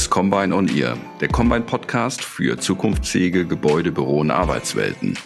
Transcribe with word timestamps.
Ist 0.00 0.08
Combine 0.08 0.54
on 0.54 0.66
Ear, 0.74 0.96
der 1.20 1.28
Combine 1.28 1.60
Podcast 1.60 2.24
für 2.24 2.56
zukunftsfähige 2.56 3.44
Gebäude, 3.44 3.92
Büro 3.92 4.20
und 4.20 4.30
Arbeitswelten. 4.30 5.18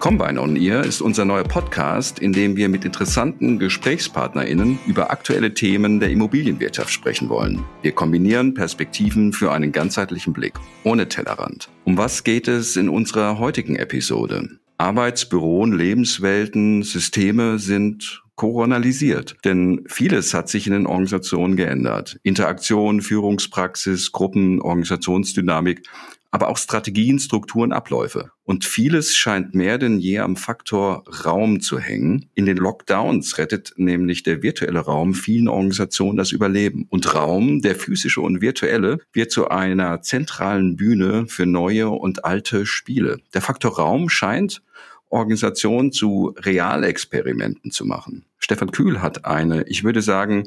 Combine 0.00 0.40
on 0.40 0.56
Ear 0.56 0.84
ist 0.84 1.00
unser 1.00 1.24
neuer 1.24 1.44
Podcast, 1.44 2.18
in 2.18 2.32
dem 2.32 2.56
wir 2.56 2.68
mit 2.68 2.84
interessanten 2.84 3.60
GesprächspartnerInnen 3.60 4.80
über 4.88 5.12
aktuelle 5.12 5.54
Themen 5.54 6.00
der 6.00 6.10
Immobilienwirtschaft 6.10 6.90
sprechen 6.90 7.28
wollen. 7.28 7.64
Wir 7.82 7.92
kombinieren 7.92 8.54
Perspektiven 8.54 9.32
für 9.32 9.52
einen 9.52 9.70
ganzheitlichen 9.70 10.32
Blick, 10.32 10.54
ohne 10.82 11.08
Tellerrand. 11.08 11.68
Um 11.84 11.96
was 11.96 12.24
geht 12.24 12.48
es 12.48 12.74
in 12.74 12.88
unserer 12.88 13.38
heutigen 13.38 13.76
Episode? 13.76 14.58
Arbeitsbüro 14.78 15.60
und 15.60 15.74
Lebenswelten, 15.74 16.82
Systeme 16.82 17.60
sind 17.60 18.24
koronalisiert. 18.38 19.36
Denn 19.44 19.84
vieles 19.88 20.32
hat 20.32 20.48
sich 20.48 20.66
in 20.66 20.72
den 20.72 20.86
Organisationen 20.86 21.56
geändert. 21.56 22.18
Interaktion, 22.22 23.02
Führungspraxis, 23.02 24.12
Gruppen, 24.12 24.62
Organisationsdynamik, 24.62 25.82
aber 26.30 26.48
auch 26.48 26.58
Strategien, 26.58 27.18
Strukturen, 27.18 27.72
Abläufe. 27.72 28.30
Und 28.44 28.64
vieles 28.64 29.16
scheint 29.16 29.54
mehr 29.54 29.76
denn 29.76 29.98
je 29.98 30.20
am 30.20 30.36
Faktor 30.36 31.04
Raum 31.24 31.60
zu 31.60 31.78
hängen. 31.78 32.30
In 32.34 32.46
den 32.46 32.58
Lockdowns 32.58 33.38
rettet 33.38 33.72
nämlich 33.76 34.22
der 34.22 34.42
virtuelle 34.42 34.80
Raum 34.80 35.14
vielen 35.14 35.48
Organisationen 35.48 36.16
das 36.16 36.30
Überleben. 36.30 36.86
Und 36.90 37.14
Raum, 37.14 37.60
der 37.60 37.74
physische 37.74 38.20
und 38.20 38.40
virtuelle, 38.40 38.98
wird 39.12 39.32
zu 39.32 39.48
einer 39.48 40.00
zentralen 40.02 40.76
Bühne 40.76 41.26
für 41.26 41.46
neue 41.46 41.88
und 41.88 42.24
alte 42.24 42.66
Spiele. 42.66 43.18
Der 43.34 43.42
Faktor 43.42 43.76
Raum 43.76 44.08
scheint 44.08 44.62
Organisation 45.10 45.92
zu 45.92 46.34
Realexperimenten 46.38 47.70
zu 47.70 47.84
machen. 47.84 48.24
Stefan 48.38 48.70
Kühl 48.70 49.02
hat 49.02 49.24
eine, 49.24 49.64
ich 49.64 49.84
würde 49.84 50.00
sagen, 50.00 50.44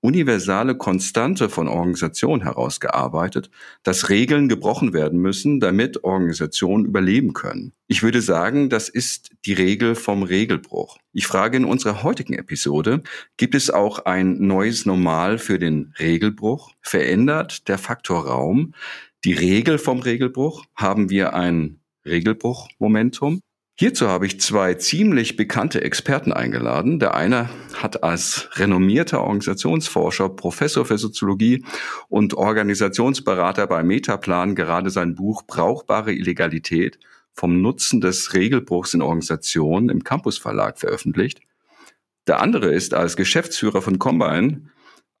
universale 0.00 0.76
Konstante 0.76 1.48
von 1.48 1.68
Organisation 1.68 2.42
herausgearbeitet, 2.42 3.50
dass 3.82 4.08
Regeln 4.08 4.48
gebrochen 4.48 4.92
werden 4.92 5.18
müssen, 5.18 5.58
damit 5.58 6.04
Organisationen 6.04 6.84
überleben 6.84 7.32
können. 7.32 7.72
Ich 7.86 8.02
würde 8.02 8.20
sagen, 8.20 8.68
das 8.68 8.88
ist 8.88 9.30
die 9.46 9.54
Regel 9.54 9.94
vom 9.94 10.22
Regelbruch. 10.22 10.98
Ich 11.12 11.26
frage 11.26 11.56
in 11.56 11.64
unserer 11.64 12.02
heutigen 12.02 12.34
Episode, 12.34 13.02
gibt 13.36 13.54
es 13.54 13.70
auch 13.70 14.00
ein 14.00 14.46
neues 14.46 14.86
Normal 14.86 15.38
für 15.38 15.58
den 15.58 15.94
Regelbruch? 15.98 16.72
Verändert 16.82 17.68
der 17.68 17.78
Faktor 17.78 18.26
Raum 18.26 18.74
die 19.24 19.32
Regel 19.32 19.78
vom 19.78 20.00
Regelbruch? 20.00 20.64
Haben 20.76 21.10
wir 21.10 21.34
ein 21.34 21.80
Regelbruch-Momentum? 22.06 23.40
Hierzu 23.80 24.08
habe 24.08 24.26
ich 24.26 24.38
zwei 24.42 24.74
ziemlich 24.74 25.36
bekannte 25.36 25.80
Experten 25.80 26.34
eingeladen. 26.34 26.98
Der 26.98 27.14
eine 27.14 27.48
hat 27.72 28.04
als 28.04 28.50
renommierter 28.58 29.22
Organisationsforscher, 29.22 30.28
Professor 30.28 30.84
für 30.84 30.98
Soziologie 30.98 31.64
und 32.10 32.34
Organisationsberater 32.34 33.66
bei 33.66 33.82
Metaplan 33.82 34.54
gerade 34.54 34.90
sein 34.90 35.14
Buch 35.14 35.44
Brauchbare 35.46 36.12
Illegalität 36.12 36.98
vom 37.32 37.62
Nutzen 37.62 38.02
des 38.02 38.34
Regelbruchs 38.34 38.92
in 38.92 39.00
Organisationen 39.00 39.88
im 39.88 40.04
Campus 40.04 40.36
Verlag 40.36 40.78
veröffentlicht. 40.78 41.40
Der 42.26 42.42
andere 42.42 42.74
ist 42.74 42.92
als 42.92 43.16
Geschäftsführer 43.16 43.80
von 43.80 43.98
Combine 43.98 44.68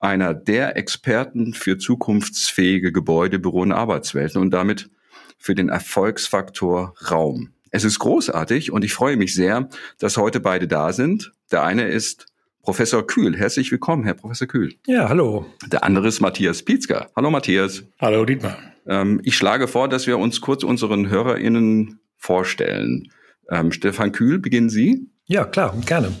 einer 0.00 0.34
der 0.34 0.76
Experten 0.76 1.54
für 1.54 1.78
zukunftsfähige 1.78 2.92
Gebäude, 2.92 3.38
Büro 3.38 3.62
und 3.62 3.72
Arbeitswelten 3.72 4.38
und 4.38 4.50
damit 4.50 4.90
für 5.38 5.54
den 5.54 5.70
Erfolgsfaktor 5.70 6.94
Raum. 7.10 7.54
Es 7.70 7.84
ist 7.84 8.00
großartig 8.00 8.72
und 8.72 8.84
ich 8.84 8.92
freue 8.92 9.16
mich 9.16 9.34
sehr, 9.34 9.68
dass 9.98 10.16
heute 10.16 10.40
beide 10.40 10.66
da 10.66 10.92
sind. 10.92 11.32
Der 11.52 11.62
eine 11.62 11.88
ist 11.88 12.26
Professor 12.62 13.06
Kühl. 13.06 13.36
Herzlich 13.36 13.70
willkommen, 13.70 14.04
Herr 14.04 14.14
Professor 14.14 14.48
Kühl. 14.48 14.74
Ja, 14.86 15.08
hallo. 15.08 15.46
Der 15.70 15.84
andere 15.84 16.08
ist 16.08 16.20
Matthias 16.20 16.62
Pietzker. 16.62 17.10
Hallo, 17.14 17.30
Matthias. 17.30 17.84
Hallo, 18.00 18.24
Dietmar. 18.24 18.58
Ähm, 18.86 19.20
ich 19.22 19.36
schlage 19.36 19.68
vor, 19.68 19.88
dass 19.88 20.08
wir 20.08 20.18
uns 20.18 20.40
kurz 20.40 20.64
unseren 20.64 21.08
HörerInnen 21.08 22.00
vorstellen. 22.16 23.12
Ähm, 23.48 23.70
Stefan 23.70 24.10
Kühl, 24.10 24.40
beginnen 24.40 24.68
Sie? 24.68 25.08
Ja, 25.26 25.44
klar, 25.44 25.74
gerne. 25.86 26.12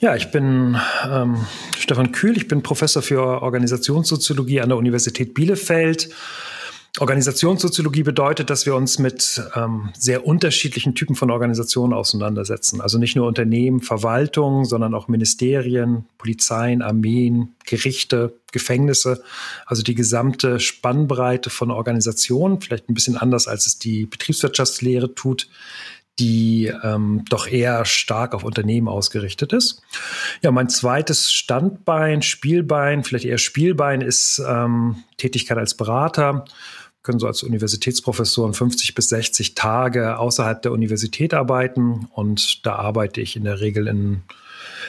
Ja, 0.00 0.16
ich 0.16 0.32
bin 0.32 0.76
ähm, 1.08 1.36
Stefan 1.78 2.10
Kühl, 2.10 2.36
ich 2.36 2.48
bin 2.48 2.64
Professor 2.64 3.00
für 3.00 3.42
Organisationssoziologie 3.42 4.60
an 4.60 4.70
der 4.70 4.78
Universität 4.78 5.34
Bielefeld 5.34 6.10
Organisationssoziologie 7.00 8.04
bedeutet, 8.04 8.50
dass 8.50 8.66
wir 8.66 8.76
uns 8.76 9.00
mit 9.00 9.42
ähm, 9.56 9.90
sehr 9.98 10.24
unterschiedlichen 10.24 10.94
Typen 10.94 11.16
von 11.16 11.32
Organisationen 11.32 11.92
auseinandersetzen. 11.92 12.80
Also 12.80 12.98
nicht 12.98 13.16
nur 13.16 13.26
Unternehmen, 13.26 13.80
Verwaltung, 13.80 14.64
sondern 14.64 14.94
auch 14.94 15.08
Ministerien, 15.08 16.04
Polizeien, 16.18 16.82
Armeen, 16.82 17.56
Gerichte, 17.66 18.38
Gefängnisse. 18.52 19.24
Also 19.66 19.82
die 19.82 19.96
gesamte 19.96 20.60
Spannbreite 20.60 21.50
von 21.50 21.72
Organisationen, 21.72 22.60
vielleicht 22.60 22.88
ein 22.88 22.94
bisschen 22.94 23.16
anders, 23.16 23.48
als 23.48 23.66
es 23.66 23.80
die 23.80 24.06
Betriebswirtschaftslehre 24.06 25.16
tut, 25.16 25.48
die 26.20 26.72
ähm, 26.84 27.24
doch 27.28 27.48
eher 27.48 27.84
stark 27.86 28.34
auf 28.34 28.44
Unternehmen 28.44 28.86
ausgerichtet 28.86 29.52
ist. 29.52 29.82
Ja, 30.42 30.52
mein 30.52 30.68
zweites 30.68 31.32
Standbein, 31.32 32.22
Spielbein, 32.22 33.02
vielleicht 33.02 33.24
eher 33.24 33.38
Spielbein, 33.38 34.00
ist 34.00 34.40
ähm, 34.46 35.02
Tätigkeit 35.16 35.58
als 35.58 35.76
Berater 35.76 36.44
können 37.04 37.20
so 37.20 37.28
als 37.28 37.44
Universitätsprofessoren 37.44 38.54
50 38.54 38.94
bis 38.94 39.10
60 39.10 39.54
Tage 39.54 40.18
außerhalb 40.18 40.62
der 40.62 40.72
Universität 40.72 41.34
arbeiten. 41.34 42.08
Und 42.12 42.64
da 42.66 42.76
arbeite 42.76 43.20
ich 43.20 43.36
in 43.36 43.44
der 43.44 43.60
Regel 43.60 43.86
in 43.86 44.22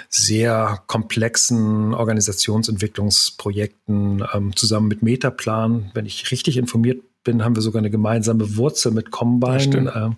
sehr 0.10 0.82
komplexen 0.88 1.94
Organisationsentwicklungsprojekten 1.94 4.24
ähm, 4.34 4.56
zusammen 4.56 4.88
mit 4.88 5.04
Metaplan. 5.04 5.92
Wenn 5.94 6.06
ich 6.06 6.32
richtig 6.32 6.56
informiert 6.58 7.02
bin, 7.26 7.44
haben 7.44 7.56
wir 7.56 7.62
sogar 7.62 7.80
eine 7.80 7.92
gemeinsame 7.92 8.56
Wurzel 8.56 8.94
mit 8.94 9.12
Combine. 9.12 9.92
Äh, 9.94 10.12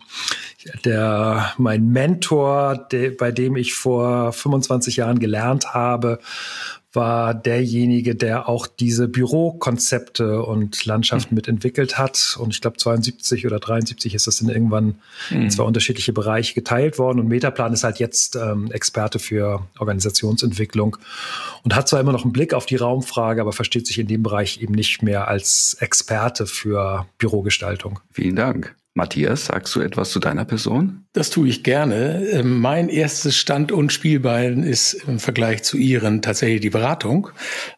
der, 0.86 1.54
mein 1.58 1.90
Mentor, 1.90 2.88
der, 2.92 3.10
bei 3.12 3.32
dem 3.32 3.56
ich 3.56 3.74
vor 3.74 4.34
25 4.34 4.98
Jahren 4.98 5.18
gelernt 5.18 5.74
habe, 5.74 6.20
war 6.98 7.34
derjenige, 7.34 8.16
der 8.16 8.50
auch 8.50 8.68
diese 8.68 9.08
Bürokonzepte 9.08 10.44
und 10.44 10.86
Landschaften 10.86 11.34
mhm. 11.34 11.38
mitentwickelt 11.38 11.98
hat. 11.98 12.38
Und 12.38 12.54
ich 12.54 12.60
glaube, 12.60 12.76
72 12.76 13.46
oder 13.46 13.60
73 13.60 14.14
ist 14.14 14.28
das 14.28 14.38
dann 14.38 14.50
irgendwann 14.50 14.96
mhm. 15.30 15.44
in 15.44 15.50
zwei 15.50 15.64
unterschiedliche 15.64 16.12
Bereiche 16.12 16.54
geteilt 16.54 17.00
worden. 17.00 17.22
Und 17.22 17.30
Metaplan 17.30 17.72
ist 17.72 17.86
halt 17.86 18.00
jetzt 18.00 18.36
ähm, 18.36 18.70
Experte 18.72 19.20
für 19.20 19.66
Organisationsentwicklung 19.80 20.98
und 21.64 21.76
hat 21.76 21.88
zwar 21.88 22.02
immer 22.02 22.12
noch 22.12 22.24
einen 22.24 22.34
Blick 22.34 22.54
auf 22.54 22.66
die 22.66 22.76
Raumfrage, 22.76 23.40
aber 23.40 23.54
versteht 23.54 23.88
sich 23.88 24.00
in 24.00 24.08
dem 24.08 24.24
Bereich 24.24 24.62
eben 24.62 24.74
nicht 24.74 25.02
mehr 25.02 25.30
als 25.30 25.78
Experte 25.80 26.48
für 26.48 27.06
Bürogestaltung. 27.18 28.00
Vielen 28.12 28.36
Dank. 28.36 28.77
Matthias, 28.98 29.46
sagst 29.46 29.74
du 29.76 29.80
etwas 29.80 30.10
zu 30.10 30.20
deiner 30.20 30.44
Person? 30.44 31.06
Das 31.14 31.30
tue 31.30 31.48
ich 31.48 31.64
gerne. 31.64 32.28
Ähm, 32.32 32.60
mein 32.60 32.90
erstes 32.90 33.38
Stand- 33.38 33.72
und 33.72 33.94
Spielbein 33.94 34.64
ist 34.64 34.94
im 35.08 35.20
Vergleich 35.20 35.64
zu 35.64 35.78
Ihren 35.78 36.22
tatsächlich 36.22 36.60
die 36.60 36.70
Beratung. 36.70 37.30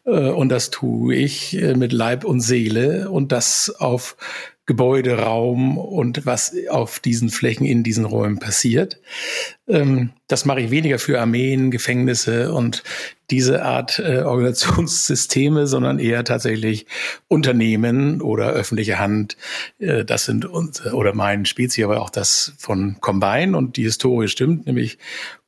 Äh, 0.04 0.10
und 0.10 0.48
das 0.48 0.70
tue 0.70 1.14
ich 1.14 1.56
äh, 1.56 1.74
mit 1.74 1.92
Leib 1.92 2.24
und 2.24 2.40
Seele 2.40 3.10
und 3.10 3.30
das 3.30 3.72
auf 3.78 4.16
Gebäude, 4.70 5.18
Raum 5.18 5.78
und 5.78 6.26
was 6.26 6.54
auf 6.68 7.00
diesen 7.00 7.28
Flächen 7.28 7.66
in 7.66 7.82
diesen 7.82 8.04
Räumen 8.04 8.38
passiert. 8.38 9.00
Ähm, 9.66 10.10
das 10.28 10.44
mache 10.44 10.60
ich 10.60 10.70
weniger 10.70 11.00
für 11.00 11.20
Armeen, 11.20 11.72
Gefängnisse 11.72 12.52
und 12.52 12.84
diese 13.30 13.64
Art 13.64 13.98
äh, 13.98 14.18
Organisationssysteme, 14.18 15.66
sondern 15.66 15.98
eher 15.98 16.22
tatsächlich 16.22 16.86
Unternehmen 17.26 18.22
oder 18.22 18.50
öffentliche 18.50 19.00
Hand. 19.00 19.36
Äh, 19.80 20.04
das 20.04 20.26
sind 20.26 20.44
uns, 20.44 20.86
oder 20.86 21.14
mein 21.14 21.46
Spezies, 21.46 21.84
aber 21.84 22.00
auch 22.00 22.10
das 22.10 22.52
von 22.56 22.98
Combine 23.00 23.56
und 23.56 23.76
die 23.76 23.82
Historie 23.82 24.28
stimmt, 24.28 24.66
nämlich 24.66 24.98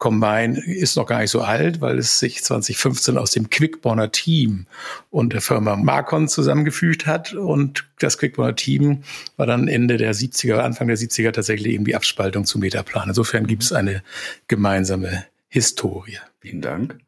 Combine 0.02 0.58
ist 0.58 0.96
noch 0.96 1.06
gar 1.06 1.20
nicht 1.20 1.30
so 1.30 1.42
alt, 1.42 1.80
weil 1.80 1.96
es 1.96 2.18
sich 2.18 2.42
2015 2.42 3.16
aus 3.16 3.30
dem 3.30 3.50
Quickborner 3.50 4.10
Team 4.10 4.66
und 5.10 5.32
der 5.32 5.40
Firma 5.40 5.76
Marcon 5.76 6.26
zusammengefügt 6.26 7.06
hat 7.06 7.34
und 7.34 7.84
das 8.00 8.18
Quickborner 8.18 8.56
Team 8.56 9.04
war 9.36 9.46
dann 9.46 9.68
Ende 9.68 9.98
der 9.98 10.12
70er, 10.12 10.56
Anfang 10.56 10.88
der 10.88 10.98
70er 10.98 11.30
tatsächlich 11.30 11.74
eben 11.74 11.84
die 11.84 11.94
Abspaltung 11.94 12.46
zum 12.46 12.62
Metaplan. 12.62 13.10
Insofern 13.10 13.46
gibt 13.46 13.62
es 13.62 13.72
eine 13.72 14.02
gemeinsame 14.48 15.24
Historie. 15.48 16.18
Vielen 16.40 16.62
Dank. 16.62 16.98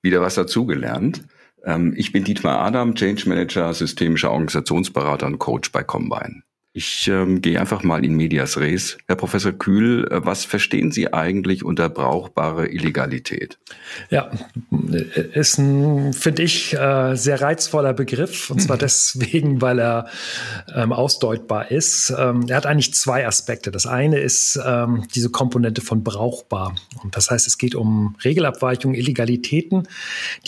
Wieder 0.00 0.20
was 0.20 0.36
dazugelernt. 0.36 1.24
Ähm, 1.64 1.92
ich 1.96 2.12
bin 2.12 2.22
Dietmar 2.22 2.60
Adam, 2.60 2.94
Change 2.94 3.28
Manager, 3.28 3.74
systemischer 3.74 4.30
Organisationsberater 4.30 5.26
und 5.26 5.40
Coach 5.40 5.72
bei 5.72 5.82
Combine. 5.82 6.44
Ich 6.76 7.06
ähm, 7.06 7.40
gehe 7.40 7.60
einfach 7.60 7.84
mal 7.84 8.04
in 8.04 8.14
medias 8.14 8.58
res. 8.58 8.98
Herr 9.06 9.14
Professor 9.14 9.52
Kühl, 9.52 10.08
äh, 10.10 10.26
was 10.26 10.44
verstehen 10.44 10.90
Sie 10.90 11.12
eigentlich 11.12 11.64
unter 11.64 11.88
brauchbare 11.88 12.66
Illegalität? 12.66 13.60
Ja, 14.10 14.32
ist 15.34 15.58
ein, 15.58 16.12
finde 16.12 16.42
ich, 16.42 16.74
äh, 16.74 17.14
sehr 17.14 17.40
reizvoller 17.40 17.92
Begriff. 17.92 18.50
Und 18.50 18.60
zwar 18.60 18.76
deswegen, 18.78 19.62
weil 19.62 19.78
er 19.78 20.08
ähm, 20.74 20.92
ausdeutbar 20.92 21.70
ist. 21.70 22.12
Ähm, 22.18 22.46
er 22.48 22.56
hat 22.56 22.66
eigentlich 22.66 22.92
zwei 22.92 23.24
Aspekte. 23.24 23.70
Das 23.70 23.86
eine 23.86 24.18
ist 24.18 24.58
ähm, 24.66 25.06
diese 25.14 25.30
Komponente 25.30 25.80
von 25.80 26.02
brauchbar. 26.02 26.74
Und 27.04 27.16
das 27.16 27.30
heißt, 27.30 27.46
es 27.46 27.56
geht 27.56 27.76
um 27.76 28.16
Regelabweichungen, 28.24 28.96
Illegalitäten, 28.96 29.86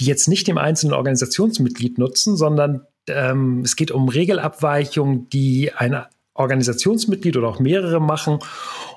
die 0.01 0.07
jetzt 0.07 0.27
nicht 0.27 0.49
dem 0.49 0.59
einzelnen 0.59 0.95
Organisationsmitglied 0.95 1.99
nutzen, 1.99 2.37
sondern 2.37 2.85
ähm, 3.07 3.61
es 3.65 3.77
geht 3.77 3.93
um 3.93 4.09
Regelabweichungen, 4.09 5.29
die 5.29 5.73
ein 5.73 6.05
Organisationsmitglied 6.39 7.37
oder 7.37 7.49
auch 7.49 7.61
mehrere 7.61 8.01
machen, 8.01 8.39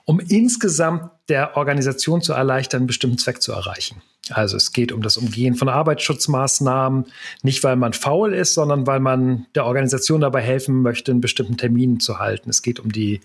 um 0.05 0.19
insgesamt 0.19 1.11
der 1.29 1.55
Organisation 1.57 2.21
zu 2.21 2.33
erleichtern, 2.33 2.81
einen 2.81 2.87
bestimmten 2.87 3.17
Zweck 3.17 3.41
zu 3.41 3.51
erreichen. 3.51 4.01
Also 4.31 4.57
es 4.57 4.73
geht 4.73 4.91
um 4.91 5.01
das 5.01 5.17
Umgehen 5.17 5.55
von 5.55 5.69
Arbeitsschutzmaßnahmen, 5.69 7.05
nicht 7.41 7.63
weil 7.63 7.75
man 7.75 7.93
faul 7.93 8.33
ist, 8.33 8.53
sondern 8.53 8.85
weil 8.85 8.99
man 8.99 9.47
der 9.55 9.65
Organisation 9.65 10.21
dabei 10.21 10.41
helfen 10.41 10.81
möchte, 10.81 11.11
einen 11.11 11.21
bestimmten 11.21 11.57
Termin 11.57 11.99
zu 11.99 12.19
halten. 12.19 12.49
Es 12.49 12.61
geht 12.61 12.79
um 12.79 12.91
die 12.91 13.21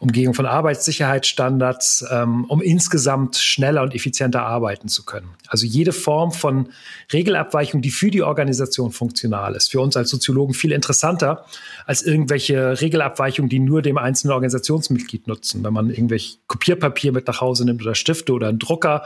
Umgehung 0.00 0.34
von 0.34 0.46
Arbeitssicherheitsstandards, 0.46 2.06
ähm, 2.10 2.44
um 2.46 2.62
insgesamt 2.62 3.36
schneller 3.36 3.82
und 3.82 3.94
effizienter 3.94 4.42
arbeiten 4.42 4.88
zu 4.88 5.04
können. 5.04 5.28
Also 5.48 5.66
jede 5.66 5.92
Form 5.92 6.32
von 6.32 6.70
Regelabweichung, 7.12 7.82
die 7.82 7.90
für 7.90 8.10
die 8.10 8.22
Organisation 8.22 8.90
funktional 8.90 9.54
ist, 9.54 9.70
für 9.70 9.80
uns 9.80 9.96
als 9.96 10.10
Soziologen 10.10 10.54
viel 10.54 10.72
interessanter 10.72 11.44
als 11.86 12.02
irgendwelche 12.02 12.80
Regelabweichungen, 12.80 13.48
die 13.48 13.58
nur 13.58 13.82
dem 13.82 13.98
einzelnen 13.98 14.32
Organisationsmitglied 14.32 15.26
nutzen. 15.26 15.64
Wenn 15.64 15.72
man 15.72 15.90
irgendwelche 15.90 16.36
Kopierpapier 16.46 17.12
mit 17.12 17.26
nach 17.26 17.37
Hause 17.40 17.64
nimmt 17.64 17.82
oder 17.82 17.94
Stifte 17.94 18.32
oder 18.32 18.48
einen 18.48 18.58
Drucker, 18.58 19.04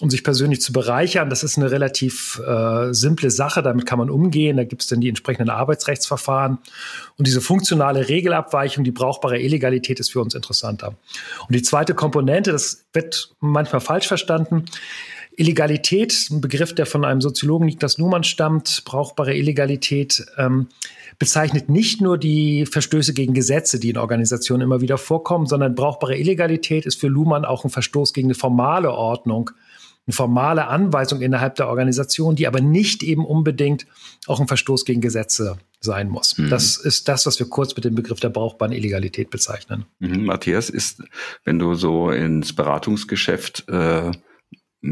um 0.00 0.10
sich 0.10 0.24
persönlich 0.24 0.60
zu 0.60 0.72
bereichern. 0.72 1.30
Das 1.30 1.44
ist 1.44 1.58
eine 1.58 1.70
relativ 1.70 2.40
äh, 2.46 2.92
simple 2.92 3.30
Sache, 3.30 3.62
damit 3.62 3.86
kann 3.86 3.98
man 3.98 4.10
umgehen. 4.10 4.56
Da 4.56 4.64
gibt 4.64 4.82
es 4.82 4.88
dann 4.88 5.00
die 5.00 5.08
entsprechenden 5.08 5.50
Arbeitsrechtsverfahren. 5.50 6.58
Und 7.18 7.26
diese 7.26 7.40
funktionale 7.40 8.08
Regelabweichung, 8.08 8.84
die 8.84 8.90
brauchbare 8.90 9.40
Illegalität 9.40 10.00
ist 10.00 10.10
für 10.10 10.20
uns 10.20 10.34
interessanter. 10.34 10.94
Und 11.46 11.54
die 11.54 11.62
zweite 11.62 11.94
Komponente, 11.94 12.52
das 12.52 12.84
wird 12.92 13.34
manchmal 13.40 13.80
falsch 13.80 14.08
verstanden, 14.08 14.64
Illegalität, 15.36 16.28
ein 16.30 16.40
Begriff, 16.40 16.74
der 16.74 16.86
von 16.86 17.04
einem 17.04 17.20
Soziologen 17.20 17.66
Niklas 17.66 17.98
Luhmann 17.98 18.24
stammt, 18.24 18.82
brauchbare 18.84 19.34
Illegalität, 19.34 20.24
ähm, 20.36 20.68
bezeichnet 21.18 21.68
nicht 21.68 22.00
nur 22.00 22.18
die 22.18 22.66
Verstöße 22.66 23.14
gegen 23.14 23.32
Gesetze, 23.32 23.78
die 23.78 23.90
in 23.90 23.98
Organisationen 23.98 24.62
immer 24.62 24.80
wieder 24.80 24.98
vorkommen, 24.98 25.46
sondern 25.46 25.74
brauchbare 25.74 26.16
Illegalität 26.16 26.86
ist 26.86 27.00
für 27.00 27.08
Luhmann 27.08 27.44
auch 27.44 27.64
ein 27.64 27.70
Verstoß 27.70 28.12
gegen 28.12 28.28
eine 28.28 28.34
formale 28.34 28.92
Ordnung, 28.92 29.50
eine 30.06 30.14
formale 30.14 30.66
Anweisung 30.66 31.22
innerhalb 31.22 31.54
der 31.54 31.68
Organisation, 31.68 32.34
die 32.34 32.46
aber 32.46 32.60
nicht 32.60 33.02
eben 33.02 33.24
unbedingt 33.24 33.86
auch 34.26 34.40
ein 34.40 34.48
Verstoß 34.48 34.84
gegen 34.84 35.00
Gesetze 35.00 35.58
sein 35.80 36.08
muss. 36.08 36.36
Mhm. 36.38 36.50
Das 36.50 36.76
ist 36.76 37.08
das, 37.08 37.24
was 37.26 37.38
wir 37.38 37.48
kurz 37.48 37.74
mit 37.74 37.84
dem 37.84 37.94
Begriff 37.94 38.20
der 38.20 38.30
brauchbaren 38.30 38.72
Illegalität 38.72 39.30
bezeichnen. 39.30 39.86
Mhm. 40.00 40.24
Matthias, 40.26 40.70
ist, 40.70 41.02
wenn 41.44 41.58
du 41.58 41.74
so 41.74 42.10
ins 42.10 42.52
Beratungsgeschäft 42.52 43.68
äh, 43.68 44.10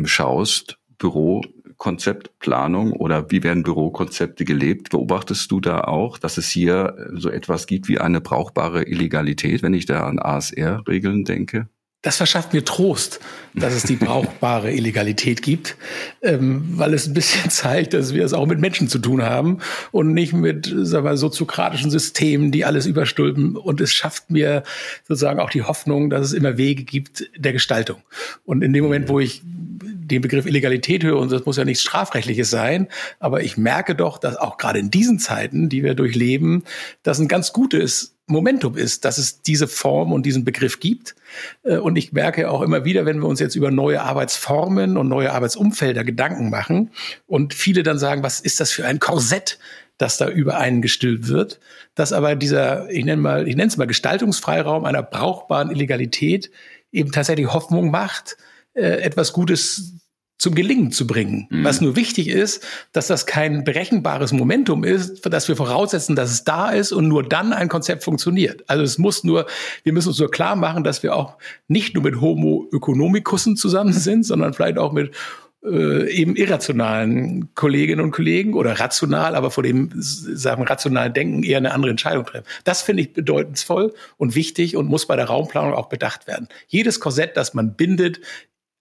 schaust, 0.04 0.78
Bürokonzept, 0.98 2.38
Planung 2.38 2.92
oder 2.92 3.30
wie 3.30 3.42
werden 3.42 3.62
Bürokonzepte 3.62 4.44
gelebt, 4.44 4.90
beobachtest 4.90 5.50
du 5.50 5.60
da 5.60 5.82
auch, 5.82 6.18
dass 6.18 6.38
es 6.38 6.48
hier 6.48 7.08
so 7.14 7.30
etwas 7.30 7.66
gibt 7.66 7.88
wie 7.88 7.98
eine 7.98 8.20
brauchbare 8.20 8.84
Illegalität, 8.84 9.62
wenn 9.62 9.74
ich 9.74 9.86
da 9.86 10.06
an 10.06 10.18
ASR-Regeln 10.18 11.24
denke? 11.24 11.68
Das 12.02 12.16
verschafft 12.16 12.54
mir 12.54 12.64
Trost, 12.64 13.20
dass 13.54 13.74
es 13.74 13.82
die 13.82 13.96
brauchbare 13.96 14.72
Illegalität 14.72 15.42
gibt, 15.42 15.76
ähm, 16.22 16.64
weil 16.76 16.94
es 16.94 17.06
ein 17.06 17.14
bisschen 17.14 17.50
zeigt, 17.50 17.92
dass 17.92 18.14
wir 18.14 18.24
es 18.24 18.32
auch 18.32 18.46
mit 18.46 18.58
Menschen 18.58 18.88
zu 18.88 18.98
tun 18.98 19.22
haben 19.22 19.58
und 19.92 20.14
nicht 20.14 20.32
mit 20.32 20.72
sagen 20.74 21.04
wir, 21.04 21.16
soziokratischen 21.16 21.90
Systemen, 21.90 22.52
die 22.52 22.64
alles 22.64 22.86
überstülpen. 22.86 23.56
Und 23.56 23.80
es 23.80 23.92
schafft 23.92 24.30
mir 24.30 24.62
sozusagen 25.06 25.40
auch 25.40 25.50
die 25.50 25.62
Hoffnung, 25.62 26.08
dass 26.08 26.26
es 26.26 26.32
immer 26.32 26.56
Wege 26.56 26.84
gibt 26.84 27.28
der 27.36 27.52
Gestaltung. 27.52 28.02
Und 28.44 28.62
in 28.62 28.72
dem 28.72 28.84
Moment, 28.84 29.08
wo 29.08 29.20
ich 29.20 29.42
den 29.44 30.22
Begriff 30.22 30.46
Illegalität 30.46 31.04
höre, 31.04 31.18
und 31.18 31.30
das 31.30 31.44
muss 31.44 31.56
ja 31.56 31.64
nichts 31.64 31.82
Strafrechtliches 31.82 32.50
sein, 32.50 32.88
aber 33.20 33.42
ich 33.42 33.56
merke 33.56 33.94
doch, 33.94 34.18
dass 34.18 34.36
auch 34.36 34.56
gerade 34.56 34.78
in 34.78 34.90
diesen 34.90 35.18
Zeiten, 35.18 35.68
die 35.68 35.82
wir 35.82 35.94
durchleben, 35.94 36.64
das 37.02 37.20
ein 37.20 37.28
ganz 37.28 37.52
gutes 37.52 38.16
Momentum 38.26 38.76
ist, 38.76 39.04
dass 39.04 39.18
es 39.18 39.42
diese 39.42 39.68
Form 39.68 40.12
und 40.12 40.24
diesen 40.24 40.44
Begriff 40.44 40.80
gibt. 40.80 41.14
Äh, 41.62 41.76
und 41.76 41.96
ich 41.96 42.12
merke 42.12 42.50
auch 42.50 42.62
immer 42.62 42.84
wieder, 42.84 43.06
wenn 43.06 43.18
wir 43.20 43.28
uns 43.28 43.40
jetzt 43.40 43.56
über 43.56 43.70
neue 43.70 44.02
Arbeitsformen 44.02 44.96
und 44.96 45.08
neue 45.08 45.32
Arbeitsumfelder 45.32 46.04
Gedanken 46.04 46.50
machen 46.50 46.90
und 47.26 47.54
viele 47.54 47.82
dann 47.82 47.98
sagen, 47.98 48.22
was 48.22 48.40
ist 48.40 48.60
das 48.60 48.72
für 48.72 48.86
ein 48.86 48.98
Korsett, 48.98 49.58
das 49.98 50.16
da 50.16 50.28
über 50.28 50.56
einen 50.56 50.80
gestillt 50.80 51.28
wird, 51.28 51.60
dass 51.94 52.12
aber 52.12 52.34
dieser, 52.34 52.90
ich 52.90 53.04
nenne 53.04 53.20
mal, 53.20 53.48
ich 53.48 53.56
nenne 53.56 53.68
es 53.68 53.76
mal 53.76 53.86
Gestaltungsfreiraum 53.86 54.84
einer 54.84 55.02
brauchbaren 55.02 55.70
Illegalität 55.70 56.50
eben 56.90 57.12
tatsächlich 57.12 57.52
Hoffnung 57.52 57.90
macht, 57.90 58.36
äh, 58.74 59.02
etwas 59.02 59.32
Gutes 59.32 59.94
zum 60.40 60.54
Gelingen 60.54 60.90
zu 60.90 61.06
bringen. 61.06 61.46
Mhm. 61.50 61.64
Was 61.64 61.82
nur 61.82 61.96
wichtig 61.96 62.28
ist, 62.28 62.66
dass 62.92 63.08
das 63.08 63.26
kein 63.26 63.62
berechenbares 63.62 64.32
Momentum 64.32 64.84
ist, 64.84 65.26
dass 65.26 65.48
wir 65.48 65.54
voraussetzen, 65.54 66.16
dass 66.16 66.30
es 66.30 66.44
da 66.44 66.70
ist 66.70 66.92
und 66.92 67.08
nur 67.08 67.22
dann 67.22 67.52
ein 67.52 67.68
Konzept 67.68 68.02
funktioniert. 68.04 68.64
Also 68.66 68.82
es 68.82 68.96
muss 68.96 69.22
nur, 69.22 69.44
wir 69.84 69.92
müssen 69.92 70.08
uns 70.08 70.18
nur 70.18 70.30
klar 70.30 70.56
machen, 70.56 70.82
dass 70.82 71.02
wir 71.02 71.14
auch 71.14 71.36
nicht 71.68 71.94
nur 71.94 72.02
mit 72.02 72.22
Homo 72.22 72.66
economicussen 72.72 73.54
zusammen 73.54 73.92
sind, 73.92 74.24
sondern 74.24 74.54
vielleicht 74.54 74.78
auch 74.78 74.92
mit 74.92 75.14
äh, 75.62 76.10
eben 76.10 76.36
irrationalen 76.36 77.54
Kolleginnen 77.54 78.00
und 78.00 78.12
Kollegen 78.12 78.54
oder 78.54 78.80
rational, 78.80 79.34
aber 79.34 79.50
vor 79.50 79.62
dem 79.62 79.90
sagen 79.94 80.62
rationalen 80.62 81.12
Denken 81.12 81.42
eher 81.42 81.58
eine 81.58 81.72
andere 81.72 81.90
Entscheidung 81.90 82.24
treffen. 82.24 82.46
Das 82.64 82.80
finde 82.80 83.02
ich 83.02 83.12
bedeutungsvoll 83.12 83.92
und 84.16 84.34
wichtig 84.34 84.74
und 84.74 84.88
muss 84.88 85.06
bei 85.06 85.16
der 85.16 85.26
Raumplanung 85.26 85.74
auch 85.74 85.90
bedacht 85.90 86.26
werden. 86.26 86.48
Jedes 86.66 86.98
Korsett, 86.98 87.36
das 87.36 87.52
man 87.52 87.74
bindet, 87.74 88.22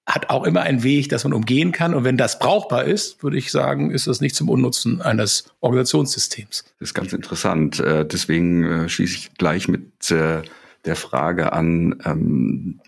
hat 0.10 0.32
auch 0.32 0.44
immer 0.44 0.62
einen 0.62 0.84
Weg, 0.84 1.10
dass 1.10 1.24
man 1.24 1.34
umgehen 1.34 1.72
kann. 1.72 1.94
Und 1.94 2.04
wenn 2.04 2.18
das 2.18 2.40
brauchbar 2.40 2.86
ist, 2.86 3.22
würde 3.24 3.38
ich 3.38 3.52
sagen, 3.52 3.92
ist 3.92 4.08
das 4.08 4.22
nicht 4.22 4.36
zum 4.36 4.50
Unnutzen 4.50 5.02
eines 5.02 5.52
Organisationssystems. 5.60 6.64
Das 6.80 6.90
ist 6.90 6.94
ganz 6.96 7.14
interessant. 7.14 7.80
Äh, 7.80 8.06
deswegen 8.06 8.64
äh, 8.64 8.90
schließe 8.90 9.16
ich 9.16 9.34
gleich 9.36 9.68
mit 9.68 10.10
äh, 10.10 10.42
der 10.86 10.96
Frage 10.96 11.54
an, 11.54 12.02
ähm, 12.06 12.80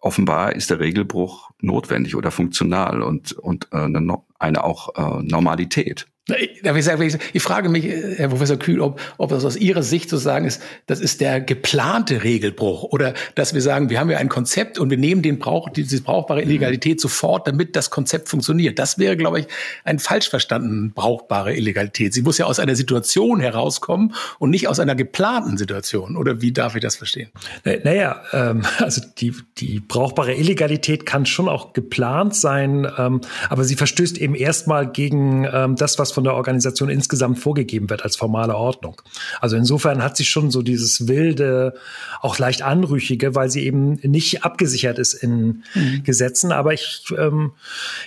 offenbar 0.00 0.56
ist 0.56 0.70
der 0.70 0.80
Regelbruch 0.80 1.50
notwendig 1.60 2.16
oder 2.16 2.30
funktional 2.30 3.02
und, 3.02 3.32
und 3.32 3.72
eine, 3.72 4.18
eine 4.38 4.64
auch 4.64 5.22
Normalität. 5.22 6.08
Ich 6.28 7.42
frage 7.42 7.68
mich, 7.68 7.84
äh, 7.84 8.14
Herr 8.16 8.28
Professor 8.28 8.56
Kühl, 8.56 8.80
ob, 8.80 9.00
ob 9.18 9.30
das 9.30 9.44
aus 9.44 9.56
Ihrer 9.56 9.82
Sicht 9.82 10.08
zu 10.08 10.18
sagen 10.18 10.46
ist, 10.46 10.62
das 10.86 11.00
ist 11.00 11.20
der 11.20 11.40
geplante 11.40 12.22
Regelbruch 12.22 12.84
oder 12.84 13.14
dass 13.34 13.54
wir 13.54 13.60
sagen, 13.60 13.90
wir 13.90 13.98
haben 13.98 14.08
ja 14.08 14.18
ein 14.18 14.28
Konzept 14.28 14.78
und 14.78 14.88
wir 14.90 14.98
nehmen 14.98 15.22
den 15.22 15.40
Brauch, 15.40 15.68
diese 15.68 16.00
brauchbare 16.00 16.42
Illegalität 16.42 17.00
sofort, 17.00 17.48
damit 17.48 17.74
das 17.74 17.90
Konzept 17.90 18.28
funktioniert. 18.28 18.78
Das 18.78 18.98
wäre, 18.98 19.16
glaube 19.16 19.40
ich, 19.40 19.46
ein 19.82 19.98
falsch 19.98 20.30
verstanden 20.30 20.92
brauchbare 20.92 21.56
Illegalität. 21.56 22.14
Sie 22.14 22.22
muss 22.22 22.38
ja 22.38 22.46
aus 22.46 22.60
einer 22.60 22.76
Situation 22.76 23.40
herauskommen 23.40 24.14
und 24.38 24.50
nicht 24.50 24.68
aus 24.68 24.78
einer 24.78 24.94
geplanten 24.94 25.58
Situation. 25.58 26.16
Oder 26.16 26.40
wie 26.40 26.52
darf 26.52 26.76
ich 26.76 26.82
das 26.82 26.94
verstehen? 26.94 27.30
Naja, 27.64 28.22
ähm, 28.32 28.62
also 28.78 29.02
die, 29.18 29.34
die 29.58 29.80
brauchbare 29.80 30.34
Illegalität 30.34 31.04
kann 31.04 31.26
schon 31.26 31.48
auch 31.48 31.72
geplant 31.72 32.36
sein, 32.36 32.86
ähm, 32.96 33.22
aber 33.50 33.64
sie 33.64 33.74
verstößt 33.74 34.18
eben 34.18 34.36
erstmal 34.36 34.88
gegen 34.88 35.48
ähm, 35.52 35.74
das, 35.74 35.98
was 35.98 36.11
von 36.12 36.24
der 36.24 36.34
Organisation 36.34 36.88
insgesamt 36.88 37.38
vorgegeben 37.38 37.90
wird 37.90 38.02
als 38.04 38.16
formale 38.16 38.54
Ordnung. 38.54 39.00
Also 39.40 39.56
insofern 39.56 40.02
hat 40.02 40.16
sie 40.16 40.24
schon 40.24 40.50
so 40.50 40.62
dieses 40.62 41.08
wilde, 41.08 41.74
auch 42.20 42.38
leicht 42.38 42.62
anrüchige, 42.62 43.34
weil 43.34 43.50
sie 43.50 43.64
eben 43.64 43.94
nicht 44.02 44.44
abgesichert 44.44 44.98
ist 44.98 45.14
in 45.14 45.62
mhm. 45.74 46.02
Gesetzen. 46.04 46.52
Aber 46.52 46.72
ich, 46.72 47.04
ähm, 47.18 47.52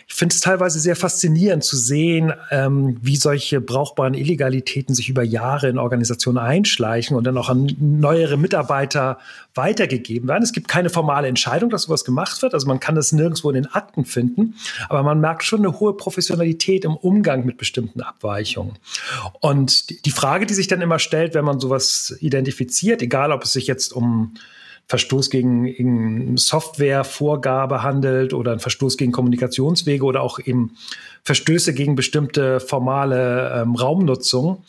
ich 0.07 0.13
finde 0.13 0.33
es 0.33 0.41
teilweise 0.41 0.79
sehr 0.79 0.95
faszinierend 0.95 1.63
zu 1.63 1.77
sehen, 1.77 2.33
ähm, 2.51 2.97
wie 3.01 3.15
solche 3.15 3.61
brauchbaren 3.61 4.13
Illegalitäten 4.13 4.95
sich 4.95 5.09
über 5.09 5.23
Jahre 5.23 5.69
in 5.69 5.77
Organisationen 5.77 6.37
einschleichen 6.37 7.17
und 7.17 7.23
dann 7.25 7.37
auch 7.37 7.49
an 7.49 7.75
neuere 7.79 8.37
Mitarbeiter 8.37 9.17
weitergegeben 9.55 10.27
werden. 10.27 10.43
Es 10.43 10.51
gibt 10.51 10.67
keine 10.67 10.89
formale 10.89 11.27
Entscheidung, 11.27 11.69
dass 11.69 11.83
sowas 11.83 12.03
gemacht 12.03 12.41
wird. 12.41 12.53
Also 12.53 12.67
man 12.67 12.79
kann 12.79 12.95
das 12.95 13.11
nirgendwo 13.11 13.49
in 13.49 13.55
den 13.55 13.67
Akten 13.67 14.05
finden. 14.05 14.55
Aber 14.89 15.01
man 15.03 15.19
merkt 15.21 15.43
schon 15.43 15.59
eine 15.59 15.79
hohe 15.79 15.95
Professionalität 15.95 16.85
im 16.85 16.95
Umgang 16.95 17.45
mit 17.45 17.57
bestimmten 17.57 17.94
Abweichungen. 18.03 18.77
Und 19.39 20.05
die 20.05 20.11
Frage, 20.11 20.45
die 20.45 20.53
sich 20.53 20.67
dann 20.67 20.81
immer 20.81 20.99
stellt, 20.99 21.33
wenn 21.33 21.45
man 21.45 21.59
sowas 21.59 22.15
identifiziert, 22.19 23.01
egal 23.01 23.31
ob 23.31 23.43
es 23.43 23.53
sich 23.53 23.67
jetzt 23.67 23.93
um 23.93 24.35
Verstoß 24.87 25.31
gegen 25.31 26.37
Softwarevorgabe 26.37 27.81
handelt 27.81 28.33
oder 28.33 28.51
ein 28.51 28.59
Verstoß 28.59 28.97
gegen 28.97 29.11
Kommunikationswege 29.11 30.03
oder 30.03 30.21
auch 30.21 30.37
eben 30.37 30.77
Verstöße 31.23 31.73
gegen 31.73 31.95
bestimmte 31.95 32.59
formale 32.59 33.61
ähm, 33.61 33.73
Raumnutzung, 33.73 34.63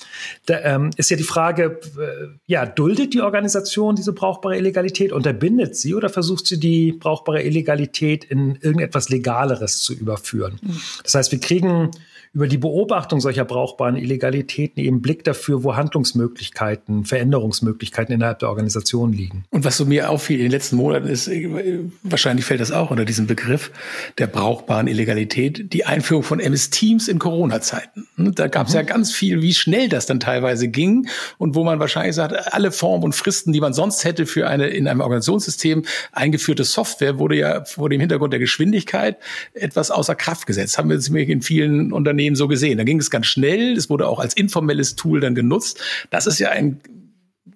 da, 0.46 0.58
ähm, 0.62 0.90
ist 0.96 1.10
ja 1.10 1.18
die 1.18 1.22
Frage, 1.22 1.80
äh, 1.98 2.28
ja, 2.46 2.64
duldet 2.64 3.12
die 3.12 3.20
Organisation 3.20 3.94
diese 3.94 4.14
brauchbare 4.14 4.56
Illegalität, 4.56 5.12
unterbindet 5.12 5.76
sie 5.76 5.94
oder 5.94 6.08
versucht 6.08 6.46
sie 6.46 6.58
die 6.58 6.92
brauchbare 6.92 7.42
Illegalität 7.42 8.24
in 8.24 8.56
irgendetwas 8.62 9.10
Legaleres 9.10 9.80
zu 9.80 9.92
überführen? 9.92 10.58
Mhm. 10.62 10.80
Das 11.02 11.14
heißt, 11.14 11.30
wir 11.30 11.40
kriegen 11.40 11.90
über 12.36 12.48
die 12.48 12.58
Beobachtung 12.58 13.18
solcher 13.18 13.46
brauchbaren 13.46 13.96
Illegalitäten 13.96 14.78
eben 14.84 15.00
Blick 15.00 15.24
dafür, 15.24 15.64
wo 15.64 15.74
Handlungsmöglichkeiten, 15.74 17.06
Veränderungsmöglichkeiten 17.06 18.14
innerhalb 18.14 18.40
der 18.40 18.50
Organisation 18.50 19.10
liegen. 19.10 19.46
Und 19.48 19.64
was 19.64 19.78
so 19.78 19.86
mir 19.86 20.10
auffiel 20.10 20.36
in 20.36 20.42
den 20.42 20.50
letzten 20.50 20.76
Monaten 20.76 21.06
ist, 21.06 21.28
äh, 21.28 21.78
wahrscheinlich 22.02 22.44
fällt 22.44 22.60
das 22.60 22.72
auch 22.72 22.90
unter 22.90 23.06
diesen 23.06 23.26
Begriff 23.26 23.70
der 24.18 24.26
brauchbaren 24.26 24.86
Illegalität, 24.86 25.72
die 25.72 25.86
Einführung 25.86 26.22
von 26.22 26.38
MS-Teams 26.38 27.08
in 27.08 27.18
Corona-Zeiten. 27.18 28.06
Da 28.18 28.48
gab 28.48 28.66
es 28.66 28.74
mhm. 28.74 28.80
ja 28.80 28.82
ganz 28.82 29.12
viel, 29.12 29.40
wie 29.40 29.54
schnell 29.54 29.88
das 29.88 30.04
dann 30.04 30.20
teilweise 30.20 30.68
ging 30.68 31.08
und 31.38 31.54
wo 31.54 31.64
man 31.64 31.80
wahrscheinlich 31.80 32.16
sagt, 32.16 32.52
alle 32.52 32.70
Formen 32.70 33.04
und 33.04 33.14
Fristen, 33.14 33.54
die 33.54 33.62
man 33.62 33.72
sonst 33.72 34.04
hätte 34.04 34.26
für 34.26 34.46
eine 34.46 34.66
in 34.66 34.88
einem 34.88 35.00
Organisationssystem 35.00 35.84
eingeführte 36.12 36.64
Software, 36.64 37.18
wurde 37.18 37.36
ja 37.36 37.64
vor 37.64 37.88
dem 37.88 38.00
Hintergrund 38.00 38.34
der 38.34 38.40
Geschwindigkeit 38.40 39.16
etwas 39.54 39.90
außer 39.90 40.14
Kraft 40.14 40.46
gesetzt. 40.46 40.76
Haben 40.76 40.90
wir 40.90 40.96
jetzt 40.96 41.08
in 41.08 41.40
vielen 41.40 41.94
Unternehmen 41.94 42.25
so 42.34 42.48
gesehen. 42.48 42.78
Da 42.78 42.84
ging 42.84 42.98
es 42.98 43.10
ganz 43.10 43.26
schnell. 43.26 43.76
Es 43.76 43.88
wurde 43.88 44.08
auch 44.08 44.18
als 44.18 44.34
informelles 44.34 44.96
Tool 44.96 45.20
dann 45.20 45.34
genutzt. 45.34 45.80
Das 46.10 46.26
ist 46.26 46.38
ja 46.38 46.50
ein 46.50 46.80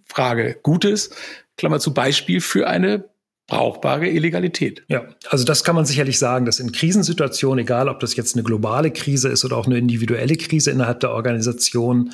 Frage 0.04 0.58
Gutes, 0.62 1.10
Klammer 1.56 1.80
zu 1.80 1.94
Beispiel 1.94 2.40
für 2.40 2.68
eine 2.68 3.04
brauchbare 3.50 4.08
Illegalität. 4.08 4.84
Ja, 4.88 5.04
also 5.28 5.44
das 5.44 5.64
kann 5.64 5.74
man 5.74 5.84
sicherlich 5.84 6.18
sagen, 6.18 6.46
dass 6.46 6.60
in 6.60 6.72
Krisensituationen, 6.72 7.64
egal 7.64 7.88
ob 7.88 8.00
das 8.00 8.14
jetzt 8.16 8.34
eine 8.34 8.44
globale 8.44 8.92
Krise 8.92 9.28
ist 9.28 9.44
oder 9.44 9.56
auch 9.56 9.66
eine 9.66 9.76
individuelle 9.76 10.36
Krise 10.36 10.70
innerhalb 10.70 11.00
der 11.00 11.10
Organisation, 11.10 12.12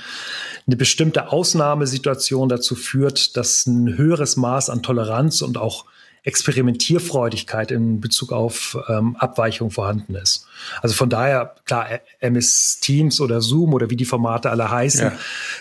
eine 0.66 0.76
bestimmte 0.76 1.30
Ausnahmesituation 1.30 2.48
dazu 2.48 2.74
führt, 2.74 3.36
dass 3.36 3.66
ein 3.66 3.96
höheres 3.96 4.36
Maß 4.36 4.70
an 4.70 4.82
Toleranz 4.82 5.42
und 5.42 5.58
auch 5.58 5.84
Experimentierfreudigkeit 6.24 7.70
in 7.70 8.00
Bezug 8.00 8.32
auf 8.32 8.76
ähm, 8.88 9.14
Abweichung 9.16 9.70
vorhanden 9.70 10.16
ist. 10.16 10.45
Also 10.82 10.94
von 10.94 11.08
daher, 11.08 11.54
klar, 11.64 11.86
MS 12.20 12.80
Teams 12.80 13.20
oder 13.20 13.40
Zoom 13.40 13.74
oder 13.74 13.90
wie 13.90 13.96
die 13.96 14.04
Formate 14.04 14.50
alle 14.50 14.70
heißen, 14.70 15.06
ja. 15.06 15.12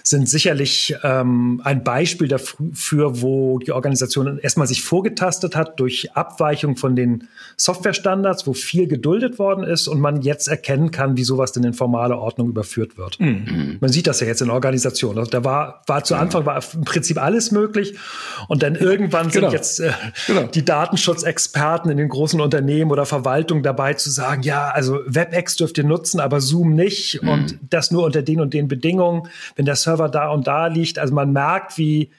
sind 0.04 0.30
sicherlich 0.30 0.96
ähm, 1.04 1.62
ein 1.64 1.84
Beispiel 1.84 2.28
dafür, 2.28 3.22
wo 3.22 3.60
die 3.60 3.72
Organisation 3.72 4.38
erstmal 4.40 4.68
sich 4.68 4.84
vorgetastet 4.84 5.56
hat 5.56 5.80
durch 5.80 6.16
Abweichung 6.16 6.78
von 6.78 6.96
den 6.96 7.28
Softwarestandards, 7.58 8.48
wo 8.48 8.54
viel 8.54 8.88
geduldet 8.88 9.40
worden 9.40 9.64
ist 9.64 9.88
und 9.88 10.00
man 10.00 10.22
jetzt 10.22 10.48
erkennen 10.48 10.92
kann, 10.92 11.18
wie 11.18 11.24
sowas 11.24 11.52
denn 11.52 11.64
in 11.64 11.74
formale 11.74 12.18
Ordnung 12.18 12.50
überführt 12.50 12.98
wird. 12.98 13.20
Mhm. 13.20 13.78
Man 13.80 13.92
sieht 13.92 14.08
das 14.08 14.20
ja 14.20 14.28
jetzt 14.28 14.42
in 14.42 14.50
Organisationen. 14.50 15.20
Also 15.20 15.32
da 15.32 15.44
war, 15.44 15.84
war 15.88 16.04
zu 16.04 16.16
Anfang 16.16 16.46
war 16.46 16.62
im 16.74 16.84
Prinzip 16.84 17.22
alles 17.22 17.52
möglich 17.52 17.98
und 18.48 18.64
dann 18.64 18.76
irgendwann 18.76 19.30
genau. 19.30 19.50
sind 19.50 19.54
jetzt 19.54 19.80
äh, 19.80 19.92
genau. 20.28 20.44
die 20.44 20.66
Datenschutzexperten 20.66 21.90
in 21.92 21.98
den 21.98 22.10
großen 22.10 22.40
Unternehmen 22.40 22.92
oder 22.92 23.06
Verwaltungen 23.06 23.64
dabei 23.64 23.94
zu 23.94 24.10
sagen, 24.10 24.44
ja, 24.44 24.70
also 24.70 24.85
also 24.92 25.04
WebEx 25.08 25.56
dürft 25.56 25.78
ihr 25.78 25.84
nutzen, 25.84 26.20
aber 26.20 26.42
Zoom 26.42 26.76
nicht 26.76 27.22
mhm. 27.22 27.30
und 27.30 27.60
das 27.70 27.92
nur 27.92 28.04
unter 28.04 28.22
den 28.22 28.40
und 28.40 28.54
den 28.54 28.68
Bedingungen, 28.68 29.28
wenn 29.56 29.66
der 29.66 29.76
Server 29.76 30.10
da 30.10 30.30
und 30.30 30.48
da 30.48 30.68
liegt. 30.68 31.00
Also 31.00 31.14
man 31.14 31.34
merkt, 31.34 31.78
wie 31.78 32.12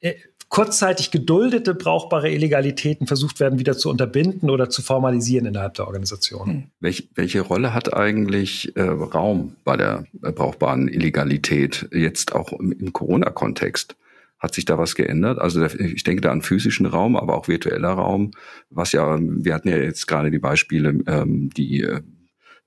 äh, 0.00 0.14
kurzzeitig 0.48 1.10
geduldete 1.10 1.74
brauchbare 1.74 2.30
Illegalitäten 2.30 3.06
versucht 3.06 3.40
werden, 3.40 3.58
wieder 3.58 3.76
zu 3.76 3.88
unterbinden 3.88 4.50
oder 4.50 4.68
zu 4.68 4.82
formalisieren 4.82 5.46
innerhalb 5.46 5.74
der 5.74 5.86
Organisation. 5.86 6.46
Hm. 6.46 6.62
Welch, 6.80 7.08
welche 7.14 7.40
Rolle 7.40 7.72
hat 7.72 7.94
eigentlich 7.94 8.76
äh, 8.76 8.82
Raum 8.82 9.56
bei 9.64 9.78
der 9.78 10.04
äh, 10.22 10.30
brauchbaren 10.30 10.88
Illegalität 10.88 11.88
jetzt 11.90 12.34
auch 12.34 12.52
im, 12.52 12.72
im 12.72 12.92
Corona-Kontext? 12.92 13.96
Hat 14.42 14.54
sich 14.54 14.64
da 14.64 14.76
was 14.76 14.96
geändert? 14.96 15.38
Also 15.38 15.64
ich 15.64 16.02
denke 16.02 16.20
da 16.20 16.32
an 16.32 16.42
physischen 16.42 16.86
Raum, 16.86 17.16
aber 17.16 17.38
auch 17.38 17.46
virtueller 17.46 17.92
Raum, 17.92 18.32
was 18.70 18.90
ja, 18.90 19.16
wir 19.20 19.54
hatten 19.54 19.68
ja 19.68 19.76
jetzt 19.76 20.08
gerade 20.08 20.32
die 20.32 20.40
Beispiele, 20.40 20.98
ähm, 21.06 21.50
die 21.50 21.82
äh, 21.82 22.00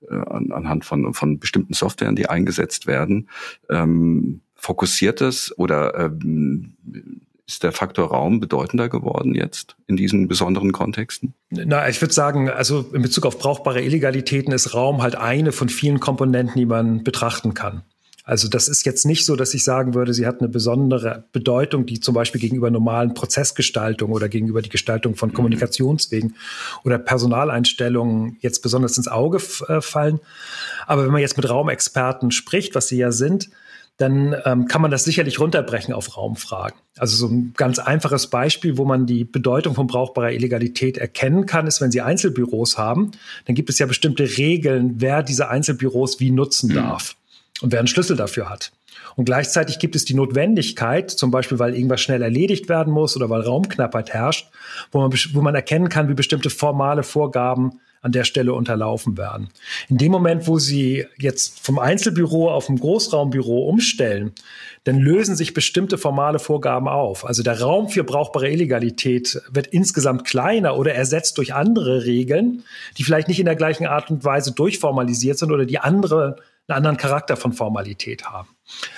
an, 0.08 0.52
anhand 0.52 0.86
von, 0.86 1.12
von 1.12 1.38
bestimmten 1.38 1.74
Softwaren, 1.74 2.16
die 2.16 2.30
eingesetzt 2.30 2.86
werden. 2.86 3.28
Ähm, 3.68 4.40
fokussiert 4.54 5.20
es 5.20 5.56
oder 5.58 5.94
ähm, 5.98 6.76
ist 7.46 7.62
der 7.62 7.72
Faktor 7.72 8.08
Raum 8.08 8.40
bedeutender 8.40 8.88
geworden 8.88 9.34
jetzt 9.34 9.76
in 9.86 9.96
diesen 9.96 10.28
besonderen 10.28 10.72
Kontexten? 10.72 11.34
Na, 11.50 11.88
ich 11.90 12.00
würde 12.00 12.14
sagen, 12.14 12.48
also 12.48 12.86
in 12.92 13.02
Bezug 13.02 13.26
auf 13.26 13.38
brauchbare 13.38 13.82
Illegalitäten 13.82 14.52
ist 14.52 14.72
Raum 14.72 15.02
halt 15.02 15.14
eine 15.14 15.52
von 15.52 15.68
vielen 15.68 16.00
Komponenten, 16.00 16.56
die 16.56 16.66
man 16.66 17.04
betrachten 17.04 17.52
kann. 17.52 17.82
Also 18.26 18.48
das 18.48 18.66
ist 18.66 18.84
jetzt 18.84 19.06
nicht 19.06 19.24
so, 19.24 19.36
dass 19.36 19.54
ich 19.54 19.62
sagen 19.62 19.94
würde, 19.94 20.12
sie 20.12 20.26
hat 20.26 20.40
eine 20.40 20.48
besondere 20.48 21.24
Bedeutung, 21.30 21.86
die 21.86 22.00
zum 22.00 22.12
Beispiel 22.12 22.40
gegenüber 22.40 22.72
normalen 22.72 23.14
Prozessgestaltung 23.14 24.10
oder 24.10 24.28
gegenüber 24.28 24.62
die 24.62 24.68
Gestaltung 24.68 25.14
von 25.14 25.28
mhm. 25.28 25.34
Kommunikationswegen 25.34 26.34
oder 26.82 26.98
Personaleinstellungen 26.98 28.36
jetzt 28.40 28.64
besonders 28.64 28.98
ins 28.98 29.06
Auge 29.06 29.38
äh, 29.68 29.80
fallen. 29.80 30.18
Aber 30.88 31.04
wenn 31.04 31.12
man 31.12 31.20
jetzt 31.20 31.36
mit 31.36 31.48
Raumexperten 31.48 32.32
spricht, 32.32 32.74
was 32.74 32.88
sie 32.88 32.98
ja 32.98 33.12
sind, 33.12 33.48
dann 33.96 34.34
ähm, 34.44 34.66
kann 34.66 34.82
man 34.82 34.90
das 34.90 35.04
sicherlich 35.04 35.38
runterbrechen 35.38 35.94
auf 35.94 36.16
Raumfragen. 36.16 36.76
Also 36.98 37.16
so 37.16 37.32
ein 37.32 37.54
ganz 37.56 37.78
einfaches 37.78 38.26
Beispiel, 38.26 38.76
wo 38.76 38.84
man 38.84 39.06
die 39.06 39.22
Bedeutung 39.24 39.76
von 39.76 39.86
brauchbarer 39.86 40.32
Illegalität 40.32 40.98
erkennen 40.98 41.46
kann, 41.46 41.68
ist, 41.68 41.80
wenn 41.80 41.92
Sie 41.92 42.00
Einzelbüros 42.00 42.76
haben, 42.76 43.12
dann 43.44 43.54
gibt 43.54 43.70
es 43.70 43.78
ja 43.78 43.86
bestimmte 43.86 44.36
Regeln, 44.36 44.96
wer 44.96 45.22
diese 45.22 45.48
Einzelbüros 45.48 46.18
wie 46.18 46.32
nutzen 46.32 46.70
mhm. 46.70 46.74
Und 47.62 47.72
wer 47.72 47.78
einen 47.78 47.88
Schlüssel 47.88 48.16
dafür 48.16 48.50
hat. 48.50 48.72
Und 49.14 49.24
gleichzeitig 49.24 49.78
gibt 49.78 49.96
es 49.96 50.04
die 50.04 50.14
Notwendigkeit, 50.14 51.10
zum 51.10 51.30
Beispiel 51.30 51.58
weil 51.58 51.74
irgendwas 51.74 52.00
schnell 52.00 52.22
erledigt 52.22 52.68
werden 52.68 52.92
muss 52.92 53.16
oder 53.16 53.30
weil 53.30 53.40
Raumknappheit 53.40 54.10
herrscht, 54.10 54.50
wo 54.92 55.00
man, 55.00 55.12
wo 55.32 55.40
man 55.40 55.54
erkennen 55.54 55.88
kann, 55.88 56.08
wie 56.08 56.14
bestimmte 56.14 56.50
formale 56.50 57.02
Vorgaben 57.02 57.80
an 58.02 58.12
der 58.12 58.24
Stelle 58.24 58.52
unterlaufen 58.54 59.16
werden. 59.16 59.48
In 59.88 59.98
dem 59.98 60.12
Moment, 60.12 60.46
wo 60.46 60.58
Sie 60.58 61.06
jetzt 61.18 61.58
vom 61.64 61.78
Einzelbüro 61.78 62.52
auf 62.52 62.68
ein 62.68 62.78
Großraumbüro 62.78 63.68
umstellen, 63.68 64.32
dann 64.84 64.98
lösen 64.98 65.34
sich 65.34 65.54
bestimmte 65.54 65.98
formale 65.98 66.38
Vorgaben 66.38 66.86
auf. 66.86 67.26
Also 67.26 67.42
der 67.42 67.60
Raum 67.60 67.88
für 67.88 68.04
brauchbare 68.04 68.48
Illegalität 68.48 69.42
wird 69.50 69.66
insgesamt 69.68 70.24
kleiner 70.24 70.76
oder 70.76 70.94
ersetzt 70.94 71.38
durch 71.38 71.54
andere 71.54 72.04
Regeln, 72.04 72.62
die 72.96 73.02
vielleicht 73.02 73.26
nicht 73.26 73.40
in 73.40 73.46
der 73.46 73.56
gleichen 73.56 73.86
Art 73.86 74.10
und 74.10 74.24
Weise 74.24 74.52
durchformalisiert 74.52 75.38
sind 75.38 75.50
oder 75.50 75.64
die 75.64 75.78
andere 75.78 76.36
einen 76.68 76.78
anderen 76.78 76.96
Charakter 76.96 77.36
von 77.36 77.52
Formalität 77.52 78.24
haben. 78.24 78.48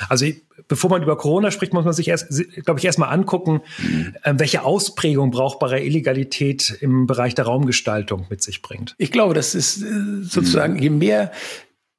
Also 0.09 0.27
bevor 0.69 0.91
man 0.91 1.03
über 1.03 1.17
Corona 1.17 1.51
spricht, 1.51 1.73
muss 1.73 1.85
man 1.85 1.93
sich 1.93 2.09
erst, 2.09 2.29
glaube 2.65 2.81
ich, 2.81 2.87
erstmal 2.87 3.11
angucken, 3.11 3.61
mhm. 3.79 4.15
welche 4.25 4.63
Ausprägung 4.63 5.31
brauchbare 5.31 5.81
Illegalität 5.81 6.79
im 6.81 7.07
Bereich 7.07 7.35
der 7.35 7.45
Raumgestaltung 7.45 8.27
mit 8.31 8.43
sich 8.43 8.63
bringt. 8.63 8.95
Ich 8.99 9.13
glaube, 9.13 9.35
das 9.35 9.55
ist 9.55 9.83
äh, 9.83 10.23
sozusagen, 10.23 10.79
je 10.79 10.91
mehr 10.91 11.33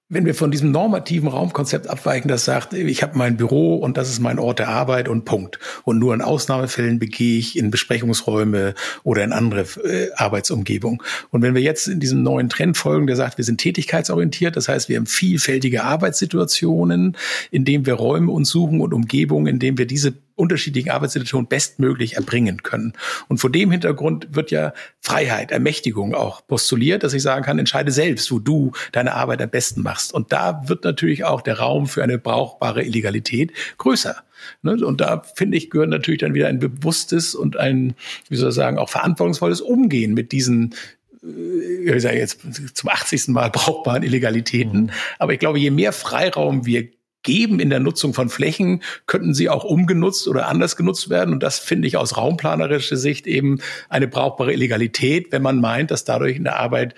wenn 0.10 0.26
wir 0.26 0.34
von 0.34 0.50
diesem 0.50 0.72
normativen 0.72 1.30
Raumkonzept 1.30 1.88
abweichen, 1.88 2.30
das 2.30 2.44
sagt, 2.44 2.74
ich 2.74 3.04
habe 3.04 3.16
mein 3.16 3.38
Büro 3.38 3.76
und 3.76 3.96
das 3.96 4.10
ist 4.10 4.20
mein 4.20 4.40
Ort 4.40 4.58
der 4.58 4.70
Arbeit 4.70 5.08
und 5.08 5.24
Punkt. 5.24 5.60
Und 5.84 6.00
nur 6.00 6.16
in 6.16 6.24
Ausnahmefällen 6.24 6.98
begehe 6.98 7.38
ich 7.38 7.56
in 7.56 7.70
Besprechungsräume 7.70 8.74
oder 9.04 9.24
in 9.24 9.32
andere 9.32 9.62
äh, 9.84 10.12
Arbeitsumgebungen. 10.16 11.00
Und 11.30 11.44
wenn 11.44 11.54
wir 11.54 11.62
jetzt 11.62 11.88
in 11.88 12.00
diesem 12.00 12.24
neuen 12.24 12.50
Trend 12.50 12.76
folgen, 12.76 13.06
der 13.06 13.16
sagt, 13.16 13.38
wir 13.38 13.46
sind 13.46 13.60
tätigkeitsorientiert, 13.62 14.58
das 14.58 14.68
heißt, 14.68 14.90
wir 14.90 14.98
haben 14.98 15.06
vielfältige 15.06 15.84
Arbeitssituationen, 15.84 17.16
in 17.52 17.64
denen 17.64 17.86
wir 17.86 17.94
Räume 17.94 18.32
uns 18.32 18.50
suchen 18.50 18.82
und 18.82 18.96
Umgebungen, 18.96 19.46
in 19.46 19.60
denen 19.60 19.78
wir 19.78 19.86
diese 19.86 20.16
unterschiedlichen 20.40 20.90
Arbeitssituationen 20.90 21.48
bestmöglich 21.48 22.16
erbringen 22.16 22.64
können. 22.64 22.94
Und 23.28 23.40
vor 23.40 23.52
dem 23.52 23.72
Hintergrund 23.72 24.30
wird 24.32 24.52
ja 24.52 24.74
Freiheit, 25.02 25.52
Ermächtigung 25.52 26.16
auch 26.16 26.46
postuliert, 26.48 27.04
dass 27.04 27.14
ich 27.14 27.22
sagen 27.22 27.44
kann, 27.44 27.60
entscheide 27.60 27.92
selbst, 27.92 28.32
wo 28.32 28.40
du 28.40 28.72
deine 28.92 29.14
Arbeit 29.14 29.42
am 29.42 29.50
besten 29.50 29.82
machst. 29.82 30.14
Und 30.14 30.32
da 30.32 30.64
wird 30.68 30.84
natürlich 30.84 31.26
auch 31.26 31.42
der 31.42 31.60
Raum 31.60 31.88
für 31.88 32.04
eine 32.04 32.18
brauchbare 32.18 32.84
Illegalität 32.84 33.52
größer. 33.78 34.16
Ne? 34.62 34.84
Und 34.86 35.02
da 35.02 35.22
finde 35.36 35.58
ich, 35.58 35.70
gehört 35.70 35.90
natürlich 35.90 36.22
dann 36.22 36.34
wieder 36.34 36.48
ein 36.48 36.60
bewusstes 36.60 37.36
und 37.36 37.58
ein, 37.58 37.96
wie 38.30 38.38
soll 38.38 38.50
ich 38.50 38.56
sagen, 38.56 38.78
auch 38.78 38.90
verantwortungsvolles 38.90 39.62
Umgehen 39.62 40.14
mit 40.14 40.32
diesen 40.32 40.74
äh, 41.22 41.96
ich 41.96 42.02
sage 42.02 42.18
jetzt 42.18 42.40
zum 42.76 42.90
80. 42.90 43.30
Mal 43.30 43.50
brauchbaren 43.50 44.04
Illegalitäten. 44.04 44.84
Mhm. 44.84 44.90
Aber 45.18 45.34
ich 45.34 45.40
glaube, 45.40 45.60
je 45.60 45.72
mehr 45.72 45.92
Freiraum 45.92 46.66
wir 46.66 46.88
geben 47.24 47.60
in 47.60 47.70
der 47.70 47.80
Nutzung 47.80 48.14
von 48.14 48.30
Flächen, 48.30 48.82
könnten 49.06 49.34
sie 49.34 49.50
auch 49.50 49.64
umgenutzt 49.64 50.28
oder 50.28 50.48
anders 50.48 50.76
genutzt 50.76 51.10
werden. 51.10 51.34
Und 51.34 51.44
das 51.44 51.60
finde 51.60 51.88
ich 51.88 51.98
aus 51.98 52.18
raumplanerischer 52.18 52.98
Sicht 52.98 53.28
eben 53.28 53.60
eine 53.90 54.08
brauchbare 54.08 54.54
Illegalität, 54.54 55.32
wenn 55.32 55.42
man 55.42 55.60
meint, 55.60 55.92
dass 55.92 56.06
dadurch 56.06 56.38
eine 56.38 56.56
Arbeit 56.56 56.96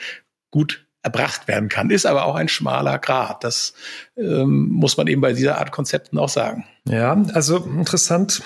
gut 0.52 0.86
erbracht 1.04 1.48
werden 1.48 1.70
kann. 1.70 1.90
Ist 1.90 2.06
aber 2.06 2.26
auch 2.26 2.36
ein 2.36 2.48
schmaler 2.48 3.00
Grad. 3.00 3.44
Das 3.44 3.74
ähm, 4.18 4.68
muss 4.70 4.98
man 4.98 5.08
eben 5.08 5.22
bei 5.22 5.34
dieser 5.34 5.58
Art 5.58 5.72
Konzepten 5.72 6.20
auch 6.20 6.30
sagen. 6.30 6.66
Ja, 6.88 7.20
also 7.34 7.58
interessant. 7.58 8.44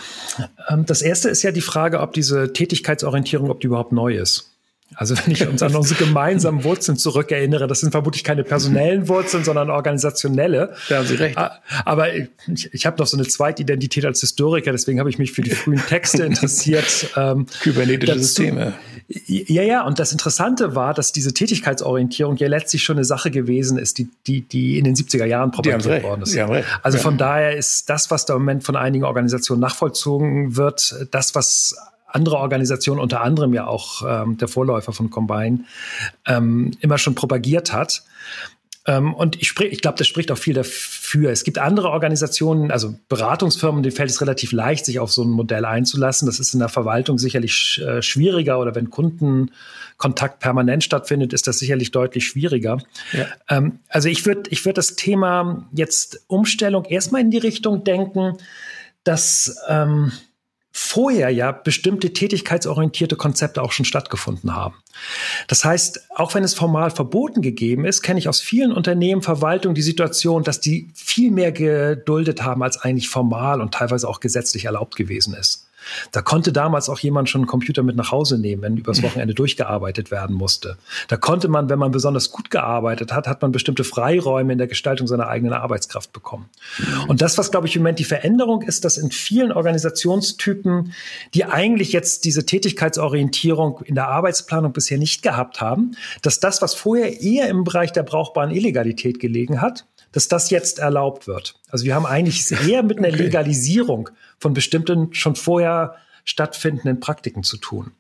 Ähm, 0.70 0.86
das 0.86 1.02
erste 1.02 1.30
ist 1.30 1.44
ja 1.44 1.52
die 1.52 1.62
Frage, 1.62 2.00
ob 2.00 2.14
diese 2.14 2.54
Tätigkeitsorientierung, 2.54 3.50
ob 3.50 3.60
die 3.60 3.68
überhaupt 3.68 3.92
neu 3.92 4.16
ist. 4.16 4.55
Also 4.94 5.16
wenn 5.18 5.32
ich 5.32 5.48
uns 5.48 5.64
an 5.64 5.76
unsere 5.76 6.04
gemeinsamen 6.04 6.64
Wurzeln 6.64 6.98
zurückerinnere, 6.98 7.68
das 7.68 7.80
sind 7.80 7.92
vermutlich 7.92 8.24
keine 8.24 8.44
personellen 8.44 9.08
Wurzeln, 9.08 9.44
sondern 9.44 9.70
organisationelle. 9.70 10.76
Da 10.90 10.98
haben 10.98 11.08
Sie 11.08 11.16
recht. 11.16 11.38
Ah, 11.38 11.60
aber 11.86 12.14
ich, 12.14 12.30
ich 12.72 12.86
habe 12.86 12.98
noch 13.00 13.08
so 13.08 13.18
eine 13.18 13.28
Zweitidentität 13.28 14.06
als 14.06 14.22
Historiker, 14.22 14.72
deswegen 14.72 15.00
habe 15.00 15.10
ich 15.10 15.18
mich 15.18 15.32
für 15.32 15.42
die 15.42 15.52
frühen 15.52 15.84
Texte 15.86 16.24
interessiert. 16.26 17.10
Ähm, 17.16 17.48
Kybernetische 17.62 18.14
dazu, 18.14 18.24
Systeme. 18.24 18.74
Ja, 19.08 19.64
ja, 19.64 19.86
und 19.86 20.00
das 20.00 20.12
Interessante 20.12 20.76
war, 20.76 20.94
dass 20.94 21.12
diese 21.12 21.34
Tätigkeitsorientierung 21.34 22.38
ja 22.38 22.48
letztlich 22.48 22.84
schon 22.84 22.98
eine 22.98 23.06
Sache 23.06 23.32
gewesen 23.32 23.78
ist, 23.78 23.98
die, 23.98 24.10
die, 24.26 24.42
die 24.42 24.78
in 24.80 24.86
den 24.86 24.96
70er 24.96 25.26
Jahren 25.26 25.52
propagiert 25.52 26.04
worden 26.04 26.24
ist. 26.24 26.38
Also 26.82 26.98
von 26.98 27.18
daher 27.18 27.56
ist 27.56 27.90
das, 27.90 28.10
was 28.12 28.26
da 28.26 28.34
im 28.34 28.42
Moment 28.42 28.64
von 28.64 28.76
einigen 28.76 29.04
Organisationen 29.04 29.62
nachvollzogen 29.62 30.56
wird, 30.58 30.96
das, 31.12 31.36
was 31.36 31.76
andere 32.16 32.38
Organisationen, 32.38 33.00
unter 33.00 33.22
anderem 33.22 33.54
ja 33.54 33.68
auch 33.68 34.02
ähm, 34.08 34.38
der 34.38 34.48
Vorläufer 34.48 34.94
von 34.94 35.10
Combine, 35.10 35.66
ähm, 36.26 36.72
immer 36.80 36.98
schon 36.98 37.14
propagiert 37.14 37.74
hat. 37.74 38.04
Ähm, 38.88 39.14
und 39.14 39.42
ich, 39.42 39.60
ich 39.60 39.82
glaube, 39.82 39.98
das 39.98 40.08
spricht 40.08 40.32
auch 40.32 40.38
viel 40.38 40.54
dafür. 40.54 41.32
Es 41.32 41.44
gibt 41.44 41.58
andere 41.58 41.90
Organisationen, 41.90 42.72
also 42.72 42.96
Beratungsfirmen, 43.10 43.82
denen 43.82 43.96
fällt 43.96 44.12
es 44.12 44.22
relativ 44.22 44.52
leicht, 44.52 44.86
sich 44.86 45.00
auf 45.00 45.12
so 45.12 45.24
ein 45.24 45.30
Modell 45.30 45.66
einzulassen. 45.66 46.28
Das 46.28 46.40
ist 46.40 46.54
in 46.54 46.60
der 46.60 46.70
Verwaltung 46.70 47.18
sicherlich 47.18 47.82
äh, 47.84 48.02
schwieriger 48.04 48.60
oder 48.60 48.76
wenn 48.76 48.92
Kundenkontakt 48.92 50.40
permanent 50.40 50.84
stattfindet, 50.84 51.34
ist 51.34 51.48
das 51.48 51.58
sicherlich 51.58 51.92
deutlich 51.92 52.28
schwieriger. 52.28 52.78
Ja. 53.12 53.26
Ähm, 53.50 53.80
also 53.90 54.08
ich 54.08 54.26
würde 54.26 54.50
ich 54.52 54.64
würd 54.66 54.78
das 54.78 54.96
Thema 54.96 55.68
jetzt 55.74 56.24
Umstellung 56.28 56.86
erstmal 56.86 57.22
in 57.22 57.32
die 57.32 57.40
Richtung 57.40 57.84
denken, 57.84 58.38
dass 59.04 59.58
ähm, 59.68 60.12
vorher 60.78 61.30
ja 61.30 61.54
bestimmte 61.54 62.12
tätigkeitsorientierte 62.12 63.16
Konzepte 63.16 63.62
auch 63.62 63.72
schon 63.72 63.86
stattgefunden 63.86 64.54
haben. 64.54 64.76
Das 65.48 65.64
heißt, 65.64 66.10
auch 66.16 66.34
wenn 66.34 66.44
es 66.44 66.54
formal 66.54 66.92
verboten 66.92 67.42
gegeben 67.42 67.86
ist, 67.86 68.02
kenne 68.02 68.20
ich 68.20 68.28
aus 68.28 68.42
vielen 68.42 68.74
Unternehmen, 68.74 69.22
Verwaltungen 69.22 69.74
die 69.74 69.82
Situation, 69.82 70.44
dass 70.44 70.60
die 70.60 70.90
viel 70.94 71.32
mehr 71.32 71.54
geduldet 71.54 72.44
haben, 72.44 72.62
als 72.62 72.78
eigentlich 72.78 73.08
formal 73.08 73.62
und 73.62 73.74
teilweise 73.74 74.06
auch 74.06 74.20
gesetzlich 74.20 74.66
erlaubt 74.66 74.98
gewesen 74.98 75.34
ist. 75.34 75.65
Da 76.12 76.22
konnte 76.22 76.52
damals 76.52 76.90
auch 76.90 77.00
jemand 77.00 77.30
schon 77.30 77.42
einen 77.42 77.48
Computer 77.48 77.84
mit 77.84 77.96
nach 77.96 78.12
Hause 78.12 78.40
nehmen, 78.40 78.62
wenn 78.62 78.78
übers 78.78 79.04
Wochenende 79.04 79.34
durchgearbeitet 79.34 80.12
werden 80.12 80.36
musste. 80.36 80.78
Da 81.08 81.18
konnte 81.18 81.48
man, 81.48 81.70
wenn 81.70 81.80
man 81.80 81.92
besonders 81.92 82.32
gut 82.32 82.50
gearbeitet 82.50 83.14
hat, 83.14 83.28
hat 83.28 83.42
man 83.42 83.52
bestimmte 83.52 83.84
Freiräume 83.84 84.54
in 84.54 84.58
der 84.58 84.68
Gestaltung 84.68 85.08
seiner 85.08 85.28
eigenen 85.28 85.54
Arbeitskraft 85.54 86.12
bekommen. 86.14 86.50
Und 87.08 87.22
das, 87.22 87.38
was, 87.38 87.52
glaube 87.52 87.68
ich, 87.68 87.76
im 87.76 87.82
Moment 87.82 88.00
die 88.00 88.06
Veränderung 88.06 88.62
ist, 88.62 88.86
dass 88.86 88.98
in 88.98 89.12
vielen 89.12 89.52
Organisationstypen, 89.52 90.94
die 91.34 91.46
eigentlich 91.46 91.92
jetzt 91.92 92.26
diese 92.26 92.46
Tätigkeitsorientierung 92.46 93.82
in 93.86 93.96
der 93.96 94.08
Arbeitsplanung 94.10 94.74
bisher 94.74 94.98
nicht 94.98 95.22
gehabt 95.22 95.62
haben, 95.62 95.92
dass 96.22 96.40
das, 96.40 96.62
was 96.62 96.74
vorher 96.76 97.22
eher 97.22 97.48
im 97.50 97.64
Bereich 97.64 97.92
der 97.92 98.04
brauchbaren 98.04 98.52
Illegalität 98.52 99.20
gelegen 99.20 99.62
hat, 99.62 99.86
dass 100.16 100.30
das 100.30 100.50
jetzt 100.50 100.80
erlaubt 100.80 101.28
wird. 101.28 101.56
Also 101.70 101.84
wir 101.84 101.94
haben 101.94 102.06
eigentlich 102.06 102.50
eher 102.68 102.84
mit 102.84 102.98
einer 102.98 103.12
Legalisierung 103.12 104.10
von 104.40 104.54
bestimmten 104.54 105.14
schon 105.14 105.36
vorher 105.36 105.96
stattfindenden 106.24 107.02
Praktiken 107.02 107.44
zu 107.44 107.58
tun. 107.58 107.92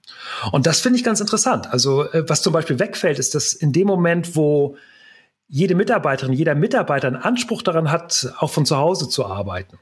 Und 0.51 0.65
das 0.65 0.79
finde 0.79 0.97
ich 0.97 1.03
ganz 1.03 1.19
interessant. 1.19 1.67
Also 1.71 2.09
äh, 2.09 2.27
was 2.27 2.41
zum 2.41 2.53
Beispiel 2.53 2.79
wegfällt, 2.79 3.19
ist, 3.19 3.35
dass 3.35 3.53
in 3.53 3.73
dem 3.73 3.85
Moment, 3.85 4.35
wo 4.35 4.77
jede 5.47 5.75
Mitarbeiterin, 5.75 6.33
jeder 6.33 6.55
Mitarbeiter 6.55 7.07
einen 7.07 7.17
Anspruch 7.17 7.61
daran 7.61 7.91
hat, 7.91 8.33
auch 8.39 8.49
von 8.49 8.65
zu 8.65 8.77
Hause 8.77 9.09
zu 9.09 9.25
arbeiten, 9.25 9.77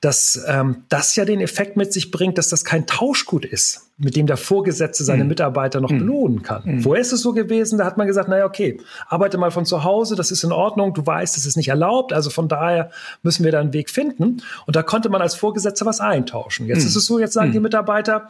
dass 0.00 0.42
ähm, 0.48 0.84
das 0.88 1.14
ja 1.14 1.24
den 1.24 1.40
Effekt 1.40 1.76
mit 1.76 1.92
sich 1.92 2.10
bringt, 2.10 2.36
dass 2.36 2.48
das 2.48 2.64
kein 2.64 2.86
Tauschgut 2.86 3.44
ist, 3.44 3.90
mit 3.96 4.16
dem 4.16 4.26
der 4.26 4.36
Vorgesetzte 4.36 5.04
seine 5.04 5.22
mhm. 5.22 5.28
Mitarbeiter 5.28 5.80
noch 5.80 5.90
mhm. 5.90 5.98
belohnen 5.98 6.42
kann. 6.42 6.62
Mhm. 6.64 6.80
Vorher 6.80 7.00
ist 7.00 7.12
es 7.12 7.22
so 7.22 7.32
gewesen, 7.32 7.78
da 7.78 7.84
hat 7.84 7.96
man 7.96 8.08
gesagt, 8.08 8.28
naja, 8.28 8.44
okay, 8.44 8.80
arbeite 9.06 9.38
mal 9.38 9.52
von 9.52 9.64
zu 9.64 9.84
Hause, 9.84 10.16
das 10.16 10.32
ist 10.32 10.42
in 10.42 10.50
Ordnung, 10.50 10.94
du 10.94 11.06
weißt, 11.06 11.36
das 11.36 11.46
ist 11.46 11.56
nicht 11.56 11.68
erlaubt, 11.68 12.12
also 12.12 12.30
von 12.30 12.48
daher 12.48 12.90
müssen 13.22 13.44
wir 13.44 13.52
da 13.52 13.60
einen 13.60 13.72
Weg 13.72 13.90
finden. 13.90 14.42
Und 14.66 14.74
da 14.74 14.82
konnte 14.82 15.08
man 15.08 15.22
als 15.22 15.36
Vorgesetzter 15.36 15.86
was 15.86 16.00
eintauschen. 16.00 16.66
Jetzt 16.66 16.80
mhm. 16.80 16.88
ist 16.88 16.96
es 16.96 17.06
so, 17.06 17.20
jetzt 17.20 17.34
sagen 17.34 17.50
mhm. 17.50 17.54
die 17.54 17.60
Mitarbeiter, 17.60 18.28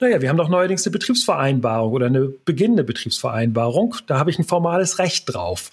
naja, 0.00 0.22
wir 0.22 0.30
haben 0.30 0.38
doch 0.38 0.48
neuerdings 0.48 0.86
eine 0.86 0.92
Betriebsvereinbarung 0.92 1.92
oder 1.92 2.06
eine 2.06 2.28
beginnende 2.28 2.84
Betriebsvereinbarung, 2.84 3.96
da 4.06 4.18
habe 4.18 4.30
ich 4.30 4.38
ein 4.38 4.44
formales 4.44 4.98
Recht 4.98 5.32
drauf. 5.32 5.70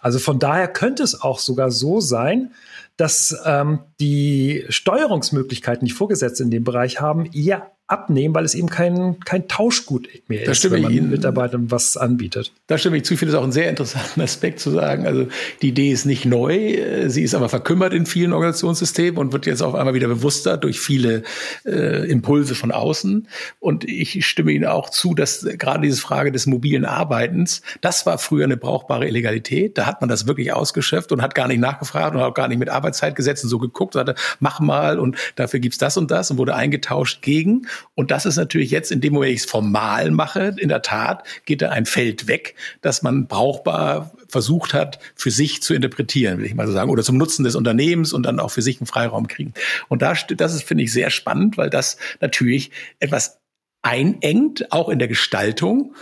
Also 0.00 0.18
von 0.18 0.38
daher 0.38 0.68
könnte 0.68 1.02
es 1.02 1.20
auch 1.20 1.38
sogar 1.38 1.70
so 1.70 2.00
sein, 2.00 2.52
dass 2.96 3.36
ähm, 3.44 3.80
die 4.00 4.64
Steuerungsmöglichkeiten, 4.68 5.86
die 5.86 5.92
Vorgesetzte 5.92 6.42
in 6.42 6.50
dem 6.50 6.64
Bereich 6.64 7.00
haben, 7.00 7.26
eher 7.32 7.70
abnehmen, 7.88 8.34
weil 8.34 8.44
es 8.44 8.54
eben 8.54 8.68
kein, 8.68 9.18
kein 9.20 9.48
Tauschgut 9.48 10.08
mehr 10.28 10.44
da 10.44 10.52
ist, 10.52 10.70
wenn 10.70 10.82
man 10.82 10.92
Ihnen, 10.92 11.10
Mitarbeitern 11.10 11.70
was 11.70 11.96
anbietet. 11.96 12.52
Da 12.66 12.76
stimme 12.76 12.98
ich 12.98 13.04
zu. 13.04 13.14
Ich 13.14 13.18
finde 13.18 13.32
es 13.32 13.38
auch 13.38 13.42
einen 13.42 13.52
sehr 13.52 13.70
interessanten 13.70 14.20
Aspekt 14.28 14.60
zu 14.60 14.70
sagen. 14.70 15.06
Also 15.06 15.26
die 15.62 15.68
Idee 15.68 15.90
ist 15.90 16.04
nicht 16.04 16.26
neu, 16.26 17.08
sie 17.08 17.22
ist 17.22 17.34
aber 17.34 17.48
verkümmert 17.48 17.94
in 17.94 18.04
vielen 18.04 18.34
Organisationssystemen 18.34 19.18
und 19.18 19.32
wird 19.32 19.46
jetzt 19.46 19.62
auf 19.62 19.74
einmal 19.74 19.94
wieder 19.94 20.06
bewusster 20.06 20.58
durch 20.58 20.78
viele 20.78 21.22
äh, 21.64 22.08
Impulse 22.10 22.54
von 22.54 22.72
außen. 22.72 23.26
Und 23.58 23.84
ich 23.84 24.26
stimme 24.26 24.52
Ihnen 24.52 24.66
auch 24.66 24.90
zu, 24.90 25.14
dass 25.14 25.46
gerade 25.56 25.86
diese 25.86 26.00
Frage 26.00 26.30
des 26.30 26.46
mobilen 26.46 26.84
Arbeitens, 26.84 27.62
das 27.80 28.04
war 28.04 28.18
früher 28.18 28.44
eine 28.44 28.58
brauchbare 28.58 29.08
Illegalität. 29.08 29.78
Da 29.78 29.86
hat 29.86 30.02
man 30.02 30.10
das 30.10 30.26
wirklich 30.26 30.52
ausgeschöpft 30.52 31.10
und 31.10 31.22
hat 31.22 31.34
gar 31.34 31.48
nicht 31.48 31.60
nachgefragt 31.60 32.14
und 32.14 32.20
auch 32.20 32.34
gar 32.34 32.48
nicht 32.48 32.58
mit 32.58 32.68
Arbeitszeitgesetzen 32.68 33.48
so 33.48 33.58
geguckt, 33.58 33.94
sagte, 33.94 34.14
mach 34.40 34.60
mal 34.60 34.98
und 34.98 35.16
dafür 35.36 35.60
gibt's 35.60 35.78
das 35.78 35.96
und 35.96 36.10
das 36.10 36.30
und 36.30 36.36
wurde 36.36 36.54
eingetauscht 36.54 37.22
gegen. 37.22 37.66
Und 37.94 38.10
das 38.10 38.26
ist 38.26 38.36
natürlich 38.36 38.70
jetzt 38.70 38.92
in 38.92 39.00
dem 39.00 39.14
Moment, 39.14 39.32
ich 39.32 39.40
es 39.40 39.50
formal 39.50 40.10
mache, 40.10 40.54
in 40.56 40.68
der 40.68 40.82
Tat 40.82 41.24
geht 41.44 41.62
da 41.62 41.70
ein 41.70 41.86
Feld 41.86 42.26
weg, 42.26 42.54
das 42.80 43.02
man 43.02 43.26
brauchbar 43.26 44.12
versucht 44.28 44.74
hat, 44.74 44.98
für 45.14 45.30
sich 45.30 45.62
zu 45.62 45.74
interpretieren, 45.74 46.38
will 46.38 46.46
ich 46.46 46.54
mal 46.54 46.66
so 46.66 46.72
sagen, 46.72 46.90
oder 46.90 47.02
zum 47.02 47.16
Nutzen 47.16 47.44
des 47.44 47.56
Unternehmens 47.56 48.12
und 48.12 48.24
dann 48.24 48.40
auch 48.40 48.50
für 48.50 48.62
sich 48.62 48.80
einen 48.80 48.86
Freiraum 48.86 49.26
kriegen. 49.26 49.54
Und 49.88 50.02
da, 50.02 50.14
das 50.14 50.54
ist, 50.54 50.64
finde 50.64 50.84
ich, 50.84 50.92
sehr 50.92 51.10
spannend, 51.10 51.56
weil 51.56 51.70
das 51.70 51.96
natürlich 52.20 52.70
etwas 53.00 53.38
einengt, 53.82 54.70
auch 54.72 54.88
in 54.88 54.98
der 54.98 55.08
Gestaltung 55.08 55.94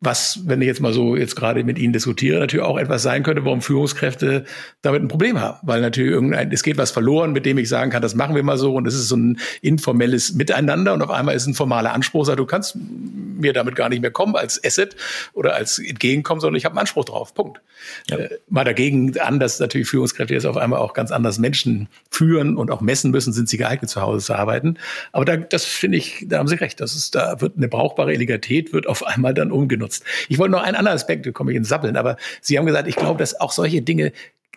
was, 0.00 0.40
wenn 0.46 0.62
ich 0.62 0.66
jetzt 0.66 0.80
mal 0.80 0.94
so 0.94 1.14
jetzt 1.14 1.36
gerade 1.36 1.62
mit 1.62 1.78
Ihnen 1.78 1.92
diskutiere, 1.92 2.40
natürlich 2.40 2.64
auch 2.64 2.78
etwas 2.78 3.02
sein 3.02 3.22
könnte, 3.22 3.44
warum 3.44 3.60
Führungskräfte 3.60 4.44
damit 4.80 5.02
ein 5.02 5.08
Problem 5.08 5.40
haben. 5.40 5.58
Weil 5.62 5.82
natürlich 5.82 6.10
irgendein, 6.10 6.50
es 6.50 6.62
geht 6.62 6.78
was 6.78 6.90
verloren, 6.90 7.32
mit 7.32 7.44
dem 7.44 7.58
ich 7.58 7.68
sagen 7.68 7.90
kann, 7.90 8.00
das 8.00 8.14
machen 8.14 8.34
wir 8.34 8.42
mal 8.42 8.56
so 8.56 8.74
und 8.74 8.86
es 8.86 8.94
ist 8.94 9.08
so 9.08 9.16
ein 9.16 9.38
informelles 9.60 10.32
Miteinander 10.32 10.94
und 10.94 11.02
auf 11.02 11.10
einmal 11.10 11.34
ist 11.34 11.46
ein 11.46 11.52
formaler 11.52 11.92
Anspruch, 11.92 12.24
sagt, 12.24 12.38
du 12.38 12.46
kannst 12.46 12.76
mir 12.76 13.52
damit 13.52 13.76
gar 13.76 13.90
nicht 13.90 14.00
mehr 14.00 14.10
kommen 14.10 14.36
als 14.36 14.62
Asset 14.64 14.96
oder 15.34 15.54
als 15.54 15.78
Entgegenkommen, 15.78 16.40
sondern 16.40 16.56
ich 16.56 16.64
habe 16.64 16.72
einen 16.72 16.80
Anspruch 16.80 17.04
drauf. 17.04 17.34
Punkt. 17.34 17.60
Ja. 18.08 18.16
Äh, 18.16 18.38
mal 18.48 18.64
dagegen 18.64 19.18
an, 19.18 19.38
dass 19.38 19.60
natürlich 19.60 19.88
Führungskräfte 19.88 20.32
jetzt 20.32 20.46
auf 20.46 20.56
einmal 20.56 20.78
auch 20.78 20.94
ganz 20.94 21.10
anders 21.10 21.38
Menschen 21.38 21.88
führen 22.10 22.56
und 22.56 22.70
auch 22.70 22.80
messen 22.80 23.10
müssen, 23.10 23.34
sind 23.34 23.50
sie 23.50 23.58
geeignet, 23.58 23.90
zu 23.90 24.00
Hause 24.00 24.24
zu 24.24 24.34
arbeiten. 24.34 24.78
Aber 25.12 25.26
da, 25.26 25.36
das 25.36 25.66
finde 25.66 25.98
ich, 25.98 26.24
da 26.26 26.38
haben 26.38 26.48
Sie 26.48 26.54
recht. 26.54 26.80
Das 26.80 26.94
ist, 26.94 27.14
da 27.14 27.40
wird 27.42 27.58
eine 27.58 27.68
brauchbare 27.68 28.14
Illegalität 28.14 28.72
wird 28.72 28.86
auf 28.86 29.06
einmal 29.06 29.34
dann 29.34 29.50
umgenutzt 29.50 29.89
genutzt. 29.90 30.04
Ich 30.28 30.38
wollte 30.38 30.52
noch 30.52 30.62
einen 30.62 30.76
anderen 30.76 30.96
Aspekt, 30.96 31.26
da 31.26 31.32
komme 31.32 31.52
ich 31.52 31.56
ins 31.56 31.68
Sabbeln, 31.68 31.96
aber 31.96 32.16
Sie 32.40 32.58
haben 32.58 32.66
gesagt, 32.66 32.88
ich 32.88 32.96
glaube, 32.96 33.18
dass 33.18 33.40
auch 33.40 33.52
solche 33.52 33.82
Dinge 33.82 34.12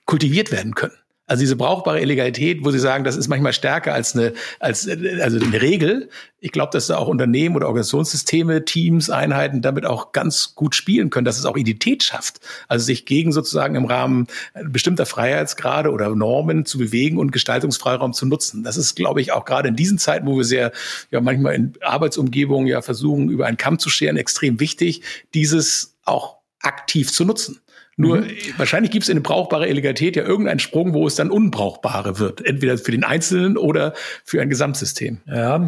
kultiviert 0.05 0.51
werden 0.51 0.75
können. 0.75 0.93
Also 1.33 1.41
diese 1.41 1.55
brauchbare 1.55 1.99
Illegalität, 1.99 2.63
wo 2.63 2.69
Sie 2.69 2.77
sagen, 2.77 3.03
das 3.03 3.17
ist 3.17 3.27
manchmal 3.27 3.53
stärker 3.53 3.91
als 3.91 4.15
eine, 4.15 4.33
als, 4.59 4.87
also 4.87 5.43
eine 5.43 5.61
Regel. 5.63 6.09
Ich 6.39 6.51
glaube, 6.51 6.69
dass 6.71 6.85
da 6.85 6.97
auch 6.97 7.07
Unternehmen 7.07 7.55
oder 7.55 7.65
Organisationssysteme, 7.65 8.65
Teams, 8.65 9.09
Einheiten 9.09 9.63
damit 9.63 9.83
auch 9.83 10.11
ganz 10.11 10.53
gut 10.53 10.75
spielen 10.75 11.09
können, 11.09 11.25
dass 11.25 11.39
es 11.39 11.45
auch 11.45 11.57
Identität 11.57 12.03
schafft. 12.03 12.39
Also 12.67 12.85
sich 12.85 13.07
gegen 13.07 13.31
sozusagen 13.31 13.73
im 13.73 13.85
Rahmen 13.85 14.27
bestimmter 14.63 15.07
Freiheitsgrade 15.07 15.89
oder 15.89 16.13
Normen 16.13 16.67
zu 16.67 16.77
bewegen 16.77 17.17
und 17.17 17.31
Gestaltungsfreiraum 17.31 18.13
zu 18.13 18.27
nutzen. 18.27 18.61
Das 18.63 18.77
ist, 18.77 18.93
glaube 18.93 19.19
ich, 19.19 19.31
auch 19.31 19.45
gerade 19.45 19.69
in 19.69 19.75
diesen 19.75 19.97
Zeiten, 19.97 20.27
wo 20.27 20.37
wir 20.37 20.45
sehr, 20.45 20.71
ja, 21.09 21.19
manchmal 21.19 21.55
in 21.55 21.73
Arbeitsumgebungen 21.81 22.67
ja 22.67 22.83
versuchen, 22.83 23.31
über 23.31 23.47
einen 23.47 23.57
Kamm 23.57 23.79
zu 23.79 23.89
scheren, 23.89 24.17
extrem 24.17 24.59
wichtig, 24.59 25.01
dieses 25.33 25.95
auch 26.05 26.37
aktiv 26.59 27.11
zu 27.11 27.25
nutzen. 27.25 27.59
Nur 27.95 28.21
mhm. 28.21 28.27
wahrscheinlich 28.57 28.91
gibt 28.91 29.03
es 29.03 29.09
in 29.09 29.21
brauchbare 29.21 29.67
Illegalität 29.67 30.15
ja 30.15 30.23
irgendeinen 30.23 30.59
Sprung, 30.59 30.93
wo 30.93 31.05
es 31.05 31.15
dann 31.15 31.29
unbrauchbare 31.29 32.17
wird. 32.17 32.43
Entweder 32.43 32.77
für 32.77 32.91
den 32.91 33.03
Einzelnen 33.03 33.55
oder 33.55 33.93
für 34.25 34.41
ein 34.41 34.49
Gesamtsystem. 34.49 35.19
Ja, 35.27 35.55
ein 35.55 35.67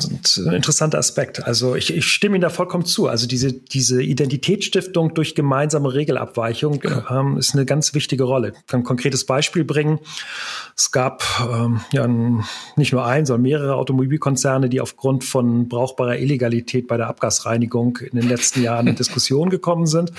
interessanter 0.54 0.98
Aspekt. 0.98 1.46
Also 1.46 1.76
ich, 1.76 1.96
ich 1.96 2.08
stimme 2.08 2.38
Ihnen 2.38 2.42
da 2.42 2.50
vollkommen 2.50 2.86
zu. 2.86 3.08
Also 3.08 3.28
diese, 3.28 3.54
diese 3.54 4.02
Identitätsstiftung 4.02 5.14
durch 5.14 5.36
gemeinsame 5.36 5.94
Regelabweichung 5.94 6.80
genau. 6.80 7.04
ähm, 7.10 7.38
ist 7.38 7.54
eine 7.54 7.66
ganz 7.66 7.94
wichtige 7.94 8.24
Rolle. 8.24 8.54
Ich 8.58 8.68
kann 8.68 8.82
ein 8.82 8.86
konkretes 8.86 9.26
Beispiel 9.26 9.64
bringen. 9.64 10.00
Es 10.76 10.92
gab 10.92 11.24
ähm, 11.48 11.82
ja 11.92 12.08
nicht 12.76 12.92
nur 12.92 13.06
ein, 13.06 13.26
sondern 13.28 13.44
mehrere 13.44 13.76
Automobilkonzerne, 13.76 14.68
die 14.68 14.82
aufgrund 14.82 15.24
von 15.24 15.70
brauchbarer 15.70 16.18
Illegalität 16.18 16.88
bei 16.88 16.98
der 16.98 17.08
Abgasreinigung 17.08 17.98
in 17.98 18.20
den 18.20 18.28
letzten 18.28 18.64
Jahren 18.64 18.88
in 18.88 18.96
Diskussion 19.06 19.52
gekommen 19.52 19.86
sind. 19.86 20.12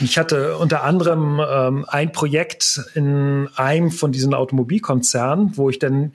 Und 0.00 0.06
ich 0.06 0.16
hatte 0.16 0.56
unter 0.56 0.84
anderem 0.84 1.33
ähm, 1.40 1.84
ein 1.88 2.12
Projekt 2.12 2.80
in 2.94 3.48
einem 3.56 3.90
von 3.90 4.12
diesen 4.12 4.34
Automobilkonzernen, 4.34 5.56
wo 5.56 5.70
ich 5.70 5.78
dann 5.78 6.12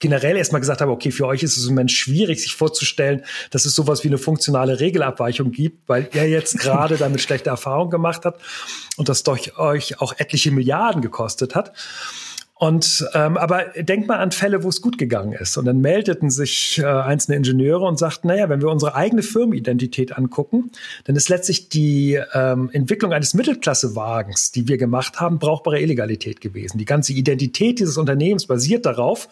generell 0.00 0.36
erstmal 0.36 0.60
gesagt 0.60 0.80
habe, 0.80 0.90
okay, 0.90 1.12
für 1.12 1.26
euch 1.26 1.42
ist 1.42 1.56
es 1.56 1.64
im 1.64 1.74
Moment 1.74 1.92
schwierig, 1.92 2.40
sich 2.40 2.54
vorzustellen, 2.54 3.22
dass 3.50 3.66
es 3.66 3.74
sowas 3.74 4.02
wie 4.02 4.08
eine 4.08 4.18
funktionale 4.18 4.80
Regelabweichung 4.80 5.52
gibt, 5.52 5.88
weil 5.88 6.08
er 6.12 6.28
jetzt 6.28 6.58
gerade 6.58 6.96
damit 6.96 7.20
schlechte 7.20 7.50
Erfahrungen 7.50 7.90
gemacht 7.90 8.24
hat 8.24 8.40
und 8.96 9.08
das 9.08 9.22
durch 9.22 9.58
euch 9.58 10.00
auch 10.00 10.14
etliche 10.18 10.50
Milliarden 10.50 11.02
gekostet 11.02 11.54
hat. 11.54 11.72
Und 12.60 13.08
ähm, 13.14 13.38
aber 13.38 13.68
denk 13.74 14.06
mal 14.06 14.18
an 14.18 14.32
Fälle, 14.32 14.62
wo 14.62 14.68
es 14.68 14.82
gut 14.82 14.98
gegangen 14.98 15.32
ist. 15.32 15.56
Und 15.56 15.64
dann 15.64 15.80
meldeten 15.80 16.28
sich 16.28 16.78
äh, 16.78 16.84
einzelne 16.84 17.38
Ingenieure 17.38 17.86
und 17.86 17.98
sagten, 17.98 18.28
naja, 18.28 18.50
wenn 18.50 18.60
wir 18.60 18.68
unsere 18.68 18.94
eigene 18.94 19.22
Firmenidentität 19.22 20.18
angucken, 20.18 20.70
dann 21.04 21.16
ist 21.16 21.30
letztlich 21.30 21.70
die 21.70 22.20
ähm, 22.34 22.68
Entwicklung 22.74 23.14
eines 23.14 23.32
Mittelklassewagens, 23.32 24.52
die 24.52 24.68
wir 24.68 24.76
gemacht 24.76 25.20
haben, 25.20 25.38
brauchbare 25.38 25.80
Illegalität 25.80 26.42
gewesen. 26.42 26.76
Die 26.76 26.84
ganze 26.84 27.14
Identität 27.14 27.78
dieses 27.78 27.96
Unternehmens 27.96 28.44
basiert 28.44 28.84
darauf, 28.84 29.30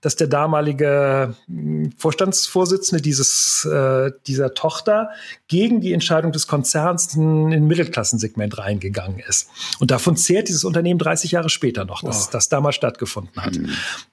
dass 0.00 0.14
der 0.14 0.28
damalige 0.28 1.34
hm, 1.48 1.90
Vorstandsvorsitzende 1.98 3.02
dieses, 3.02 3.64
äh, 3.64 4.12
dieser 4.28 4.54
Tochter 4.54 5.10
gegen 5.48 5.80
die 5.80 5.92
Entscheidung 5.92 6.30
des 6.30 6.46
Konzerns 6.46 7.16
in 7.16 7.52
ein 7.52 7.66
Mittelklassensegment 7.66 8.56
reingegangen 8.56 9.18
ist. 9.18 9.48
Und 9.80 9.90
davon 9.90 10.16
zehrt 10.16 10.46
dieses 10.46 10.62
Unternehmen 10.62 11.00
30 11.00 11.32
Jahre 11.32 11.48
später 11.48 11.84
noch, 11.84 12.02
dass 12.04 12.26
wow. 12.26 12.30
das 12.30 12.48
damals 12.48 12.67
mal 12.68 12.72
stattgefunden 12.72 13.42
hat. 13.42 13.56
Mhm. 13.56 13.70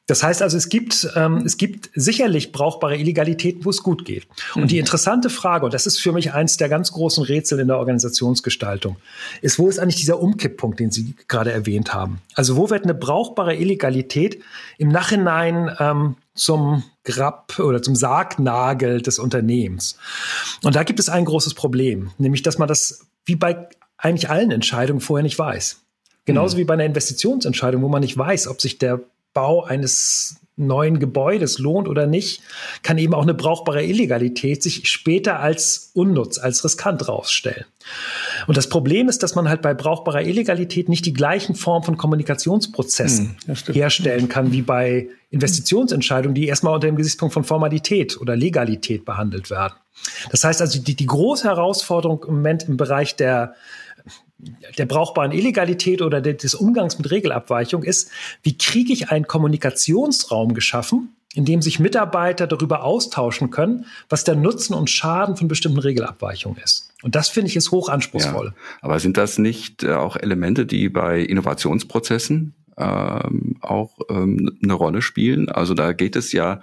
Das 0.08 0.24
heißt 0.24 0.42
also, 0.42 0.56
es 0.56 0.70
gibt, 0.70 1.08
ähm, 1.16 1.44
es 1.46 1.58
gibt 1.58 1.90
sicherlich 1.96 2.52
brauchbare 2.52 2.98
Illegalitäten, 2.98 3.66
wo 3.66 3.70
es 3.70 3.84
gut 3.84 4.06
geht. 4.06 4.28
Und 4.56 4.64
mhm. 4.64 4.68
die 4.68 4.78
interessante 4.78 5.30
Frage, 5.30 5.66
und 5.66 5.74
das 5.74 5.86
ist 5.88 6.00
für 6.00 6.12
mich 6.12 6.34
eins 6.34 6.58
der 6.58 6.70
ganz 6.70 6.92
großen 6.92 7.24
Rätsel 7.24 7.60
in 7.60 7.68
der 7.68 7.78
Organisationsgestaltung, 7.78 8.98
ist, 9.42 9.60
wo 9.60 9.68
ist 9.68 9.80
eigentlich 9.80 9.98
dieser 9.98 10.22
Umkipppunkt, 10.22 10.80
den 10.80 10.92
Sie 10.92 11.16
gerade 11.28 11.52
erwähnt 11.52 11.94
haben? 11.94 12.22
Also 12.36 12.56
wo 12.56 12.70
wird 12.70 12.84
eine 12.84 12.94
brauchbare 12.94 13.56
Illegalität 13.56 14.42
im 14.78 14.90
Nachhinein 14.90 15.76
ähm, 15.80 16.16
zum 16.36 16.84
Grab 17.04 17.60
oder 17.60 17.82
zum 17.82 17.96
Sargnagel 17.96 19.02
des 19.02 19.20
Unternehmens? 19.20 19.98
Und 20.64 20.76
da 20.76 20.84
gibt 20.84 21.00
es 21.00 21.10
ein 21.10 21.26
großes 21.26 21.56
Problem, 21.56 22.12
nämlich 22.18 22.44
dass 22.44 22.58
man 22.58 22.68
das 22.68 23.06
wie 23.26 23.36
bei 23.36 23.68
eigentlich 23.98 24.30
allen 24.30 24.52
Entscheidungen 24.52 25.02
vorher 25.02 25.24
nicht 25.24 25.40
weiß. 25.40 25.85
Genauso 26.26 26.56
mhm. 26.56 26.62
wie 26.62 26.64
bei 26.66 26.74
einer 26.74 26.86
Investitionsentscheidung, 26.86 27.82
wo 27.82 27.88
man 27.88 28.02
nicht 28.02 28.18
weiß, 28.18 28.48
ob 28.48 28.62
sich 28.62 28.78
der 28.78 29.02
Bau 29.34 29.64
eines 29.64 30.38
neuen 30.58 31.00
Gebäudes 31.00 31.60
lohnt 31.60 31.88
oder 31.88 32.08
nicht, 32.08 32.42
kann 32.82 32.98
eben 32.98 33.14
auch 33.14 33.24
eine 33.24 33.34
brauchbare 33.34 33.84
Illegalität 33.84 34.64
sich 34.64 34.88
später 34.88 35.40
als 35.40 35.92
unnutz, 35.94 36.38
als 36.38 36.64
riskant 36.64 37.08
rausstellen. 37.08 37.66
Und 38.48 38.56
das 38.56 38.70
Problem 38.70 39.10
ist, 39.10 39.22
dass 39.22 39.36
man 39.36 39.50
halt 39.50 39.62
bei 39.62 39.74
brauchbarer 39.74 40.22
Illegalität 40.22 40.88
nicht 40.88 41.06
die 41.06 41.14
gleichen 41.14 41.56
Formen 41.56 41.84
von 41.84 41.98
Kommunikationsprozessen 41.98 43.38
hm, 43.46 43.74
herstellen 43.74 44.30
kann 44.30 44.54
wie 44.54 44.62
bei 44.62 45.10
Investitionsentscheidungen, 45.30 46.36
die 46.36 46.48
erstmal 46.48 46.76
unter 46.76 46.88
dem 46.88 46.96
Gesichtspunkt 46.96 47.34
von 47.34 47.44
Formalität 47.44 48.20
oder 48.22 48.38
Legalität 48.38 49.04
behandelt 49.04 49.50
werden. 49.50 49.74
Das 50.32 50.44
heißt 50.44 50.62
also, 50.62 50.80
die, 50.82 50.96
die 50.96 51.06
große 51.06 51.48
Herausforderung 51.48 52.24
im 52.28 52.36
Moment 52.36 52.64
im 52.64 52.78
Bereich 52.78 53.16
der 53.16 53.56
der 54.78 54.86
brauchbaren 54.86 55.32
Illegalität 55.32 56.02
oder 56.02 56.22
des 56.22 56.56
Umgangs 56.56 56.98
mit 56.98 57.10
Regelabweichung 57.10 57.84
ist, 57.84 58.12
wie 58.44 58.58
kriege 58.58 58.92
ich 58.92 59.10
einen 59.10 59.28
Kommunikationsraum 59.28 60.54
geschaffen, 60.54 61.16
in 61.34 61.46
dem 61.46 61.62
sich 61.62 61.80
Mitarbeiter 61.80 62.48
darüber 62.48 62.84
austauschen 62.84 63.50
können, 63.50 63.86
was 64.10 64.24
der 64.24 64.36
Nutzen 64.36 64.74
und 64.74 64.90
Schaden 64.90 65.36
von 65.36 65.48
bestimmten 65.48 65.80
Regelabweichungen 65.80 66.62
ist. 66.64 66.92
Und 67.04 67.16
das 67.16 67.30
finde 67.30 67.50
ich 67.50 67.56
ist 67.56 67.72
hoch 67.72 67.90
anspruchsvoll. 67.90 68.48
Ja, 68.48 68.54
aber 68.82 69.00
sind 69.00 69.18
das 69.18 69.38
nicht 69.38 69.84
äh, 69.84 69.94
auch 69.94 70.16
Elemente, 70.16 70.66
die 70.66 70.90
bei 70.90 71.20
Innovationsprozessen 71.20 72.56
ähm, 72.78 73.58
auch 73.62 74.00
ähm, 74.10 74.58
eine 74.64 74.74
Rolle 74.74 75.02
spielen. 75.02 75.50
Also 75.50 75.74
da 75.74 75.94
geht 75.94 76.16
es 76.16 76.32
ja, 76.32 76.62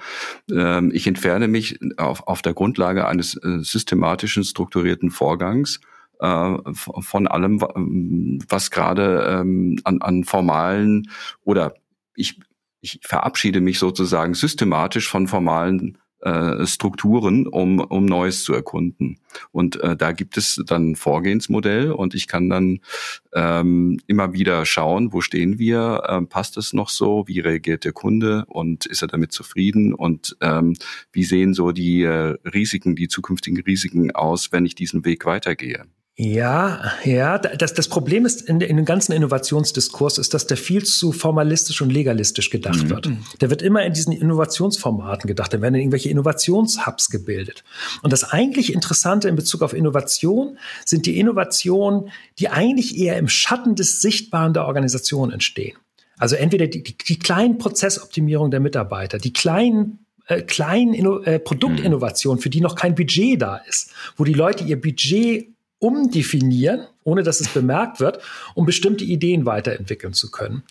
ähm, 0.51 0.91
ich 0.93 1.07
entferne 1.07 1.49
mich 1.49 1.79
auf, 1.97 2.27
auf 2.27 2.43
der 2.43 2.55
Grundlage 2.55 3.07
eines 3.07 3.35
äh, 3.37 3.59
systematischen, 3.61 4.45
strukturierten 4.45 5.11
Vorgangs 5.11 5.81
äh, 6.23 6.57
von 6.75 7.27
allem, 7.27 7.61
was 7.61 8.71
gerade 8.71 9.27
ähm, 9.29 9.79
an, 9.85 10.01
an 10.01 10.25
formalen 10.25 11.11
oder 11.45 11.75
ich, 12.15 12.39
ich 12.81 13.01
verabschiede 13.03 13.61
mich 13.61 13.79
sozusagen 13.79 14.35
systematisch 14.35 15.09
von 15.09 15.27
formalen 15.27 15.99
äh, 16.23 16.65
Strukturen, 16.67 17.49
um, 17.49 17.81
um 17.81 18.07
Neues 18.07 18.45
zu 18.45 18.55
erkunden. 18.55 19.19
Und 19.51 19.81
äh, 19.81 19.97
da 19.97 20.13
gibt 20.13 20.37
es 20.37 20.63
dann 20.65 20.93
ein 20.93 20.97
Vorgehensmodell 20.97 21.91
und 21.91 22.15
ich 22.15 22.29
kann 22.29 22.49
dann 22.49 22.79
ähm, 23.35 23.99
immer 24.07 24.33
wieder 24.33 24.65
schauen, 24.65 25.13
wo 25.13 25.21
stehen 25.21 25.59
wir, 25.59 26.05
ähm, 26.09 26.29
passt 26.29 26.57
es 26.57 26.73
noch 26.73 26.91
so, 26.91 27.25
wie 27.27 27.41
reagiert 27.41 27.85
der 27.85 27.93
Kunde 27.93 28.45
und 28.47 28.87
ist 28.87 29.03
er 29.03 29.09
damit 29.09 29.33
zufrieden 29.33 29.95
und 29.95 30.37
ähm, 30.41 30.75
wie 31.11 31.25
sehen 31.25 31.55
so 31.55 31.73
die 31.73 32.03
äh, 32.03 32.37
Risiken, 32.45 32.95
die 32.95 33.09
zukünftigen 33.09 33.61
Risiken 33.61 34.13
aus, 34.13 34.53
wenn 34.53 34.65
ich 34.65 34.77
diesen 34.77 35.05
Weg 35.05 35.25
weitergehe. 35.25 35.87
Ja, 36.15 36.93
ja, 37.05 37.39
das, 37.39 37.73
das 37.73 37.89
Problem 37.89 38.27
ist 38.27 38.43
in, 38.43 38.61
in 38.61 38.77
dem 38.77 38.85
ganzen 38.85 39.13
Innovationsdiskurs 39.13 40.19
ist, 40.19 40.35
dass 40.35 40.47
der 40.47 40.59
viel 40.59 40.85
zu 40.85 41.11
formalistisch 41.11 41.81
und 41.81 41.91
legalistisch 41.91 42.51
gedacht 42.51 42.85
mhm. 42.85 42.91
wird. 42.91 43.11
Der 43.41 43.49
wird 43.49 43.63
immer 43.63 43.83
in 43.83 43.95
diesen 43.95 44.13
Innovationsformaten 44.13 45.27
gedacht, 45.27 45.55
da 45.55 45.63
werden 45.63 45.75
irgendwelche 45.75 46.11
Innovationshubs 46.11 47.09
gebildet. 47.09 47.65
Und 48.03 48.13
das 48.13 48.25
eigentlich 48.25 48.75
Interessante 48.75 49.29
in 49.29 49.37
Bezug 49.37 49.63
auf 49.63 49.73
Innovation 49.73 50.59
sind 50.85 51.07
die 51.07 51.19
Innovationen, 51.19 52.11
die 52.39 52.51
eigentlich 52.51 52.99
eher 52.99 53.17
im 53.17 53.29
Schatten 53.29 53.75
des 53.75 54.03
Sichtbaren 54.03 54.53
der 54.53 54.67
Organisation 54.67 55.33
entstehen. 55.33 55.79
Also 56.19 56.37
entweder 56.37 56.67
die, 56.67 56.83
die, 56.83 56.97
die 56.97 57.19
kleinen 57.19 57.57
Prozessoptimierungen 57.57 58.51
der 58.51 58.61
Mitarbeiter, 58.61 59.17
die 59.17 59.33
kleinen 59.33 60.05
äh, 60.27 60.43
kleinen 60.43 60.93
Inno 60.93 61.21
äh, 61.21 61.39
Produktinnovationen, 61.39 62.41
für 62.41 62.51
die 62.51 62.61
noch 62.61 62.77
kein 62.77 62.95
Budget 62.95 63.41
da 63.41 63.57
ist, 63.57 63.93
wo 64.17 64.25
die 64.25 64.35
Leute 64.35 64.63
ihr 64.63 64.81
Budget 64.81 65.49
umdefinieren, 65.83 66.87
ohne 67.05 67.23
dass 67.23 67.41
es 67.41 67.49
bemerkt 67.49 68.01
wird, 68.01 68.21
um 68.55 68.67
bestimmte 68.67 69.05
Ideen 69.05 69.47
weiterentwickeln 69.47 70.13
zu 70.13 70.31
können. 70.31 70.63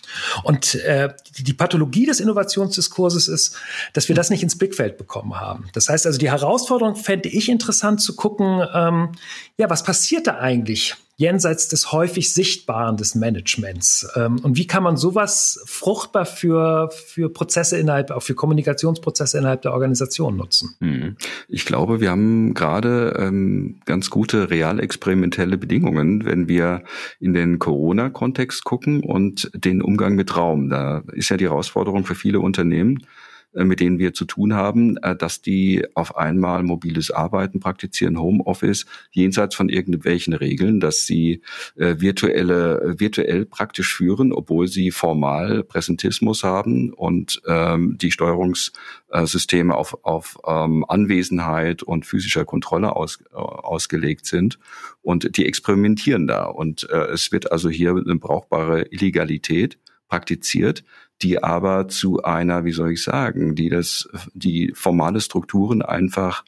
Und 0.44 0.74
äh, 0.76 1.10
die, 1.38 1.52
Pathologie 1.52 2.06
des 2.06 2.20
Innovationsdiskurses 2.20 3.28
ist, 3.28 3.56
dass 3.92 4.08
wir 4.08 4.16
das 4.16 4.30
nicht 4.30 4.42
ins 4.42 4.56
Blickfeld 4.56 4.96
bekommen 4.96 5.40
haben. 5.40 5.68
Das 5.74 5.88
heißt 5.88 6.06
also, 6.06 6.18
die 6.18 6.30
Herausforderung 6.30 6.96
fände 6.96 7.28
ich 7.28 7.48
interessant 7.48 8.00
zu 8.00 8.16
gucken, 8.16 8.62
ähm, 8.74 9.12
ja, 9.58 9.68
was 9.70 9.82
passiert 9.82 10.26
da 10.26 10.38
eigentlich 10.38 10.96
jenseits 11.22 11.68
des 11.68 11.92
häufig 11.92 12.32
Sichtbaren 12.34 12.96
des 12.96 13.14
Managements. 13.14 14.08
Ähm, 14.16 14.40
und 14.42 14.56
wie 14.56 14.66
kann 14.66 14.82
man 14.82 14.96
sowas 14.96 15.62
fruchtbar 15.66 16.26
für, 16.26 16.90
für 16.90 17.28
Prozesse 17.28 17.78
innerhalb, 17.78 18.10
auch 18.10 18.22
für 18.22 18.34
Kommunikationsprozesse 18.34 19.38
innerhalb 19.38 19.62
der 19.62 19.72
Organisation 19.72 20.36
nutzen? 20.36 20.74
Hm. 20.80 21.16
Ich 21.48 21.64
glaube, 21.64 22.00
wir 22.00 22.10
haben 22.10 22.54
gerade 22.54 23.14
ähm, 23.18 23.80
ganz 23.84 24.10
gute 24.10 24.50
real-experimentelle 24.50 25.58
Bedingungen, 25.58 26.21
wenn 26.24 26.48
wir 26.48 26.84
in 27.20 27.32
den 27.32 27.58
Corona-Kontext 27.58 28.64
gucken 28.64 29.02
und 29.02 29.50
den 29.54 29.82
Umgang 29.82 30.14
mit 30.14 30.36
Raum. 30.36 30.68
Da 30.68 31.02
ist 31.12 31.28
ja 31.28 31.36
die 31.36 31.46
Herausforderung 31.46 32.04
für 32.04 32.14
viele 32.14 32.40
Unternehmen, 32.40 33.06
mit 33.54 33.80
denen 33.80 33.98
wir 33.98 34.14
zu 34.14 34.24
tun 34.24 34.54
haben, 34.54 34.96
äh, 34.98 35.16
dass 35.16 35.42
die 35.42 35.84
auf 35.94 36.16
einmal 36.16 36.62
mobiles 36.62 37.10
Arbeiten 37.10 37.60
praktizieren, 37.60 38.18
Homeoffice, 38.18 38.86
jenseits 39.10 39.54
von 39.54 39.68
irgendwelchen 39.68 40.32
Regeln, 40.32 40.80
dass 40.80 41.06
sie 41.06 41.42
äh, 41.76 41.96
virtuelle, 41.98 42.94
virtuell 42.98 43.44
praktisch 43.44 43.94
führen, 43.94 44.32
obwohl 44.32 44.68
sie 44.68 44.90
formal 44.90 45.64
Präsentismus 45.64 46.44
haben 46.44 46.92
und 46.92 47.42
ähm, 47.46 47.96
die 47.98 48.10
Steuerungssysteme 48.10 49.74
auf, 49.74 50.04
auf 50.04 50.38
ähm, 50.46 50.84
Anwesenheit 50.88 51.82
und 51.82 52.06
physischer 52.06 52.44
Kontrolle 52.44 52.96
aus, 52.96 53.22
ausgelegt 53.32 54.26
sind. 54.26 54.58
Und 55.02 55.36
die 55.36 55.46
experimentieren 55.46 56.26
da. 56.26 56.44
Und 56.44 56.88
äh, 56.90 57.06
es 57.12 57.32
wird 57.32 57.50
also 57.50 57.68
hier 57.68 57.90
eine 57.90 58.16
brauchbare 58.16 58.86
Illegalität 58.90 59.78
praktiziert, 60.08 60.84
die 61.22 61.42
aber 61.42 61.88
zu 61.88 62.22
einer, 62.22 62.64
wie 62.64 62.72
soll 62.72 62.92
ich 62.92 63.02
sagen, 63.02 63.54
die 63.54 63.68
das, 63.68 64.08
die 64.34 64.72
formale 64.74 65.20
Strukturen 65.20 65.82
einfach 65.82 66.44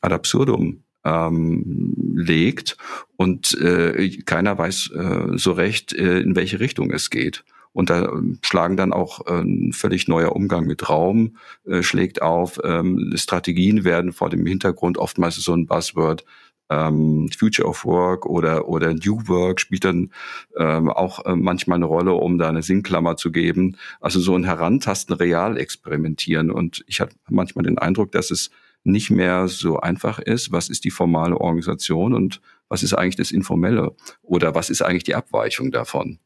ad 0.00 0.14
absurdum 0.14 0.82
ähm, 1.04 1.94
legt 2.14 2.76
und 3.16 3.58
äh, 3.60 4.18
keiner 4.24 4.58
weiß 4.58 4.90
äh, 4.90 5.26
so 5.36 5.52
recht, 5.52 5.92
äh, 5.92 6.20
in 6.20 6.36
welche 6.36 6.60
Richtung 6.60 6.90
es 6.90 7.10
geht. 7.10 7.44
Und 7.72 7.88
da 7.88 8.12
schlagen 8.42 8.76
dann 8.76 8.92
auch 8.92 9.26
äh, 9.26 9.40
ein 9.40 9.72
völlig 9.72 10.08
neuer 10.08 10.34
Umgang 10.34 10.66
mit 10.66 10.88
Raum 10.88 11.36
äh, 11.66 11.82
schlägt 11.82 12.20
auf. 12.20 12.58
Ähm, 12.64 13.12
Strategien 13.14 13.84
werden 13.84 14.12
vor 14.12 14.28
dem 14.28 14.44
Hintergrund 14.44 14.98
oftmals 14.98 15.36
so 15.36 15.54
ein 15.54 15.66
Buzzword 15.66 16.24
ähm, 16.70 17.28
Future 17.36 17.68
of 17.68 17.84
Work 17.84 18.26
oder, 18.26 18.68
oder 18.68 18.94
New 18.94 19.26
Work 19.26 19.60
spielt 19.60 19.84
dann 19.84 20.10
ähm, 20.56 20.88
auch 20.88 21.24
äh, 21.26 21.36
manchmal 21.36 21.76
eine 21.76 21.86
Rolle, 21.86 22.12
um 22.12 22.38
da 22.38 22.48
eine 22.48 22.62
Sinnklammer 22.62 23.16
zu 23.16 23.32
geben. 23.32 23.76
Also 24.00 24.20
so 24.20 24.34
ein 24.34 24.44
Herantasten, 24.44 25.16
real 25.16 25.58
experimentieren. 25.58 26.50
Und 26.50 26.84
ich 26.86 27.00
habe 27.00 27.12
manchmal 27.28 27.64
den 27.64 27.78
Eindruck, 27.78 28.12
dass 28.12 28.30
es 28.30 28.50
nicht 28.84 29.10
mehr 29.10 29.48
so 29.48 29.80
einfach 29.80 30.18
ist, 30.20 30.52
was 30.52 30.68
ist 30.68 30.84
die 30.84 30.90
formale 30.90 31.36
Organisation 31.36 32.14
und 32.14 32.40
was 32.68 32.82
ist 32.82 32.94
eigentlich 32.94 33.16
das 33.16 33.32
Informelle 33.32 33.94
oder 34.22 34.54
was 34.54 34.70
ist 34.70 34.82
eigentlich 34.82 35.04
die 35.04 35.14
Abweichung 35.14 35.70
davon. 35.70 36.18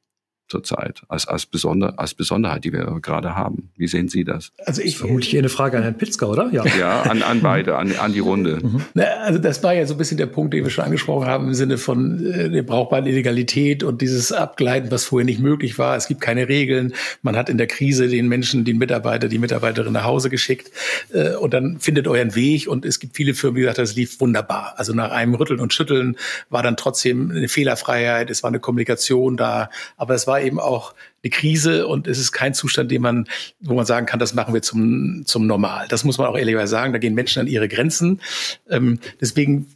Zurzeit 0.49 1.03
als, 1.09 1.27
als, 1.27 1.47
Besonder, 1.47 1.99
als 1.99 2.15
Besonderheit, 2.15 2.65
die 2.65 2.73
wir 2.73 3.01
gerade 3.01 3.35
haben. 3.35 3.71
Wie 3.77 3.87
sehen 3.87 4.09
Sie 4.09 4.25
das? 4.25 4.53
Also 4.65 4.83
ich 4.83 4.99
vermute 4.99 5.27
hier 5.27 5.41
eine 5.41 5.49
Frage 5.49 5.77
an 5.77 5.83
Herrn 5.83 5.97
Pitzka, 5.97 6.27
oder? 6.27 6.51
Ja, 6.53 6.65
ja 6.79 7.03
an, 7.03 7.23
an 7.23 7.41
beide, 7.41 7.77
an, 7.77 7.93
an 7.97 8.13
die 8.13 8.21
Runde. 8.21 8.59
Mhm. 8.63 8.83
Na, 8.95 9.05
also 9.23 9.39
das 9.39 9.63
war 9.63 9.73
ja 9.75 9.87
so 9.87 9.95
ein 9.95 9.99
bisschen 9.99 10.19
der 10.19 10.27
Punkt, 10.27 10.55
den 10.55 10.65
wir 10.65 10.71
schon 10.71 10.85
angesprochen 10.85 11.27
haben 11.27 11.49
im 11.49 11.55
Sinne 11.55 11.79
von 11.79 12.25
äh, 12.25 12.51
der 12.51 12.63
brauchbaren 12.63 13.07
Illegalität 13.07 13.83
und 13.83 14.03
dieses 14.03 14.33
Abgleiten, 14.33 14.91
was 14.91 15.05
vorher 15.05 15.25
nicht 15.25 15.41
möglich 15.41 15.79
war. 15.79 15.97
Es 15.97 16.09
gibt 16.09 16.21
keine 16.21 16.49
Regeln. 16.49 16.93
Man 17.23 17.37
hat 17.37 17.49
in 17.49 17.59
der 17.59 17.67
Krise 17.67 18.09
den 18.09 18.29
Menschen, 18.29 18.65
den 18.65 18.79
Mitarbeiter, 18.79 19.29
die 19.29 19.39
Mitarbeiterin 19.39 19.93
nach 19.93 20.05
Hause 20.05 20.31
geschickt 20.31 20.71
äh, 21.13 21.35
und 21.37 21.55
dann 21.55 21.79
findet 21.81 22.07
euren 22.07 22.35
Weg 22.35 22.69
und 22.69 22.85
es 22.85 23.01
gibt 23.01 23.17
viele 23.17 23.35
Firmen, 23.35 23.57
die 23.57 23.61
gesagt 23.63 23.79
haben, 23.79 23.85
das 23.85 23.97
lief 23.97 24.21
wunderbar. 24.21 24.75
Also 24.77 24.93
nach 24.93 25.11
einem 25.11 25.35
Rütteln 25.35 25.61
und 25.61 25.73
Schütteln 25.73 26.17
war 26.51 26.63
dann 26.63 26.77
trotzdem 26.77 27.31
eine 27.31 27.49
Fehlerfreiheit, 27.49 28.31
es 28.31 28.43
war 28.43 28.49
eine 28.49 28.61
Kommunikation 28.61 29.37
da, 29.37 29.71
aber 29.97 30.15
es 30.15 30.27
war 30.27 30.34
eben 30.41 30.61
auch 30.61 30.95
eine 31.23 31.31
Krise 31.31 31.87
und 31.87 32.07
es 32.07 32.19
ist 32.19 32.33
kein 32.33 32.55
Zustand, 32.55 32.91
den 32.91 33.03
man, 33.03 33.27
wo 33.61 33.75
man 33.75 33.87
sagen 33.87 34.07
kann, 34.07 34.19
das 34.19 34.35
machen 34.35 34.55
wir 34.55 34.63
zum, 34.63 35.23
zum 35.27 35.47
Normal. 35.47 35.87
Das 35.89 36.05
muss 36.05 36.19
man 36.19 36.27
auch 36.27 36.37
ehrlicherweise 36.37 36.71
sagen. 36.71 36.93
Da 36.93 36.99
gehen 36.99 37.15
Menschen 37.15 37.41
an 37.41 37.47
ihre 37.47 37.69
Grenzen. 37.69 38.21
Ähm, 38.69 38.99
deswegen 39.21 39.67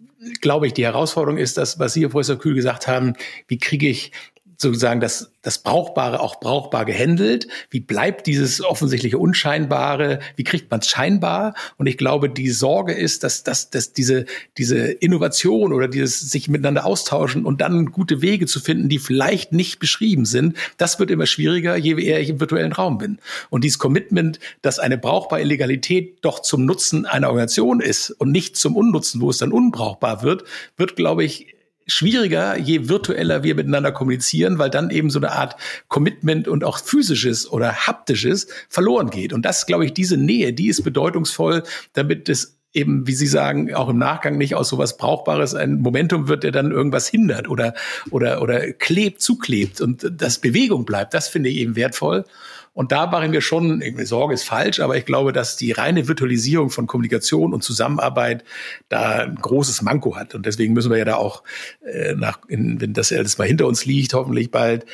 glaube 0.41 0.67
ich, 0.67 0.75
die 0.75 0.85
Herausforderung 0.85 1.39
ist 1.39 1.57
das, 1.57 1.79
was 1.79 1.93
Sie, 1.93 2.07
Professor 2.07 2.39
Kühl, 2.39 2.55
gesagt 2.55 2.89
haben. 2.89 3.15
Wie 3.47 3.59
kriege 3.59 3.89
ich 3.89 4.13
sozusagen 4.61 5.01
das, 5.01 5.31
das 5.43 5.59
Brauchbare 5.59 6.21
auch 6.21 6.41
brauchbar 6.41 6.85
gehandelt? 6.85 7.47
Wie 7.71 7.79
bleibt 7.79 8.27
dieses 8.27 8.61
offensichtliche 8.61 9.17
Unscheinbare? 9.17 10.19
Wie 10.35 10.43
kriegt 10.43 10.71
man 10.71 10.81
es 10.81 10.89
scheinbar? 10.89 11.55
Und 11.77 11.87
ich 11.87 11.97
glaube, 11.97 12.29
die 12.29 12.51
Sorge 12.51 12.93
ist, 12.93 13.23
dass, 13.23 13.45
dass, 13.45 13.71
dass 13.71 13.93
diese, 13.93 14.27
diese 14.59 14.79
Innovation 14.79 15.73
oder 15.73 15.87
dieses 15.87 16.21
sich 16.21 16.49
miteinander 16.49 16.85
austauschen 16.85 17.45
und 17.45 17.61
dann 17.61 17.87
gute 17.87 18.21
Wege 18.21 18.47
zu 18.47 18.59
finden, 18.59 18.89
die 18.89 18.99
vielleicht 18.99 19.53
nicht 19.53 19.79
beschrieben 19.79 20.25
sind, 20.25 20.57
das 20.77 20.99
wird 20.99 21.13
immer 21.13 21.27
schwieriger, 21.27 21.77
je 21.77 22.03
eher 22.03 22.21
ich 22.21 22.29
im 22.29 22.41
virtuellen 22.41 22.73
Raum 22.73 22.99
bin. 22.99 23.19
Und 23.51 23.63
dieses 23.63 23.79
Commitment, 23.79 24.41
dass 24.63 24.81
eine 24.81 24.99
brauchbare 24.99 25.41
Illegalität 25.41 26.19
doch 26.23 26.41
zum 26.41 26.65
Nutzen 26.65 27.07
einer 27.07 27.29
Organisation 27.29 27.81
ist 27.81 28.11
und 28.11 28.33
nicht 28.33 28.57
zum 28.57 28.75
Unnutzen, 28.75 29.21
wo 29.21 29.31
es 29.31 29.39
dann 29.39 29.53
unbrauchbar 29.53 30.23
wird, 30.23 30.43
wird, 30.77 30.97
glaube 30.97 31.23
ich, 31.23 31.55
schwieriger, 31.89 32.57
je 32.57 32.89
virtueller 32.89 33.43
wir 33.43 33.55
miteinander 33.55 33.91
kommunizieren, 33.91 34.59
weil 34.59 34.71
dann 34.71 34.91
eben 34.91 35.11
so 35.11 35.19
eine 35.19 35.33
Art 35.33 35.57
Commitment 35.89 36.47
und 36.47 36.63
auch 36.63 36.79
physisches 36.79 37.51
oder 37.51 37.87
haptisches 37.87 38.47
verloren 38.69 39.11
geht. 39.11 39.33
Und 39.33 39.43
das, 39.43 39.67
glaube 39.67 39.87
ich, 39.87 39.95
diese 39.95 40.17
Nähe, 40.17 40.53
die 40.53 40.69
ist 40.69 40.85
bedeutungsvoll, 40.85 41.65
damit 41.95 42.29
es 42.29 42.59
eben, 42.75 43.07
wie 43.07 43.15
Sie 43.15 43.27
sagen, 43.27 43.75
auch 43.75 43.89
im 43.89 43.99
Nachgang 43.99 44.37
nicht 44.37 44.55
aus 44.55 44.69
sowas 44.69 44.97
Brauchbares 44.99 45.55
ein 45.55 45.81
Momentum 45.81 46.29
wird, 46.29 46.45
der 46.45 46.53
dann 46.53 46.71
irgendwas 46.71 47.09
hindert 47.09 47.49
oder, 47.49 47.75
oder, 48.11 48.43
oder 48.43 48.73
klebt, 48.73 49.23
zuklebt 49.23 49.81
und 49.81 50.07
das 50.11 50.39
Bewegung 50.39 50.85
bleibt. 50.85 51.15
Das 51.15 51.29
finde 51.29 51.49
ich 51.49 51.57
eben 51.57 51.77
wertvoll. 51.77 52.25
Und 52.73 52.93
da 52.93 53.07
mache 53.07 53.29
mir 53.29 53.41
schon, 53.41 53.83
Sorge 54.05 54.35
ist 54.35 54.45
falsch, 54.45 54.81
aber 54.81 54.97
ich 54.97 55.05
glaube, 55.05 55.33
dass 55.33 55.57
die 55.57 55.73
reine 55.73 56.09
Virtualisierung 56.09 56.71
von 56.71 56.87
Kommunikation 56.87 57.53
und 57.53 57.63
Zusammenarbeit 57.63 58.45
da 58.89 59.25
ein 59.25 59.37
großes 59.37 59.83
Manko 59.83 60.17
hat. 60.17 60.35
Und 60.35 60.47
deswegen 60.47 60.75
müssen 60.75 60.91
wir 60.91 60.99
ja 60.99 61.05
da 61.05 61.17
auch, 61.17 61.43
äh, 61.85 62.15
nach, 62.15 62.41
in, 62.49 62.81
wenn 62.81 62.93
das 62.93 63.13
alles 63.13 63.39
mal 63.39 63.47
hinter 63.47 63.67
uns 63.67 63.85
liegt, 63.85 64.15
hoffentlich 64.15 64.51
bald, 64.51 64.87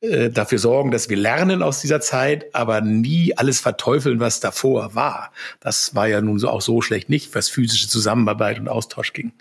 äh, 0.00 0.30
dafür 0.30 0.58
sorgen, 0.58 0.90
dass 0.90 1.08
wir 1.08 1.16
lernen 1.16 1.62
aus 1.62 1.80
dieser 1.80 2.00
Zeit, 2.00 2.54
aber 2.54 2.80
nie 2.80 3.36
alles 3.36 3.60
verteufeln, 3.60 4.20
was 4.20 4.40
davor 4.40 4.94
war. 4.94 5.32
Das 5.60 5.94
war 5.94 6.06
ja 6.06 6.20
nun 6.20 6.38
so 6.38 6.48
auch 6.48 6.60
so 6.60 6.82
schlecht 6.82 7.08
nicht, 7.08 7.34
was 7.34 7.48
physische 7.48 7.88
Zusammenarbeit 7.88 8.58
und 8.60 8.68
Austausch 8.68 9.12
ging 9.12 9.32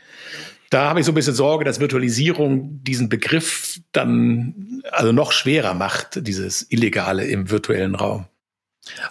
da 0.70 0.90
habe 0.90 1.00
ich 1.00 1.06
so 1.06 1.12
ein 1.12 1.16
bisschen 1.16 1.34
Sorge, 1.34 1.66
dass 1.66 1.80
Virtualisierung 1.80 2.84
diesen 2.84 3.10
Begriff 3.10 3.80
dann 3.92 4.82
also 4.92 5.12
noch 5.12 5.32
schwerer 5.32 5.74
macht, 5.74 6.28
dieses 6.28 6.70
Illegale 6.72 7.26
im 7.26 7.50
virtuellen 7.50 7.96
Raum. 7.96 8.26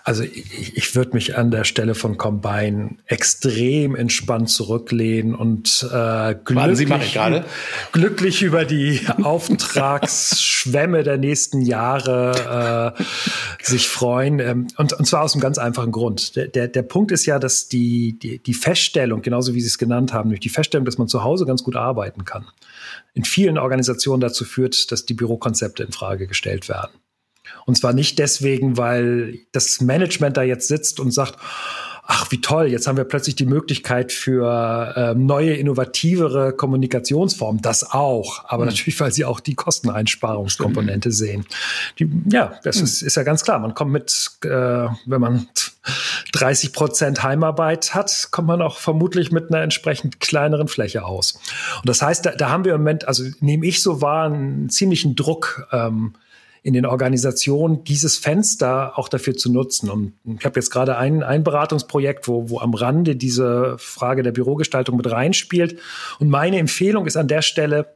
Also 0.04 0.22
ich, 0.22 0.76
ich 0.76 0.94
würde 0.94 1.12
mich 1.12 1.36
an 1.36 1.50
der 1.50 1.64
Stelle 1.64 1.94
von 1.94 2.16
Combine 2.16 2.96
extrem 3.06 3.94
entspannt 3.94 4.50
zurücklehnen 4.50 5.34
und 5.34 5.86
äh, 5.92 6.34
glücklich, 6.44 6.88
glücklich 7.92 8.42
über 8.42 8.64
die 8.64 9.00
Auftragsschwämme 9.22 11.02
der 11.02 11.18
nächsten 11.18 11.62
Jahre 11.62 12.94
äh, 12.96 13.02
sich 13.62 13.88
freuen. 13.88 14.38
Ähm, 14.40 14.68
und, 14.76 14.92
und 14.92 15.06
zwar 15.06 15.22
aus 15.22 15.34
einem 15.34 15.42
ganz 15.42 15.58
einfachen 15.58 15.92
Grund. 15.92 16.36
Der, 16.36 16.48
der, 16.48 16.68
der 16.68 16.82
Punkt 16.82 17.12
ist 17.12 17.26
ja, 17.26 17.38
dass 17.38 17.68
die, 17.68 18.18
die, 18.18 18.38
die 18.38 18.54
Feststellung, 18.54 19.22
genauso 19.22 19.54
wie 19.54 19.60
Sie 19.60 19.68
es 19.68 19.78
genannt 19.78 20.12
haben, 20.12 20.30
durch 20.30 20.40
die 20.40 20.48
Feststellung, 20.48 20.84
dass 20.84 20.98
man 20.98 21.08
zu 21.08 21.24
Hause 21.24 21.46
ganz 21.46 21.62
gut 21.64 21.76
arbeiten 21.76 22.24
kann, 22.24 22.46
in 23.14 23.24
vielen 23.24 23.58
Organisationen 23.58 24.20
dazu 24.20 24.44
führt, 24.44 24.90
dass 24.92 25.06
die 25.06 25.14
Bürokonzepte 25.14 25.82
in 25.82 25.92
Frage 25.92 26.26
gestellt 26.26 26.68
werden. 26.68 26.90
Und 27.66 27.76
zwar 27.76 27.92
nicht 27.92 28.18
deswegen, 28.18 28.78
weil 28.78 29.40
das 29.52 29.80
Management 29.80 30.36
da 30.36 30.42
jetzt 30.42 30.68
sitzt 30.68 30.98
und 31.00 31.10
sagt, 31.10 31.36
ach, 32.06 32.30
wie 32.30 32.40
toll, 32.40 32.68
jetzt 32.68 32.86
haben 32.86 32.96
wir 32.96 33.04
plötzlich 33.04 33.34
die 33.34 33.46
Möglichkeit 33.46 34.12
für 34.12 34.94
äh, 34.96 35.14
neue, 35.14 35.54
innovativere 35.54 36.52
Kommunikationsformen. 36.52 37.60
Das 37.60 37.90
auch. 37.90 38.44
Aber 38.46 38.64
mhm. 38.64 38.70
natürlich, 38.70 38.98
weil 39.00 39.12
sie 39.12 39.24
auch 39.24 39.40
die 39.40 39.54
Kosteneinsparungskomponente 39.54 41.10
sehen. 41.10 41.44
Die, 41.98 42.08
ja, 42.30 42.58
das 42.62 42.78
mhm. 42.78 42.84
ist, 42.84 43.02
ist 43.02 43.16
ja 43.16 43.24
ganz 43.24 43.42
klar. 43.42 43.58
Man 43.58 43.74
kommt 43.74 43.90
mit, 43.90 44.30
äh, 44.44 44.48
wenn 44.48 45.20
man 45.20 45.48
30 46.32 46.72
Prozent 46.72 47.22
Heimarbeit 47.22 47.94
hat, 47.94 48.28
kommt 48.30 48.48
man 48.48 48.62
auch 48.62 48.78
vermutlich 48.78 49.32
mit 49.32 49.50
einer 49.50 49.62
entsprechend 49.62 50.20
kleineren 50.20 50.68
Fläche 50.68 51.04
aus. 51.04 51.40
Und 51.78 51.88
das 51.88 52.02
heißt, 52.02 52.24
da, 52.24 52.30
da 52.32 52.50
haben 52.50 52.64
wir 52.64 52.74
im 52.74 52.82
Moment, 52.82 53.08
also 53.08 53.24
nehme 53.40 53.66
ich 53.66 53.82
so 53.82 54.00
wahr, 54.00 54.26
einen 54.26 54.70
ziemlichen 54.70 55.16
Druck, 55.16 55.66
ähm, 55.72 56.14
in 56.66 56.74
den 56.74 56.84
Organisationen 56.84 57.84
dieses 57.84 58.18
Fenster 58.18 58.98
auch 58.98 59.08
dafür 59.08 59.36
zu 59.36 59.52
nutzen. 59.52 59.88
Und 59.88 60.14
ich 60.24 60.44
habe 60.44 60.58
jetzt 60.58 60.70
gerade 60.70 60.98
ein, 60.98 61.22
ein 61.22 61.44
Beratungsprojekt, 61.44 62.26
wo, 62.26 62.50
wo 62.50 62.58
am 62.58 62.74
Rande 62.74 63.14
diese 63.14 63.76
Frage 63.78 64.24
der 64.24 64.32
Bürogestaltung 64.32 64.96
mit 64.96 65.08
reinspielt. 65.08 65.78
Und 66.18 66.28
meine 66.28 66.58
Empfehlung 66.58 67.06
ist 67.06 67.16
an 67.16 67.28
der 67.28 67.42
Stelle, 67.42 67.94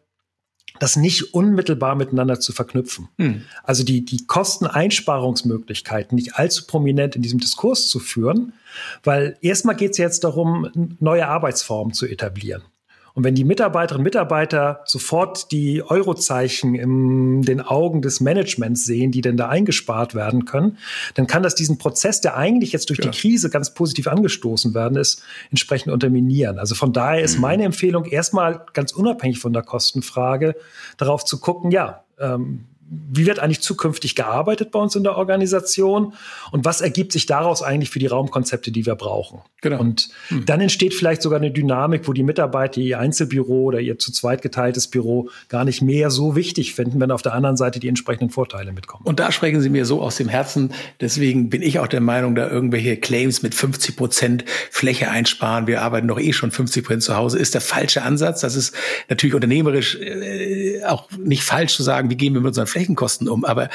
das 0.78 0.94
nicht 0.94 1.34
unmittelbar 1.34 1.96
miteinander 1.96 2.38
zu 2.38 2.52
verknüpfen. 2.52 3.08
Hm. 3.18 3.42
Also 3.64 3.82
die, 3.82 4.04
die 4.04 4.24
Kosteneinsparungsmöglichkeiten 4.28 6.14
nicht 6.14 6.36
allzu 6.36 6.68
prominent 6.68 7.16
in 7.16 7.22
diesem 7.22 7.40
Diskurs 7.40 7.88
zu 7.88 7.98
führen, 7.98 8.52
weil 9.02 9.36
erstmal 9.40 9.74
geht 9.74 9.90
es 9.90 9.98
jetzt 9.98 10.22
darum, 10.22 10.96
neue 11.00 11.26
Arbeitsformen 11.26 11.92
zu 11.92 12.06
etablieren. 12.06 12.62
Und 13.14 13.24
wenn 13.24 13.34
die 13.34 13.44
Mitarbeiterinnen 13.44 14.00
und 14.00 14.04
Mitarbeiter 14.04 14.80
sofort 14.84 15.50
die 15.52 15.82
Eurozeichen 15.82 16.74
in 16.74 17.42
den 17.42 17.60
Augen 17.60 18.02
des 18.02 18.20
Managements 18.20 18.84
sehen, 18.84 19.10
die 19.10 19.20
denn 19.20 19.36
da 19.36 19.48
eingespart 19.48 20.14
werden 20.14 20.44
können, 20.44 20.78
dann 21.14 21.26
kann 21.26 21.42
das 21.42 21.54
diesen 21.54 21.78
Prozess, 21.78 22.20
der 22.20 22.36
eigentlich 22.36 22.72
jetzt 22.72 22.88
durch 22.88 22.98
ja. 23.00 23.10
die 23.10 23.18
Krise 23.18 23.50
ganz 23.50 23.74
positiv 23.74 24.06
angestoßen 24.06 24.74
werden 24.74 24.96
ist, 24.96 25.22
entsprechend 25.50 25.92
unterminieren. 25.92 26.58
Also 26.58 26.74
von 26.74 26.92
daher 26.92 27.22
ist 27.22 27.36
mhm. 27.36 27.42
meine 27.42 27.64
Empfehlung 27.64 28.04
erstmal 28.04 28.64
ganz 28.72 28.92
unabhängig 28.92 29.38
von 29.38 29.52
der 29.52 29.62
Kostenfrage 29.62 30.54
darauf 30.96 31.24
zu 31.24 31.40
gucken, 31.40 31.70
ja, 31.70 32.04
ähm, 32.18 32.66
wie 32.90 33.24
wird 33.24 33.38
eigentlich 33.38 33.60
zukünftig 33.60 34.16
gearbeitet 34.16 34.72
bei 34.72 34.80
uns 34.80 34.96
in 34.96 35.04
der 35.04 35.16
Organisation 35.16 36.14
und 36.50 36.64
was 36.64 36.80
ergibt 36.80 37.12
sich 37.12 37.26
daraus 37.26 37.62
eigentlich 37.62 37.90
für 37.90 38.00
die 38.00 38.08
Raumkonzepte, 38.08 38.72
die 38.72 38.84
wir 38.84 38.96
brauchen. 38.96 39.42
Genau. 39.60 39.78
Und 39.78 40.08
hm. 40.28 40.44
dann 40.44 40.60
entsteht 40.60 40.94
vielleicht 40.94 41.22
sogar 41.22 41.38
eine 41.38 41.52
Dynamik, 41.52 42.08
wo 42.08 42.12
die 42.12 42.24
Mitarbeiter 42.24 42.80
ihr 42.80 42.98
Einzelbüro 42.98 43.64
oder 43.64 43.80
ihr 43.80 43.98
zu 43.98 44.10
zweit 44.10 44.42
geteiltes 44.42 44.88
Büro 44.88 45.30
gar 45.48 45.64
nicht 45.64 45.82
mehr 45.82 46.10
so 46.10 46.34
wichtig 46.34 46.74
finden, 46.74 47.00
wenn 47.00 47.12
auf 47.12 47.22
der 47.22 47.34
anderen 47.34 47.56
Seite 47.56 47.78
die 47.78 47.88
entsprechenden 47.88 48.30
Vorteile 48.30 48.72
mitkommen. 48.72 49.04
Und 49.04 49.20
da 49.20 49.30
sprechen 49.30 49.60
Sie 49.60 49.70
mir 49.70 49.84
so 49.84 50.02
aus 50.02 50.16
dem 50.16 50.28
Herzen. 50.28 50.72
Deswegen 51.00 51.48
bin 51.48 51.62
ich 51.62 51.78
auch 51.78 51.88
der 51.88 52.00
Meinung, 52.00 52.34
da 52.34 52.48
irgendwelche 52.48 52.96
Claims 52.96 53.42
mit 53.42 53.54
50 53.54 53.96
Prozent 53.96 54.44
Fläche 54.70 55.10
einsparen, 55.10 55.68
wir 55.68 55.82
arbeiten 55.82 56.08
doch 56.08 56.18
eh 56.18 56.32
schon 56.32 56.50
50 56.50 56.84
Prozent 56.84 57.02
zu 57.04 57.16
Hause, 57.16 57.38
ist 57.38 57.54
der 57.54 57.60
falsche 57.60 58.02
Ansatz. 58.02 58.40
Das 58.40 58.56
ist 58.56 58.74
natürlich 59.08 59.34
unternehmerisch 59.34 59.96
äh, 59.96 60.82
auch 60.84 61.08
nicht 61.18 61.44
falsch 61.44 61.76
zu 61.76 61.82
sagen, 61.82 62.10
wie 62.10 62.16
gehen 62.16 62.34
wir 62.34 62.40
mit 62.40 62.48
unseren 62.48 62.66
Flächen 62.66 62.79
Flächenkosten 62.80 63.28
um. 63.28 63.44
Aber 63.44 63.68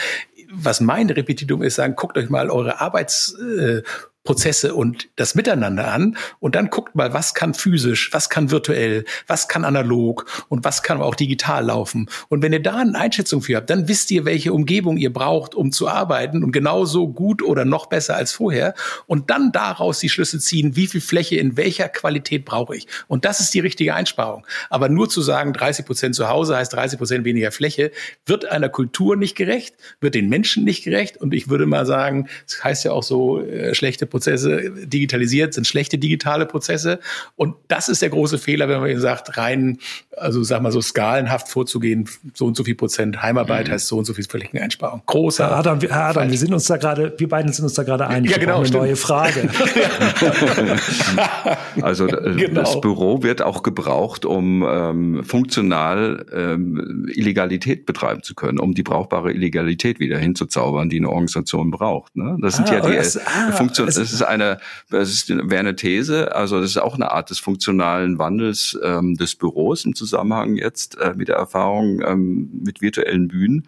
was 0.52 0.82
mein 0.82 1.10
Repetitum 1.10 1.62
ist, 1.62 1.76
sagen, 1.76 1.96
guckt 1.96 2.18
euch 2.18 2.30
mal 2.30 2.50
eure 2.50 2.82
Arbeits, 2.82 3.36
äh, 3.40 3.84
Prozesse 4.26 4.74
und 4.74 5.08
das 5.16 5.36
Miteinander 5.36 5.88
an 5.92 6.18
und 6.40 6.56
dann 6.56 6.70
guckt 6.70 6.96
mal, 6.96 7.14
was 7.14 7.36
kann 7.36 7.54
physisch, 7.54 8.12
was 8.12 8.30
kann 8.30 8.52
virtuell, 8.52 9.06
was 9.28 9.48
kann 9.48 9.64
analog 9.64 10.26
und 10.50 10.66
was 10.66 10.84
kann 10.84 11.00
auch 11.00 11.16
digital 11.16 11.66
laufen. 11.66 12.10
Und 12.28 12.42
wenn 12.42 12.52
ihr 12.52 12.62
da 12.62 12.78
eine 12.78 12.98
Einschätzung 12.98 13.44
für 13.44 13.56
habt, 13.56 13.70
dann 13.70 13.88
wisst 13.88 14.10
ihr, 14.10 14.26
welche 14.26 14.52
Umgebung 14.52 14.98
ihr 14.98 15.14
braucht, 15.14 15.54
um 15.54 15.72
zu 15.72 15.88
arbeiten 15.88 16.44
und 16.44 16.52
genauso 16.52 17.08
gut 17.08 17.44
oder 17.44 17.66
noch 17.66 17.86
besser 17.86 18.16
als 18.16 18.34
vorher 18.34 18.74
und 19.06 19.30
dann 19.30 19.52
daraus 19.52 20.00
die 20.00 20.10
Schlüsse 20.10 20.40
ziehen, 20.40 20.76
wie 20.76 20.88
viel 20.88 21.02
Fläche 21.02 21.36
in 21.36 21.56
welcher 21.56 21.88
Qualität 21.88 22.46
brauche 22.46 22.76
ich. 22.76 22.88
Und 23.08 23.26
das 23.26 23.40
ist 23.40 23.54
die 23.54 23.60
richtige 23.60 23.94
Einsparung. 23.94 24.46
Aber 24.72 24.90
nur 24.90 25.08
zu 25.08 25.22
sagen, 25.22 25.54
30 25.54 25.86
Prozent 25.86 26.16
zu 26.16 26.28
Hause 26.28 26.58
heißt 26.58 26.74
30 26.74 26.98
Prozent 26.98 27.26
weniger 27.26 27.52
Fläche, 27.52 27.92
wird 28.26 28.46
einer 28.46 28.70
Kultur 28.70 29.16
nicht 29.16 29.36
gerecht, 29.36 29.76
wird 30.02 30.16
den 30.16 30.30
Menschen 30.30 30.64
nicht 30.64 30.84
gerecht 30.84 31.18
und 31.18 31.32
ich 31.36 31.48
würde 31.48 31.68
mal 31.68 31.86
sagen, 31.86 32.28
es 32.48 32.56
das 32.56 32.64
heißt 32.64 32.86
ja 32.86 32.92
auch 32.92 33.04
so, 33.04 33.40
äh, 33.42 33.76
schlechte 33.76 34.08
Prozesse 34.16 34.72
digitalisiert, 34.86 35.54
sind 35.54 35.68
schlechte 35.68 35.98
digitale 35.98 36.46
Prozesse. 36.46 37.02
Und 37.36 37.56
das 37.68 37.90
ist 37.90 38.02
der 38.02 38.08
große 38.08 38.38
Fehler, 38.38 38.70
wenn 38.70 38.80
man 38.80 38.90
eben 38.90 39.02
sagt, 39.02 39.38
rein, 39.38 39.78
also 40.16 40.42
sag 40.42 40.62
mal 40.62 40.72
so 40.72 40.80
skalenhaft 40.80 41.50
vorzugehen, 41.50 42.08
so 42.34 42.46
und 42.46 42.56
so 42.56 42.64
viel 42.64 42.76
Prozent 42.76 43.22
Heimarbeit 43.22 43.68
mhm. 43.68 43.74
heißt 43.74 43.88
so 43.88 43.98
und 43.98 44.06
so 44.06 44.14
viel 44.14 44.24
Flächeneinsparung. 44.24 45.02
Großer. 45.06 45.50
Herr 45.50 45.58
Adam, 45.58 45.82
Herr 45.82 46.06
Adam 46.06 46.32
wir 46.32 46.38
sind 46.38 46.54
uns 46.54 46.64
da 46.64 46.78
gerade, 46.78 47.14
wir 47.18 47.28
beiden 47.28 47.52
sind 47.52 47.66
uns 47.66 47.74
da 47.74 47.84
gerade 47.84 48.08
einig. 48.08 48.32
Ja, 48.32 48.38
genau. 48.38 48.60
Eine 48.60 48.68
stimmt. 48.68 48.84
neue 48.84 48.96
Frage. 48.96 49.50
also 51.82 52.08
äh, 52.08 52.36
genau. 52.36 52.62
das 52.62 52.80
Büro 52.80 53.22
wird 53.22 53.42
auch 53.42 53.64
gebraucht, 53.64 54.26
um 54.26 54.66
ähm, 54.66 55.26
funktional 55.26 56.26
ähm, 56.34 57.10
Illegalität 57.14 57.86
betreiben 57.86 58.24
zu 58.24 58.34
können, 58.34 58.60
um 58.60 58.74
die 58.74 58.84
brauchbare 58.84 59.34
Illegalität 59.34 60.00
wieder 60.00 60.18
hinzuzaubern, 60.18 60.88
die 60.88 61.00
eine 61.00 61.10
Organisation 61.10 61.70
braucht. 61.70 62.16
Ne? 62.16 62.38
Das 62.40 62.56
sind 62.56 62.70
ah, 62.70 62.76
ja 62.76 62.80
die 62.80 62.96
das, 62.96 63.18
ah, 63.18 63.52
Funktion. 63.52 63.88
Das 64.06 64.14
ist 64.14 64.24
eine, 64.24 64.60
das 64.90 65.10
ist, 65.10 65.30
wäre 65.30 65.60
eine 65.60 65.76
These. 65.76 66.36
Also 66.36 66.62
das 66.62 66.72
ist 66.72 66.78
auch 66.78 66.96
eine 66.96 67.12
Art 67.12 67.30
des 67.30 67.40
funktionalen 67.40 68.20
Wandels 68.20 68.78
ähm, 68.84 69.16
des 69.16 69.36
Büros 69.36 69.86
im 69.86 69.96
Zusammenhang 69.96 70.56
jetzt 70.56 70.98
äh, 70.98 71.14
mit 71.16 71.28
der 71.28 71.38
Erfahrung 71.38 72.02
ähm, 72.02 72.62
mit 72.64 72.82
virtuellen 72.82 73.28
Bühnen 73.28 73.68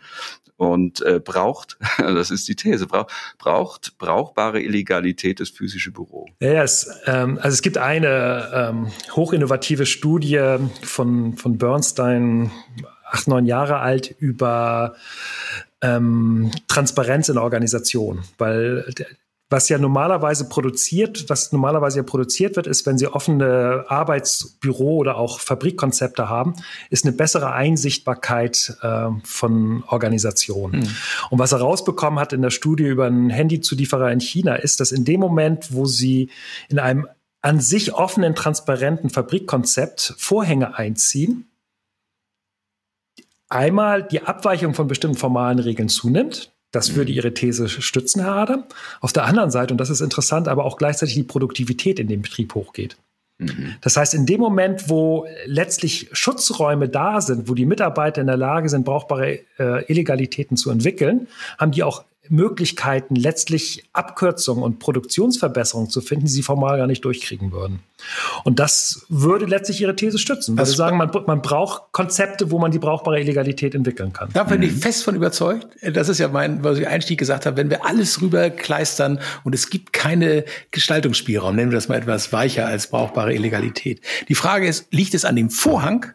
und 0.58 1.02
äh, 1.02 1.20
braucht, 1.24 1.78
das 1.98 2.32
ist 2.32 2.48
die 2.48 2.56
These, 2.56 2.88
braucht, 2.88 3.14
braucht 3.38 3.98
brauchbare 3.98 4.62
Illegalität 4.62 5.40
das 5.40 5.50
physische 5.50 5.92
Büro. 5.92 6.28
Ja, 6.40 6.64
es, 6.64 6.90
ähm, 7.06 7.38
also 7.42 7.54
es 7.54 7.62
gibt 7.62 7.78
eine 7.78 8.50
ähm, 8.54 8.88
hochinnovative 9.16 9.86
Studie 9.86 10.58
von, 10.82 11.38
von 11.38 11.58
Bernstein, 11.58 12.52
acht, 13.10 13.28
neun 13.28 13.46
Jahre 13.46 13.80
alt, 13.80 14.16
über 14.20 14.96
ähm, 15.82 16.52
Transparenz 16.68 17.30
in 17.30 17.36
der 17.36 17.44
Organisation, 17.44 18.24
weil 18.38 18.86
was 19.50 19.70
ja 19.70 19.78
normalerweise 19.78 20.50
produziert, 20.50 21.30
was 21.30 21.54
normalerweise 21.54 21.98
ja 21.98 22.04
produziert 22.04 22.58
wird, 22.58 22.68
ist, 22.68 22.86
wenn 22.86 22.98
Sie 22.98 23.08
offene 23.08 23.86
Arbeitsbüro 23.88 24.98
oder 24.98 25.18
auch 25.18 25.40
Fabrikkonzepte 25.40 26.28
haben, 26.28 26.56
ist 26.90 27.06
eine 27.06 27.16
bessere 27.16 27.54
Einsichtbarkeit 27.54 28.78
äh, 28.82 29.08
von 29.24 29.84
Organisationen. 29.88 30.82
Mhm. 30.82 30.88
Und 31.30 31.40
was 31.40 31.54
er 31.54 31.60
rausbekommen 31.60 32.20
hat 32.20 32.34
in 32.34 32.42
der 32.42 32.50
Studie 32.50 32.84
über 32.84 33.06
einen 33.06 33.30
Handyzulieferer 33.30 34.12
in 34.12 34.20
China, 34.20 34.56
ist, 34.56 34.82
dass 34.82 34.92
in 34.92 35.06
dem 35.06 35.22
Moment, 35.22 35.74
wo 35.74 35.86
Sie 35.86 36.30
in 36.68 36.80
einem 36.80 37.08
an 37.42 37.62
sich 37.62 37.94
offenen, 37.94 38.36
transparenten 38.36 39.10
Fabrikkonzept 39.10 40.16
Vorhänge 40.18 40.78
einziehen, 40.78 41.50
einmal 43.48 44.04
die 44.04 44.24
Abweichung 44.24 44.74
von 44.74 44.88
bestimmten 44.88 45.18
formalen 45.18 45.60
Regeln 45.60 45.88
zunimmt. 45.88 46.52
Das 46.72 46.96
würde 46.96 47.12
Ihre 47.12 47.34
These 47.34 47.70
stützen, 47.70 48.22
Herr 48.22 48.36
Adam. 48.36 48.64
Auf 49.00 49.14
der 49.14 49.26
anderen 49.26 49.52
Seite, 49.52 49.74
und 49.74 49.78
das 49.78 49.90
ist 49.90 50.02
interessant, 50.02 50.48
aber 50.48 50.66
auch 50.66 50.78
gleichzeitig 50.78 51.16
die 51.16 51.24
Produktivität 51.24 52.00
in 52.00 52.08
dem 52.08 52.22
Betrieb 52.22 52.56
hochgeht. 52.56 52.98
Mhm. 53.40 53.76
Das 53.82 53.98
heißt, 53.98 54.14
in 54.14 54.26
dem 54.26 54.40
Moment, 54.42 54.90
wo 54.90 55.28
letztlich 55.46 56.10
Schutzräume 56.12 56.90
da 56.90 57.22
sind, 57.22 57.48
wo 57.48 57.54
die 57.54 57.66
Mitarbeiter 57.66 58.22
in 58.22 58.28
der 58.28 58.38
Lage 58.38 58.70
sind, 58.70 58.84
brauchbare 58.84 59.40
äh, 59.60 59.86
Illegalitäten 59.86 60.58
zu 60.58 60.72
entwickeln, 60.72 61.28
haben 61.58 61.72
die 61.72 61.84
auch 61.84 62.04
Möglichkeiten, 62.30 63.16
letztlich 63.16 63.84
Abkürzungen 63.94 64.64
und 64.64 64.80
Produktionsverbesserungen 64.80 65.90
zu 65.90 66.02
finden, 66.02 66.26
die 66.26 66.32
sie 66.32 66.44
formal 66.44 66.78
gar 66.78 66.88
nicht 66.88 67.04
durchkriegen 67.06 67.52
würden. 67.52 67.80
Und 68.44 68.60
das 68.60 69.06
würde 69.10 69.46
letztlich 69.46 69.82
ihre 69.82 69.96
These 69.96 70.20
stützen. 70.20 70.58
Sie 70.64 70.76
sagen, 70.76 70.98
man, 70.98 71.12
man, 71.26 71.42
braucht 71.42 71.92
Konzepte, 71.92 72.52
wo 72.52 72.60
man 72.60 72.72
die 72.72 72.80
brauchbare 72.80 73.20
Illegalität 73.20 73.74
entwickeln 73.74 74.14
kann. 74.14 74.30
Da 74.34 74.44
bin 74.44 74.62
ich 74.62 74.74
mhm. 74.74 74.80
fest 74.80 75.04
von 75.04 75.16
überzeugt. 75.16 75.68
Das 75.82 76.10
ist 76.10 76.20
ja 76.20 76.28
mein, 76.28 76.64
was 76.64 76.78
ich 76.78 76.88
Einstieg 76.88 77.20
gesagt 77.20 77.46
habe, 77.46 77.58
wenn 77.58 77.70
wir 77.70 77.86
alles 77.86 78.22
rüberkleistern 78.22 79.20
und 79.44 79.56
es 79.56 79.70
gibt 79.70 79.94
keine 79.94 80.46
Gestaltungsspielraum, 80.72 81.56
nennen 81.56 81.72
wir 81.72 81.78
das 81.78 81.88
mal 81.88 81.96
etwas 81.96 82.32
weicher 82.32 82.68
als 82.68 82.88
brauchbare 82.88 83.34
Illegalität. 83.34 84.02
Die 84.30 84.36
Frage 84.36 84.68
ist, 84.68 84.94
liegt 84.94 85.14
es 85.14 85.26
an 85.26 85.36
dem 85.36 85.50
Vorhang 85.50 86.06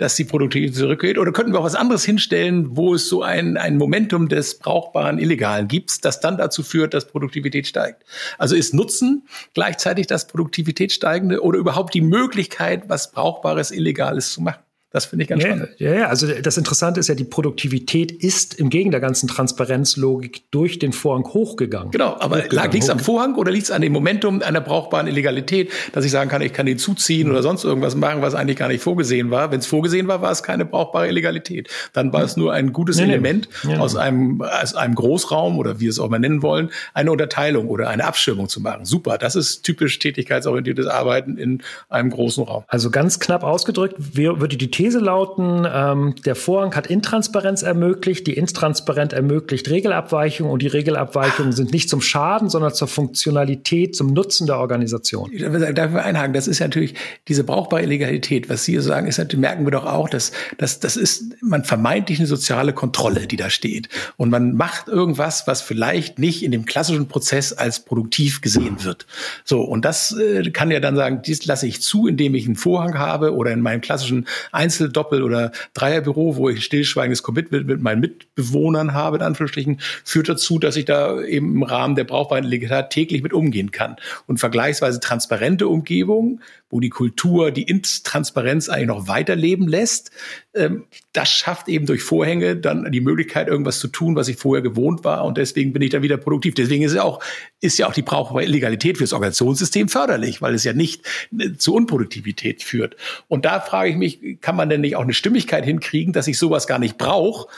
dass 0.00 0.16
die 0.16 0.24
Produktivität 0.24 0.74
zurückgeht? 0.74 1.18
Oder 1.18 1.30
könnten 1.30 1.52
wir 1.52 1.60
auch 1.60 1.64
was 1.64 1.74
anderes 1.74 2.04
hinstellen, 2.04 2.74
wo 2.74 2.94
es 2.94 3.06
so 3.06 3.22
ein, 3.22 3.58
ein 3.58 3.76
Momentum 3.76 4.28
des 4.28 4.58
brauchbaren 4.58 5.18
Illegalen 5.18 5.68
gibt, 5.68 6.04
das 6.06 6.20
dann 6.20 6.38
dazu 6.38 6.62
führt, 6.62 6.94
dass 6.94 7.06
Produktivität 7.06 7.66
steigt? 7.66 8.04
Also 8.38 8.56
ist 8.56 8.72
Nutzen 8.72 9.28
gleichzeitig 9.52 10.06
das 10.06 10.26
Produktivität 10.26 10.92
steigende 10.92 11.42
oder 11.42 11.58
überhaupt 11.58 11.92
die 11.92 12.00
Möglichkeit, 12.00 12.88
was 12.88 13.12
Brauchbares 13.12 13.70
Illegales 13.70 14.32
zu 14.32 14.40
machen? 14.40 14.60
Das 14.92 15.04
finde 15.04 15.22
ich 15.22 15.28
ganz 15.28 15.42
ja, 15.42 15.50
spannend. 15.50 15.68
Ja, 15.78 15.94
ja, 15.94 16.06
also 16.06 16.26
das 16.26 16.56
Interessante 16.56 16.98
ist 16.98 17.08
ja, 17.08 17.14
die 17.14 17.24
Produktivität 17.24 18.10
ist 18.10 18.54
im 18.54 18.70
Gegen 18.70 18.90
der 18.90 18.98
ganzen 18.98 19.28
Transparenzlogik 19.28 20.50
durch 20.50 20.80
den 20.80 20.92
Vorhang 20.92 21.24
hochgegangen. 21.24 21.92
Genau, 21.92 22.16
aber 22.18 22.48
liegt 22.48 22.74
es 22.74 22.90
am 22.90 22.98
Vorhang 22.98 23.36
oder 23.36 23.52
liegt 23.52 23.64
es 23.64 23.70
an 23.70 23.82
dem 23.82 23.92
Momentum 23.92 24.42
einer 24.42 24.60
brauchbaren 24.60 25.06
Illegalität, 25.06 25.70
dass 25.92 26.04
ich 26.04 26.10
sagen 26.10 26.28
kann, 26.28 26.42
ich 26.42 26.52
kann 26.52 26.66
den 26.66 26.78
zuziehen 26.78 27.28
mhm. 27.28 27.34
oder 27.34 27.42
sonst 27.42 27.62
irgendwas 27.62 27.94
machen, 27.94 28.20
was 28.20 28.34
eigentlich 28.34 28.56
gar 28.56 28.66
nicht 28.66 28.82
vorgesehen 28.82 29.30
war. 29.30 29.52
Wenn 29.52 29.60
es 29.60 29.66
vorgesehen 29.66 30.08
war, 30.08 30.22
war 30.22 30.32
es 30.32 30.42
keine 30.42 30.64
brauchbare 30.64 31.06
Illegalität. 31.06 31.68
Dann 31.92 32.12
war 32.12 32.24
es 32.24 32.36
nur 32.36 32.52
ein 32.52 32.72
gutes 32.72 32.96
nee, 32.96 33.04
Element 33.04 33.48
nee. 33.62 33.76
aus, 33.76 33.94
einem, 33.94 34.42
aus 34.42 34.74
einem 34.74 34.96
Großraum 34.96 35.58
oder 35.58 35.78
wie 35.78 35.90
wir 35.90 35.90
es 35.90 36.00
auch 36.00 36.08
mal 36.08 36.18
nennen 36.18 36.42
wollen, 36.42 36.70
eine 36.94 37.12
Unterteilung 37.12 37.68
oder 37.68 37.88
eine 37.88 38.04
Abschirmung 38.04 38.48
zu 38.48 38.60
machen. 38.60 38.84
Super, 38.84 39.18
das 39.18 39.36
ist 39.36 39.62
typisch 39.62 39.98
tätigkeitsorientiertes 39.98 40.86
Arbeiten 40.86 41.36
in 41.36 41.62
einem 41.88 42.10
großen 42.10 42.44
Raum. 42.44 42.64
Also 42.66 42.90
ganz 42.90 43.20
knapp 43.20 43.44
ausgedrückt, 43.44 43.94
würde 44.16 44.56
die 44.56 44.70
These 44.80 44.98
lauten, 44.98 45.68
ähm, 45.70 46.14
der 46.24 46.34
Vorhang 46.34 46.74
hat 46.74 46.86
Intransparenz 46.86 47.60
ermöglicht, 47.60 48.26
die 48.26 48.32
Intransparenz 48.32 49.12
ermöglicht 49.12 49.68
Regelabweichungen 49.68 50.50
und 50.50 50.62
die 50.62 50.68
Regelabweichungen 50.68 51.52
sind 51.52 51.70
nicht 51.74 51.90
zum 51.90 52.00
Schaden, 52.00 52.48
sondern 52.48 52.72
zur 52.72 52.88
Funktionalität, 52.88 53.94
zum 53.94 54.14
Nutzen 54.14 54.46
der 54.46 54.56
Organisation. 54.56 55.30
Darf 55.74 55.90
ich 55.90 55.98
einhaken? 55.98 56.32
Das 56.32 56.48
ist 56.48 56.60
natürlich 56.60 56.94
diese 57.28 57.44
brauchbare 57.44 57.82
Illegalität. 57.82 58.48
Was 58.48 58.64
Sie 58.64 58.80
sagen, 58.80 59.06
ist 59.06 59.18
natürlich, 59.18 59.42
merken 59.42 59.66
wir 59.66 59.70
doch 59.70 59.84
auch, 59.84 60.08
dass, 60.08 60.32
dass 60.56 60.80
das 60.80 60.96
ist 60.96 61.34
man 61.42 61.62
vermeintlich 61.64 62.18
eine 62.18 62.26
soziale 62.26 62.72
Kontrolle, 62.72 63.26
die 63.26 63.36
da 63.36 63.50
steht. 63.50 63.90
Und 64.16 64.30
man 64.30 64.54
macht 64.54 64.88
irgendwas, 64.88 65.46
was 65.46 65.60
vielleicht 65.60 66.18
nicht 66.18 66.42
in 66.42 66.52
dem 66.52 66.64
klassischen 66.64 67.06
Prozess 67.06 67.52
als 67.52 67.80
produktiv 67.80 68.40
gesehen 68.40 68.82
wird. 68.82 69.06
So, 69.44 69.60
und 69.60 69.84
das 69.84 70.16
äh, 70.16 70.50
kann 70.52 70.70
ja 70.70 70.80
dann 70.80 70.96
sagen, 70.96 71.20
dies 71.22 71.44
lasse 71.44 71.66
ich 71.66 71.82
zu, 71.82 72.06
indem 72.06 72.34
ich 72.34 72.46
einen 72.46 72.56
Vorhang 72.56 72.98
habe 72.98 73.34
oder 73.34 73.52
in 73.52 73.60
meinem 73.60 73.82
klassischen 73.82 74.26
Einzel 74.52 74.69
Doppel- 74.78 75.22
oder 75.22 75.52
Dreierbüro, 75.74 76.36
wo 76.36 76.48
ich 76.48 76.64
stillschweigendes 76.64 77.22
Commitment 77.22 77.66
mit 77.66 77.82
meinen 77.82 78.00
Mitbewohnern 78.00 78.92
habe, 78.94 79.16
in 79.16 79.22
Anführungsstrichen, 79.22 79.80
führt 80.04 80.28
dazu, 80.28 80.58
dass 80.58 80.76
ich 80.76 80.84
da 80.84 81.20
eben 81.22 81.54
im 81.54 81.62
Rahmen 81.62 81.94
der 81.94 82.04
brauchbaren 82.04 82.44
Legalität 82.44 82.90
täglich 82.90 83.22
mit 83.22 83.32
umgehen 83.32 83.70
kann. 83.70 83.96
Und 84.26 84.38
vergleichsweise 84.38 85.00
transparente 85.00 85.68
Umgebungen, 85.68 86.40
wo 86.70 86.80
die 86.80 86.88
Kultur 86.88 87.50
die 87.50 87.64
Intransparenz 87.64 88.68
eigentlich 88.68 88.86
noch 88.86 89.08
weiterleben 89.08 89.68
lässt, 89.68 90.10
ähm, 90.54 90.86
das 91.12 91.28
schafft 91.28 91.68
eben 91.68 91.86
durch 91.86 92.02
Vorhänge 92.02 92.56
dann 92.56 92.90
die 92.90 93.00
Möglichkeit, 93.00 93.48
irgendwas 93.48 93.80
zu 93.80 93.88
tun, 93.88 94.16
was 94.16 94.28
ich 94.28 94.36
vorher 94.36 94.62
gewohnt 94.62 95.04
war. 95.04 95.24
Und 95.24 95.36
deswegen 95.38 95.72
bin 95.72 95.82
ich 95.82 95.90
da 95.90 96.02
wieder 96.02 96.16
produktiv. 96.16 96.54
Deswegen 96.54 96.84
ist 96.84 96.94
ja 96.94 97.02
auch, 97.02 97.22
ist 97.60 97.78
ja 97.78 97.88
auch 97.88 97.92
die 97.92 98.02
brauchbare 98.02 98.44
Illegalität 98.44 98.98
fürs 98.98 99.12
Organisationssystem 99.12 99.88
förderlich, 99.88 100.40
weil 100.40 100.54
es 100.54 100.64
ja 100.64 100.72
nicht 100.72 101.06
äh, 101.36 101.52
zu 101.56 101.74
Unproduktivität 101.74 102.62
führt. 102.62 102.96
Und 103.28 103.44
da 103.44 103.60
frage 103.60 103.90
ich 103.90 103.96
mich, 103.96 104.40
kann 104.40 104.56
man 104.56 104.68
denn 104.68 104.80
nicht 104.80 104.96
auch 104.96 105.02
eine 105.02 105.14
Stimmigkeit 105.14 105.64
hinkriegen, 105.64 106.12
dass 106.12 106.28
ich 106.28 106.38
sowas 106.38 106.66
gar 106.66 106.78
nicht 106.78 106.96
brauche, 106.96 107.48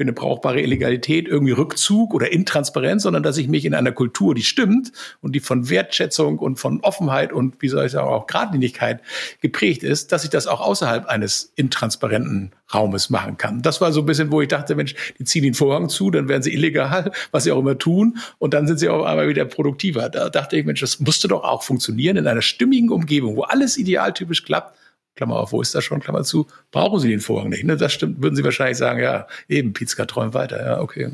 für 0.00 0.04
eine 0.04 0.14
brauchbare 0.14 0.62
Illegalität 0.62 1.28
irgendwie 1.28 1.52
Rückzug 1.52 2.14
oder 2.14 2.32
Intransparenz, 2.32 3.02
sondern 3.02 3.22
dass 3.22 3.36
ich 3.36 3.48
mich 3.48 3.66
in 3.66 3.74
einer 3.74 3.92
Kultur, 3.92 4.34
die 4.34 4.42
stimmt 4.42 4.92
und 5.20 5.34
die 5.34 5.40
von 5.40 5.68
Wertschätzung 5.68 6.38
und 6.38 6.56
von 6.56 6.80
Offenheit 6.80 7.34
und 7.34 7.60
wie 7.60 7.68
soll 7.68 7.84
ich 7.84 7.92
sagen 7.92 8.08
auch 8.08 8.26
Gradlinigkeit 8.26 9.02
geprägt 9.42 9.82
ist, 9.82 10.10
dass 10.10 10.24
ich 10.24 10.30
das 10.30 10.46
auch 10.46 10.62
außerhalb 10.62 11.04
eines 11.04 11.52
intransparenten 11.54 12.52
Raumes 12.72 13.10
machen 13.10 13.36
kann. 13.36 13.60
Das 13.60 13.82
war 13.82 13.92
so 13.92 14.00
ein 14.00 14.06
bisschen, 14.06 14.32
wo 14.32 14.40
ich 14.40 14.48
dachte, 14.48 14.74
Mensch, 14.74 14.94
die 15.18 15.24
ziehen 15.24 15.42
den 15.42 15.52
Vorhang 15.52 15.90
zu, 15.90 16.10
dann 16.10 16.28
werden 16.28 16.42
sie 16.42 16.54
illegal, 16.54 17.12
was 17.30 17.44
sie 17.44 17.52
auch 17.52 17.58
immer 17.58 17.76
tun, 17.76 18.16
und 18.38 18.54
dann 18.54 18.66
sind 18.66 18.78
sie 18.78 18.88
auf 18.88 19.04
einmal 19.04 19.28
wieder 19.28 19.44
produktiver. 19.44 20.08
Da 20.08 20.30
dachte 20.30 20.56
ich, 20.56 20.64
Mensch, 20.64 20.80
das 20.80 20.98
musste 21.00 21.28
doch 21.28 21.44
auch 21.44 21.62
funktionieren 21.62 22.16
in 22.16 22.26
einer 22.26 22.40
stimmigen 22.40 22.88
Umgebung, 22.88 23.36
wo 23.36 23.42
alles 23.42 23.76
idealtypisch 23.76 24.44
klappt 24.44 24.78
Klammer 25.20 25.36
auf, 25.36 25.52
wo 25.52 25.60
ist 25.60 25.74
das 25.74 25.84
schon, 25.84 26.00
Klammer 26.00 26.24
zu, 26.24 26.46
brauchen 26.72 27.00
Sie 27.00 27.08
den 27.08 27.20
Vorhang 27.20 27.48
nicht. 27.48 27.64
Ne? 27.64 27.76
Das 27.76 27.92
stimmt, 27.92 28.22
würden 28.22 28.36
Sie 28.36 28.44
wahrscheinlich 28.44 28.78
sagen, 28.78 29.00
ja, 29.00 29.26
eben, 29.48 29.72
Pizka 29.72 30.06
träumt 30.06 30.34
weiter, 30.34 30.64
ja, 30.64 30.80
okay. 30.80 31.10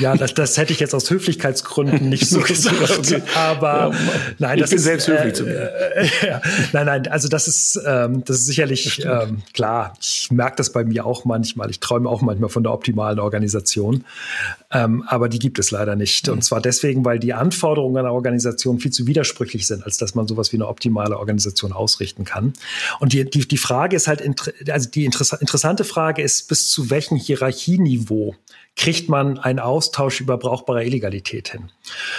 Ja, 0.00 0.16
das, 0.16 0.34
das 0.34 0.56
hätte 0.56 0.72
ich 0.72 0.80
jetzt 0.80 0.94
aus 0.94 1.08
Höflichkeitsgründen 1.10 2.08
nicht 2.08 2.28
so 2.28 2.40
gesagt, 2.42 2.98
okay. 2.98 3.22
aber 3.34 3.90
ja, 3.90 4.00
nein, 4.38 4.56
ich 4.56 4.62
das 4.62 4.70
bin 4.70 4.78
ist, 4.78 4.84
selbst 4.84 5.08
höflich 5.08 5.32
äh, 5.32 5.32
zu 5.34 5.44
mir. 5.44 5.72
Äh, 5.94 6.06
ja, 6.26 6.42
nein, 6.72 6.86
nein, 6.86 7.06
also 7.08 7.28
das 7.28 7.46
ist, 7.46 7.80
ähm, 7.86 8.24
das 8.24 8.38
ist 8.38 8.46
sicherlich 8.46 9.00
das 9.02 9.28
ähm, 9.28 9.42
klar. 9.52 9.94
Ich 10.00 10.30
merke 10.30 10.56
das 10.56 10.72
bei 10.72 10.84
mir 10.84 11.06
auch 11.06 11.24
manchmal. 11.24 11.70
Ich 11.70 11.80
träume 11.80 12.08
auch 12.08 12.22
manchmal 12.22 12.50
von 12.50 12.62
der 12.64 12.72
optimalen 12.72 13.20
Organisation. 13.20 14.04
Ähm, 14.72 15.04
aber 15.06 15.28
die 15.28 15.38
gibt 15.38 15.58
es 15.58 15.70
leider 15.70 15.96
nicht. 15.96 16.26
Mhm. 16.26 16.34
Und 16.34 16.44
zwar 16.44 16.60
deswegen, 16.60 17.04
weil 17.04 17.18
die 17.18 17.34
Anforderungen 17.34 17.98
einer 17.98 18.12
Organisation 18.12 18.80
viel 18.80 18.90
zu 18.90 19.06
widersprüchlich 19.06 19.66
sind, 19.66 19.84
als 19.84 19.98
dass 19.98 20.14
man 20.14 20.26
sowas 20.26 20.52
wie 20.52 20.56
eine 20.56 20.66
optimale 20.66 21.18
Organisation 21.18 21.72
ausrichten 21.72 22.24
kann. 22.24 22.54
Und 22.98 23.12
die, 23.12 23.28
die, 23.28 23.46
die 23.46 23.58
Frage 23.58 23.96
ist 23.96 24.08
halt, 24.08 24.22
also 24.72 24.90
die 24.90 25.04
interessante 25.04 25.84
Frage 25.84 26.22
ist, 26.22 26.48
bis 26.48 26.70
zu 26.70 26.90
welchem 26.90 27.16
Hierarchieniveau 27.16 28.34
kriegt 28.76 29.08
man 29.08 29.38
einen 29.38 29.58
Austausch 29.58 30.20
über 30.20 30.38
brauchbare 30.38 30.84
Illegalität 30.84 31.50
hin. 31.50 31.70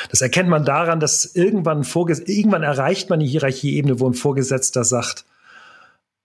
Das 0.10 0.22
erkennt 0.22 0.50
man 0.50 0.66
daran, 0.66 1.00
dass 1.00 1.36
irgendwann, 1.36 1.84
irgendwann 1.84 2.64
erreicht 2.64 3.10
man 3.10 3.20
die 3.20 3.28
Hierarchieebene, 3.28 4.00
wo 4.00 4.08
ein 4.08 4.14
Vorgesetzter 4.14 4.84
sagt, 4.84 5.26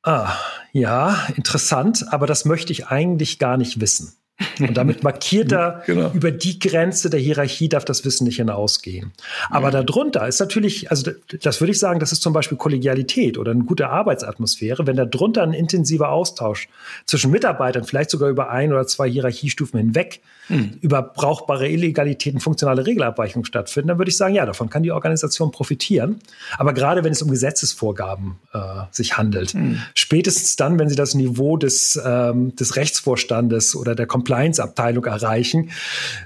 ah, 0.03 0.33
ja, 0.73 1.27
interessant, 1.37 2.07
aber 2.11 2.27
das 2.27 2.45
möchte 2.45 2.73
ich 2.73 2.89
eigentlich 2.89 3.39
gar 3.39 3.57
nicht 3.57 3.81
wissen. 3.81 4.18
Und 4.61 4.77
damit 4.77 5.03
markiert 5.03 5.53
er, 5.53 5.83
genau. 5.87 6.11
über 6.13 6.31
die 6.31 6.59
Grenze 6.59 7.11
der 7.11 7.21
Hierarchie 7.21 7.69
darf 7.69 7.85
das 7.85 8.05
Wissen 8.05 8.25
nicht 8.25 8.37
hinausgehen. 8.37 9.13
Aber 9.51 9.73
ja. 9.73 9.83
darunter 9.83 10.27
ist 10.29 10.39
natürlich, 10.39 10.91
also 10.91 11.11
das 11.43 11.61
würde 11.61 11.73
ich 11.73 11.79
sagen, 11.79 11.99
das 12.01 12.13
ist 12.13 12.23
zum 12.23 12.33
Beispiel 12.33 12.57
Kollegialität 12.57 13.39
oder 13.39 13.51
eine 13.51 13.65
gute 13.65 13.89
Arbeitsatmosphäre, 13.89 14.87
wenn 14.87 14.97
darunter 14.97 15.43
ein 15.43 15.53
intensiver 15.53 16.11
Austausch 16.11 16.69
zwischen 17.07 17.31
Mitarbeitern, 17.31 17.85
vielleicht 17.85 18.11
sogar 18.11 18.29
über 18.29 18.51
ein 18.51 18.73
oder 18.73 18.87
zwei 18.87 19.09
Hierarchiestufen 19.09 19.79
hinweg, 19.79 20.21
mhm. 20.49 20.79
über 20.81 21.03
brauchbare 21.03 21.69
Illegalitäten, 21.69 22.41
funktionale 22.41 22.87
Regelabweichungen 22.87 23.45
stattfinden, 23.45 23.89
dann 23.89 23.99
würde 23.99 24.11
ich 24.11 24.17
sagen, 24.17 24.35
ja, 24.35 24.47
davon 24.47 24.71
kann 24.71 24.83
die 24.83 24.93
Organisation 24.93 25.51
profitieren. 25.51 26.21
Aber 26.57 26.73
gerade 26.73 27.05
wenn 27.05 27.13
es 27.13 27.23
um 27.23 27.31
Gesetzesvorgaben 27.31 28.37
äh, 28.53 28.59
sich 28.91 29.17
handelt, 29.17 29.55
mhm. 29.55 29.81
spätestens 29.95 30.57
dann, 30.57 30.79
wenn 30.79 30.89
sie 30.89 30.97
das 30.97 31.15
Niveau 31.15 31.57
des, 31.57 32.01
ähm, 32.05 32.57
des 32.57 32.77
Rechtsvorstandes 32.77 33.77
oder 33.77 33.95
der 33.95 34.07
Compliance-Abteilung 34.07 35.05
erreichen, 35.05 35.71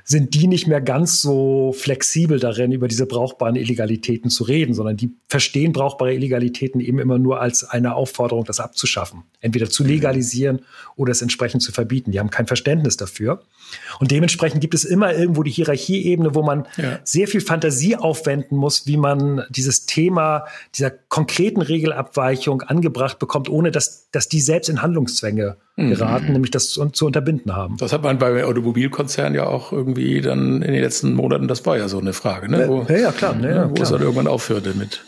sind 0.04 0.34
die 0.34 0.46
nicht 0.46 0.66
mehr 0.66 0.80
ganz 0.80 1.20
so 1.20 1.74
flexibel 1.76 2.38
darin, 2.38 2.72
über 2.72 2.88
diese 2.88 3.06
brauchbaren 3.06 3.56
Illegalitäten 3.56 4.30
zu 4.30 4.44
reden, 4.44 4.74
sondern 4.74 4.96
die 4.96 5.10
verstehen 5.28 5.72
brauchbare 5.72 6.14
Illegalitäten 6.14 6.80
eben 6.80 6.98
immer 6.98 7.18
nur 7.18 7.40
als 7.40 7.64
eine 7.64 7.94
Aufforderung, 7.94 8.44
das 8.44 8.60
abzuschaffen. 8.60 9.22
Entweder 9.40 9.68
zu 9.68 9.84
legalisieren 9.84 10.60
oder 10.96 11.10
es 11.10 11.22
entsprechend 11.22 11.62
zu 11.62 11.72
verbieten. 11.72 12.12
Die 12.12 12.20
haben 12.20 12.30
kein 12.30 12.46
Verständnis 12.46 12.96
dafür. 12.96 13.42
Und 13.98 14.11
dementsprechend 14.12 14.60
gibt 14.60 14.74
es 14.74 14.84
immer 14.84 15.14
irgendwo 15.14 15.42
die 15.42 15.50
Hierarchieebene, 15.50 16.34
wo 16.34 16.42
man 16.42 16.66
ja. 16.76 16.98
sehr 17.02 17.26
viel 17.26 17.40
Fantasie 17.40 17.96
aufwenden 17.96 18.56
muss, 18.56 18.86
wie 18.86 18.96
man 18.98 19.42
dieses 19.50 19.86
Thema 19.86 20.44
dieser 20.74 20.90
konkreten 20.90 21.62
Regelabweichung 21.62 22.62
angebracht 22.62 23.18
bekommt, 23.18 23.48
ohne 23.48 23.70
dass, 23.70 24.10
dass 24.10 24.28
die 24.28 24.40
selbst 24.40 24.68
in 24.68 24.82
Handlungszwänge 24.82 25.56
mhm. 25.76 25.90
geraten, 25.90 26.26
mhm. 26.26 26.32
nämlich 26.32 26.50
das 26.50 26.68
zu, 26.68 26.86
zu, 26.90 27.06
unterbinden 27.06 27.56
haben. 27.56 27.76
Das 27.78 27.92
hat 27.92 28.02
man 28.02 28.18
bei 28.18 28.44
Automobilkonzernen 28.44 29.34
ja 29.34 29.46
auch 29.46 29.72
irgendwie 29.72 30.20
dann 30.20 30.62
in 30.62 30.72
den 30.72 30.82
letzten 30.82 31.14
Monaten, 31.14 31.48
das 31.48 31.64
war 31.64 31.78
ja 31.78 31.88
so 31.88 31.98
eine 31.98 32.12
Frage, 32.12 32.50
ne? 32.50 32.68
Wo, 32.68 32.86
ja, 32.88 32.98
ja, 32.98 33.12
klar. 33.12 33.34
Ja, 33.40 33.70
wo 33.70 33.74
klar. 33.74 33.84
es 33.84 33.90
dann 33.90 34.02
irgendwann 34.02 34.26
aufhörte 34.26 34.74
mit. 34.74 35.02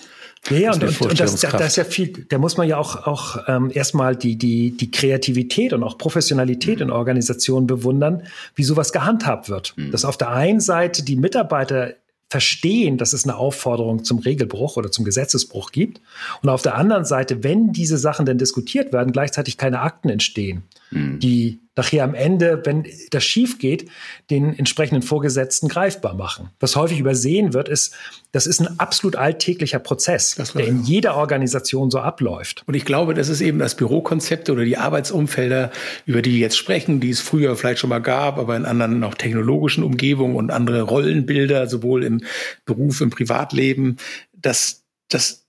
Ja, 0.51 0.73
und, 0.73 0.85
und, 0.85 1.01
und 1.01 1.21
das, 1.21 1.41
das 1.41 1.67
ist 1.69 1.77
ja 1.77 1.85
viel, 1.85 2.27
da 2.29 2.39
muss 2.39 2.57
man 2.57 2.69
ja 2.69 2.77
auch, 2.77 3.07
auch 3.07 3.39
ähm, 3.49 3.71
erstmal 3.73 4.15
die, 4.15 4.37
die, 4.37 4.77
die 4.77 4.91
Kreativität 4.91 5.73
und 5.73 5.83
auch 5.83 5.97
Professionalität 5.97 6.77
mhm. 6.77 6.83
in 6.83 6.91
Organisationen 6.91 7.67
bewundern, 7.67 8.25
wie 8.55 8.65
sowas 8.65 8.93
gehandhabt 8.93 9.49
wird. 9.49 9.75
Mhm. 9.77 9.91
Dass 9.91 10.05
auf 10.05 10.19
der 10.19 10.31
einen 10.31 10.61
Seite 10.61 11.03
die 11.03 11.17
Mitarbeiter 11.17 11.95
verstehen, 12.29 12.99
dass 12.99 13.13
es 13.13 13.25
eine 13.25 13.37
Aufforderung 13.37 14.03
zum 14.03 14.19
Regelbruch 14.19 14.77
oder 14.77 14.91
zum 14.91 15.05
Gesetzesbruch 15.05 15.71
gibt. 15.71 16.01
Und 16.43 16.49
auf 16.49 16.63
der 16.63 16.75
anderen 16.75 17.05
Seite, 17.05 17.45
wenn 17.45 17.73
diese 17.73 17.97
Sachen 17.97 18.27
dann 18.27 18.39
diskutiert 18.39 18.93
werden, 18.93 19.13
gleichzeitig 19.13 19.57
keine 19.57 19.81
Akten 19.81 20.09
entstehen, 20.09 20.65
mhm. 20.95 21.19
die 21.21 21.61
nachher 21.77 22.05
am 22.05 22.15
Ende, 22.15 22.63
wenn 22.65 22.87
das 23.11 23.25
schief 23.25 23.59
geht, 23.59 23.91
den 24.31 24.57
entsprechenden 24.57 25.03
Vorgesetzten 25.03 25.69
greifbar 25.69 26.15
machen. 26.15 26.51
Was 26.61 26.77
häufig 26.77 27.01
übersehen 27.01 27.53
wird, 27.53 27.69
ist, 27.69 27.95
das 28.31 28.47
ist 28.47 28.61
ein 28.61 28.79
absolut 28.79 29.17
alltäglicher 29.17 29.81
Prozess, 29.81 30.37
der 30.55 30.67
in 30.67 30.85
jeder 30.85 31.17
Organisation 31.17 31.91
so 31.91 31.99
abläuft. 31.99 32.63
Und 32.67 32.75
ich 32.75 32.85
glaube, 32.85 33.15
das 33.15 33.29
ist 33.29 33.41
eben 33.41 33.59
das 33.59 33.77
Bürokonzept 33.77 34.51
oder 34.51 34.65
die 34.65 34.77
Arbeitsumfelder, 34.77 35.73
über 36.07 36.23
die 36.23 36.39
jetzt 36.39 36.57
sprechen, 36.57 37.01
die 37.01 37.11
es 37.11 37.21
früher 37.21 37.57
vielleicht 37.57 37.81
schon 37.81 37.91
mal 37.91 38.03
gab, 38.03 38.39
aber 38.39 38.57
in 38.57 38.67
anderen 38.67 39.01
noch 39.01 39.15
technologischen 39.15 39.83
Umgebungen 39.83 40.37
und 40.37 40.51
andere 40.51 40.83
Rollenbilder, 40.83 41.67
sowohl 41.69 42.05
im 42.05 42.23
Beruf, 42.67 43.01
im 43.01 43.11
Privatleben, 43.11 43.97
dass, 44.33 44.85
dass, 45.09 45.47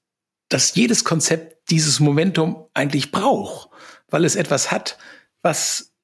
dass 0.49 0.73
jedes 0.73 1.03
Konzept 1.03 1.69
dieses 1.69 1.99
Momentum 1.99 2.65
eigentlich 2.73 3.11
braucht, 3.11 3.69
weil 4.09 4.25
es 4.25 4.35
etwas 4.35 4.71
hat, 4.71 4.97
was 5.45 5.95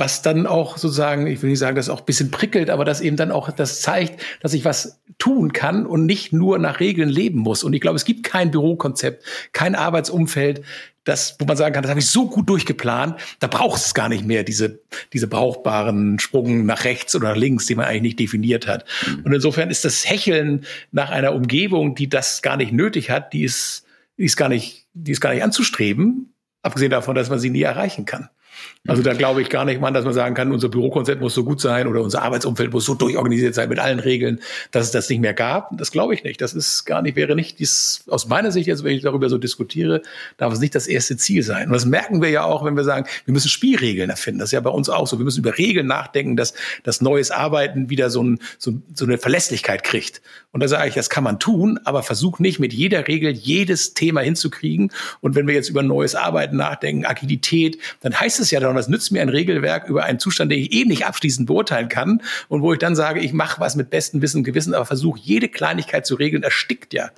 was 0.00 0.22
dann 0.22 0.46
auch 0.46 0.78
sozusagen, 0.78 1.26
ich 1.26 1.42
will 1.42 1.50
nicht 1.50 1.58
sagen, 1.58 1.76
das 1.76 1.90
auch 1.90 2.00
ein 2.00 2.06
bisschen 2.06 2.30
prickelt, 2.30 2.70
aber 2.70 2.84
das 2.84 3.02
eben 3.02 3.16
dann 3.16 3.30
auch 3.30 3.52
das 3.52 3.82
zeigt, 3.82 4.24
dass 4.40 4.54
ich 4.54 4.64
was 4.64 4.98
tun 5.18 5.52
kann 5.52 5.84
und 5.84 6.06
nicht 6.06 6.32
nur 6.32 6.58
nach 6.58 6.80
Regeln 6.80 7.10
leben 7.10 7.38
muss. 7.38 7.62
Und 7.62 7.74
ich 7.74 7.82
glaube, 7.82 7.96
es 7.96 8.06
gibt 8.06 8.24
kein 8.24 8.50
Bürokonzept, 8.50 9.22
kein 9.52 9.74
Arbeitsumfeld, 9.74 10.62
das, 11.04 11.36
wo 11.38 11.44
man 11.44 11.56
sagen 11.56 11.74
kann, 11.74 11.82
das 11.82 11.90
habe 11.90 12.00
ich 12.00 12.08
so 12.08 12.28
gut 12.28 12.48
durchgeplant, 12.48 13.16
da 13.40 13.46
braucht 13.46 13.80
es 13.80 13.94
gar 13.94 14.08
nicht 14.08 14.24
mehr 14.24 14.42
diese, 14.42 14.80
diese 15.12 15.28
brauchbaren 15.28 16.18
Sprung 16.18 16.64
nach 16.64 16.84
rechts 16.84 17.14
oder 17.14 17.30
nach 17.30 17.36
links, 17.36 17.66
die 17.66 17.74
man 17.74 17.84
eigentlich 17.84 18.02
nicht 18.02 18.20
definiert 18.20 18.66
hat. 18.66 18.86
Mhm. 19.06 19.24
Und 19.24 19.32
insofern 19.34 19.70
ist 19.70 19.84
das 19.84 20.08
Hecheln 20.08 20.64
nach 20.92 21.10
einer 21.10 21.34
Umgebung, 21.34 21.94
die 21.94 22.08
das 22.08 22.40
gar 22.42 22.56
nicht 22.56 22.72
nötig 22.72 23.10
hat, 23.10 23.34
die 23.34 23.44
ist, 23.44 23.84
die 24.16 24.24
ist 24.24 24.36
gar 24.36 24.48
nicht, 24.48 24.86
die 24.94 25.12
ist 25.12 25.20
gar 25.20 25.34
nicht 25.34 25.42
anzustreben, 25.42 26.32
abgesehen 26.62 26.90
davon, 26.90 27.14
dass 27.14 27.28
man 27.28 27.38
sie 27.38 27.50
nie 27.50 27.62
erreichen 27.62 28.06
kann. 28.06 28.30
Also 28.88 29.02
da 29.02 29.12
glaube 29.12 29.42
ich 29.42 29.50
gar 29.50 29.66
nicht 29.66 29.78
mal, 29.78 29.92
dass 29.92 30.06
man 30.06 30.14
sagen 30.14 30.34
kann, 30.34 30.50
unser 30.52 30.70
Bürokonzept 30.70 31.20
muss 31.20 31.34
so 31.34 31.44
gut 31.44 31.60
sein 31.60 31.86
oder 31.86 32.00
unser 32.00 32.22
Arbeitsumfeld 32.22 32.72
muss 32.72 32.86
so 32.86 32.94
durchorganisiert 32.94 33.54
sein 33.54 33.68
mit 33.68 33.78
allen 33.78 33.98
Regeln, 33.98 34.40
dass 34.70 34.86
es 34.86 34.90
das 34.90 35.08
nicht 35.10 35.20
mehr 35.20 35.34
gab. 35.34 35.76
Das 35.76 35.90
glaube 35.90 36.14
ich 36.14 36.24
nicht. 36.24 36.40
Das 36.40 36.54
ist 36.54 36.86
gar 36.86 37.02
nicht, 37.02 37.14
wäre 37.14 37.36
nicht 37.36 37.58
dies, 37.58 38.04
aus 38.08 38.26
meiner 38.26 38.50
Sicht 38.52 38.66
jetzt, 38.66 38.82
wenn 38.82 38.96
ich 38.96 39.02
darüber 39.02 39.28
so 39.28 39.36
diskutiere, 39.36 40.00
darf 40.38 40.52
es 40.54 40.60
nicht 40.60 40.74
das 40.74 40.86
erste 40.86 41.18
Ziel 41.18 41.42
sein. 41.42 41.66
Und 41.66 41.74
das 41.74 41.84
merken 41.84 42.22
wir 42.22 42.30
ja 42.30 42.44
auch, 42.44 42.64
wenn 42.64 42.74
wir 42.74 42.84
sagen, 42.84 43.06
wir 43.26 43.34
müssen 43.34 43.50
Spielregeln 43.50 44.08
erfinden. 44.08 44.40
Das 44.40 44.48
ist 44.48 44.52
ja 44.52 44.60
bei 44.60 44.70
uns 44.70 44.88
auch 44.88 45.06
so. 45.06 45.18
Wir 45.18 45.24
müssen 45.24 45.40
über 45.40 45.58
Regeln 45.58 45.86
nachdenken, 45.86 46.36
dass 46.36 46.54
das 46.82 47.02
neues 47.02 47.30
Arbeiten 47.30 47.90
wieder 47.90 48.08
so, 48.08 48.22
ein, 48.22 48.38
so, 48.58 48.72
so 48.94 49.04
eine 49.04 49.18
Verlässlichkeit 49.18 49.84
kriegt. 49.84 50.22
Und 50.52 50.60
da 50.60 50.68
sage 50.68 50.88
ich, 50.88 50.94
das 50.94 51.10
kann 51.10 51.22
man 51.22 51.38
tun, 51.38 51.78
aber 51.84 52.02
versuch 52.02 52.40
nicht 52.40 52.58
mit 52.58 52.72
jeder 52.72 53.06
Regel 53.06 53.30
jedes 53.30 53.94
Thema 53.94 54.20
hinzukriegen. 54.20 54.92
Und 55.20 55.36
wenn 55.36 55.46
wir 55.46 55.54
jetzt 55.54 55.68
über 55.68 55.82
neues 55.82 56.16
Arbeiten 56.16 56.56
nachdenken, 56.56 57.06
Agilität, 57.06 57.78
dann 58.00 58.18
heißt 58.18 58.40
es 58.40 58.50
ja 58.50 58.58
dann, 58.58 58.74
das 58.74 58.88
nützt 58.88 59.12
mir 59.12 59.22
ein 59.22 59.28
Regelwerk 59.28 59.88
über 59.88 60.04
einen 60.04 60.18
Zustand, 60.18 60.50
den 60.50 60.58
ich 60.58 60.72
eh 60.72 60.84
nicht 60.84 61.06
abschließend 61.06 61.46
beurteilen 61.46 61.88
kann 61.88 62.22
und 62.48 62.62
wo 62.62 62.72
ich 62.72 62.80
dann 62.80 62.96
sage, 62.96 63.20
ich 63.20 63.32
mache 63.32 63.60
was 63.60 63.76
mit 63.76 63.90
bestem 63.90 64.22
Wissen 64.22 64.38
und 64.38 64.44
Gewissen, 64.44 64.74
aber 64.74 64.86
versuche 64.86 65.20
jede 65.22 65.48
Kleinigkeit 65.48 66.04
zu 66.04 66.16
regeln, 66.16 66.42
erstickt 66.42 66.94
ja 66.94 67.10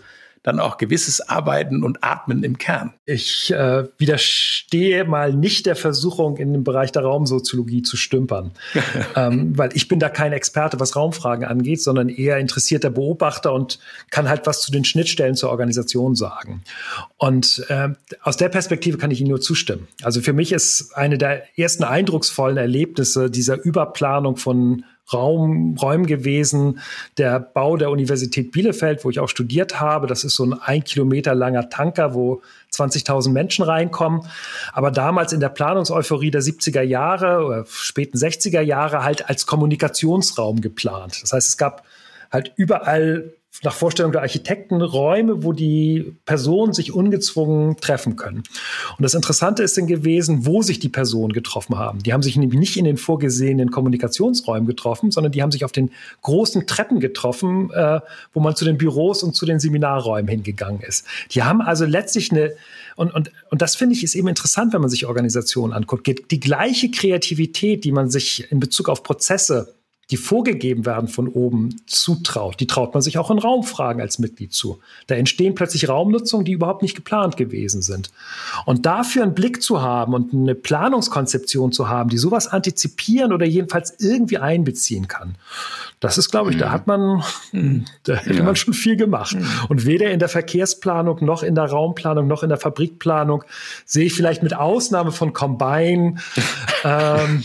dann 0.42 0.58
auch 0.58 0.76
gewisses 0.76 1.20
Arbeiten 1.20 1.84
und 1.84 2.02
Atmen 2.02 2.42
im 2.42 2.58
Kern. 2.58 2.94
Ich 3.06 3.52
äh, 3.52 3.84
widerstehe 3.98 5.04
mal 5.04 5.32
nicht 5.32 5.66
der 5.66 5.76
Versuchung, 5.76 6.36
in 6.36 6.52
dem 6.52 6.64
Bereich 6.64 6.90
der 6.90 7.02
Raumsoziologie 7.02 7.82
zu 7.82 7.96
stümpern, 7.96 8.52
ähm, 9.16 9.56
weil 9.56 9.70
ich 9.74 9.88
bin 9.88 10.00
da 10.00 10.08
kein 10.08 10.32
Experte, 10.32 10.80
was 10.80 10.96
Raumfragen 10.96 11.44
angeht, 11.44 11.80
sondern 11.80 12.08
eher 12.08 12.38
interessierter 12.38 12.90
Beobachter 12.90 13.52
und 13.52 13.78
kann 14.10 14.28
halt 14.28 14.46
was 14.46 14.62
zu 14.62 14.72
den 14.72 14.84
Schnittstellen 14.84 15.36
zur 15.36 15.50
Organisation 15.50 16.16
sagen. 16.16 16.62
Und 17.18 17.64
äh, 17.68 17.90
aus 18.22 18.36
der 18.36 18.48
Perspektive 18.48 18.98
kann 18.98 19.10
ich 19.10 19.20
Ihnen 19.20 19.30
nur 19.30 19.40
zustimmen. 19.40 19.86
Also 20.02 20.20
für 20.20 20.32
mich 20.32 20.52
ist 20.52 20.96
eine 20.96 21.18
der 21.18 21.44
ersten 21.56 21.84
eindrucksvollen 21.84 22.56
Erlebnisse 22.56 23.30
dieser 23.30 23.62
Überplanung 23.64 24.36
von 24.36 24.84
Raum, 25.12 25.76
Räumen 25.80 26.06
gewesen. 26.06 26.80
Der 27.18 27.40
Bau 27.40 27.76
der 27.76 27.90
Universität 27.90 28.52
Bielefeld, 28.52 29.04
wo 29.04 29.10
ich 29.10 29.20
auch 29.20 29.28
studiert 29.28 29.80
habe, 29.80 30.06
das 30.06 30.24
ist 30.24 30.36
so 30.36 30.44
ein 30.44 30.54
ein 30.72 30.84
Kilometer 30.84 31.34
langer 31.34 31.68
Tanker, 31.68 32.14
wo 32.14 32.42
20.000 32.72 33.30
Menschen 33.30 33.64
reinkommen. 33.64 34.22
Aber 34.72 34.90
damals 34.90 35.32
in 35.32 35.40
der 35.40 35.50
Planungseuphorie 35.50 36.30
der 36.30 36.42
70er 36.42 36.82
Jahre 36.82 37.44
oder 37.44 37.64
späten 37.68 38.16
60er 38.16 38.60
Jahre 38.60 39.04
halt 39.04 39.28
als 39.28 39.46
Kommunikationsraum 39.46 40.60
geplant. 40.60 41.20
Das 41.22 41.32
heißt, 41.32 41.48
es 41.48 41.56
gab 41.56 41.84
halt 42.30 42.52
überall 42.56 43.32
nach 43.62 43.74
Vorstellung 43.74 44.12
der 44.12 44.22
Architekten 44.22 44.82
Räume, 44.82 45.42
wo 45.44 45.52
die 45.52 46.16
Personen 46.24 46.72
sich 46.72 46.92
ungezwungen 46.92 47.76
treffen 47.76 48.16
können. 48.16 48.42
Und 48.96 49.02
das 49.02 49.14
Interessante 49.14 49.62
ist 49.62 49.76
dann 49.76 49.86
gewesen, 49.86 50.46
wo 50.46 50.62
sich 50.62 50.78
die 50.80 50.88
Personen 50.88 51.32
getroffen 51.32 51.78
haben. 51.78 52.00
Die 52.02 52.12
haben 52.12 52.22
sich 52.22 52.36
nämlich 52.36 52.58
nicht 52.58 52.76
in 52.76 52.84
den 52.84 52.96
vorgesehenen 52.96 53.70
Kommunikationsräumen 53.70 54.66
getroffen, 54.66 55.10
sondern 55.10 55.32
die 55.32 55.42
haben 55.42 55.52
sich 55.52 55.64
auf 55.64 55.72
den 55.72 55.90
großen 56.22 56.66
Treppen 56.66 57.00
getroffen, 57.00 57.70
äh, 57.70 58.00
wo 58.32 58.40
man 58.40 58.56
zu 58.56 58.64
den 58.64 58.78
Büros 58.78 59.22
und 59.22 59.34
zu 59.34 59.46
den 59.46 59.60
Seminarräumen 59.60 60.28
hingegangen 60.28 60.80
ist. 60.80 61.06
Die 61.30 61.42
haben 61.42 61.60
also 61.60 61.84
letztlich 61.84 62.32
eine 62.32 62.52
und, 62.96 63.14
und, 63.14 63.30
und 63.50 63.62
das 63.62 63.76
finde 63.76 63.94
ich 63.94 64.04
ist 64.04 64.14
eben 64.14 64.28
interessant, 64.28 64.72
wenn 64.72 64.80
man 64.80 64.90
sich 64.90 65.06
Organisationen 65.06 65.72
anguckt. 65.72 66.08
Die 66.30 66.40
gleiche 66.40 66.90
Kreativität, 66.90 67.84
die 67.84 67.92
man 67.92 68.10
sich 68.10 68.50
in 68.50 68.60
Bezug 68.60 68.88
auf 68.88 69.02
Prozesse 69.02 69.74
die 70.10 70.16
vorgegeben 70.16 70.84
werden 70.84 71.08
von 71.08 71.28
oben, 71.28 71.80
zutraut, 71.86 72.60
die 72.60 72.66
traut 72.66 72.92
man 72.92 73.02
sich 73.02 73.18
auch 73.18 73.30
in 73.30 73.38
Raumfragen 73.38 74.02
als 74.02 74.18
Mitglied 74.18 74.52
zu. 74.52 74.80
Da 75.06 75.14
entstehen 75.14 75.54
plötzlich 75.54 75.88
Raumnutzungen, 75.88 76.44
die 76.44 76.52
überhaupt 76.52 76.82
nicht 76.82 76.94
geplant 76.94 77.36
gewesen 77.36 77.80
sind. 77.80 78.10
Und 78.66 78.84
dafür 78.84 79.22
einen 79.22 79.34
Blick 79.34 79.62
zu 79.62 79.80
haben 79.80 80.12
und 80.12 80.34
eine 80.34 80.54
Planungskonzeption 80.54 81.72
zu 81.72 81.88
haben, 81.88 82.10
die 82.10 82.18
sowas 82.18 82.48
antizipieren 82.48 83.32
oder 83.32 83.46
jedenfalls 83.46 83.94
irgendwie 84.00 84.38
einbeziehen 84.38 85.08
kann, 85.08 85.36
das 86.00 86.18
ist, 86.18 86.30
glaube 86.30 86.50
ich, 86.50 86.58
da 86.58 86.66
mhm. 86.66 86.72
hat 86.72 86.86
man, 86.88 87.22
mhm. 87.52 87.84
da 88.02 88.16
hätte 88.16 88.38
ja. 88.38 88.42
man 88.42 88.56
schon 88.56 88.74
viel 88.74 88.96
gemacht. 88.96 89.36
Mhm. 89.36 89.46
Und 89.68 89.86
weder 89.86 90.10
in 90.10 90.18
der 90.18 90.28
Verkehrsplanung 90.28 91.24
noch 91.24 91.44
in 91.44 91.54
der 91.54 91.66
Raumplanung 91.66 92.26
noch 92.26 92.42
in 92.42 92.48
der 92.48 92.58
Fabrikplanung 92.58 93.44
sehe 93.86 94.06
ich 94.06 94.12
vielleicht 94.12 94.42
mit 94.42 94.52
Ausnahme 94.54 95.12
von 95.12 95.32
Combine 95.32 96.16
ähm, 96.84 97.44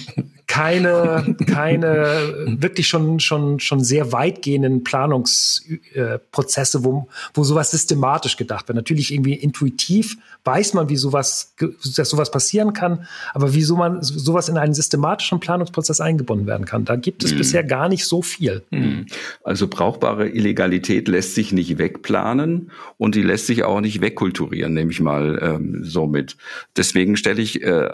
keine, 0.58 1.36
keine 1.46 2.58
wirklich 2.60 2.88
schon, 2.88 3.20
schon, 3.20 3.60
schon 3.60 3.84
sehr 3.84 4.12
weitgehenden 4.12 4.84
Planungsprozesse, 4.84 6.84
wo, 6.84 7.08
wo 7.34 7.44
sowas 7.44 7.72
systematisch 7.72 8.38
gedacht 8.38 8.68
wird. 8.68 8.76
Natürlich 8.76 9.14
irgendwie 9.14 9.36
intuitiv 9.36 10.18
weiß 10.44 10.74
man, 10.74 10.90
wie 10.90 10.96
sowas, 10.96 11.54
dass 11.96 12.10
sowas 12.10 12.32
passieren 12.32 12.74
kann, 12.74 13.06
aber 13.34 13.54
wieso 13.54 13.76
man 13.76 14.02
sowas 14.02 14.50
in 14.50 14.58
einen 14.58 14.74
systematischen 14.74 15.40
Planungsprozess 15.40 16.02
eingebunden 16.02 16.48
werden 16.48 16.66
kann. 16.66 16.86
Da 16.86 16.96
gibt 16.96 17.24
es 17.24 17.34
mhm. 17.34 17.38
bisher 17.38 17.64
gar 17.64 17.90
nicht 17.90 18.06
so 18.06 18.22
viel. 18.22 18.64
Mhm. 18.72 19.06
Also 19.44 19.68
brauchbare 19.68 20.30
Illegalität 20.30 21.08
lässt 21.08 21.36
sich 21.36 21.52
nicht 21.52 21.78
wegplanen 21.78 22.72
und 22.98 23.14
die 23.14 23.22
lässt 23.22 23.46
sich 23.46 23.64
auch 23.64 23.82
nicht 23.82 24.02
wegkulturieren, 24.02 24.74
nehme 24.74 24.92
ich 24.92 25.02
mal 25.02 25.40
ähm, 25.42 25.84
so 25.84 26.08
mit. 26.08 26.38
Deswegen 26.76 27.16
stelle 27.16 27.42
ich 27.42 27.62
äh, 27.62 27.90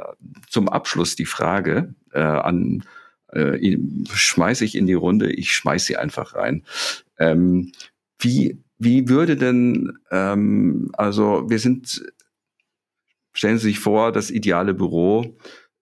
zum 0.47 0.69
Abschluss 0.69 1.15
die 1.15 1.25
Frage, 1.25 1.93
äh, 2.13 2.19
an, 2.19 2.83
äh, 3.31 3.77
schmeiße 4.11 4.65
ich 4.65 4.75
in 4.75 4.87
die 4.87 4.93
Runde, 4.93 5.31
ich 5.31 5.51
schmeiße 5.51 5.87
sie 5.87 5.97
einfach 5.97 6.35
rein. 6.35 6.63
Ähm, 7.17 7.71
wie, 8.19 8.57
wie 8.77 9.09
würde 9.09 9.35
denn, 9.35 9.97
ähm, 10.11 10.91
also 10.93 11.49
wir 11.49 11.59
sind, 11.59 12.03
stellen 13.33 13.57
Sie 13.57 13.69
sich 13.69 13.79
vor, 13.79 14.11
das 14.11 14.29
ideale 14.29 14.73
Büro, 14.73 15.37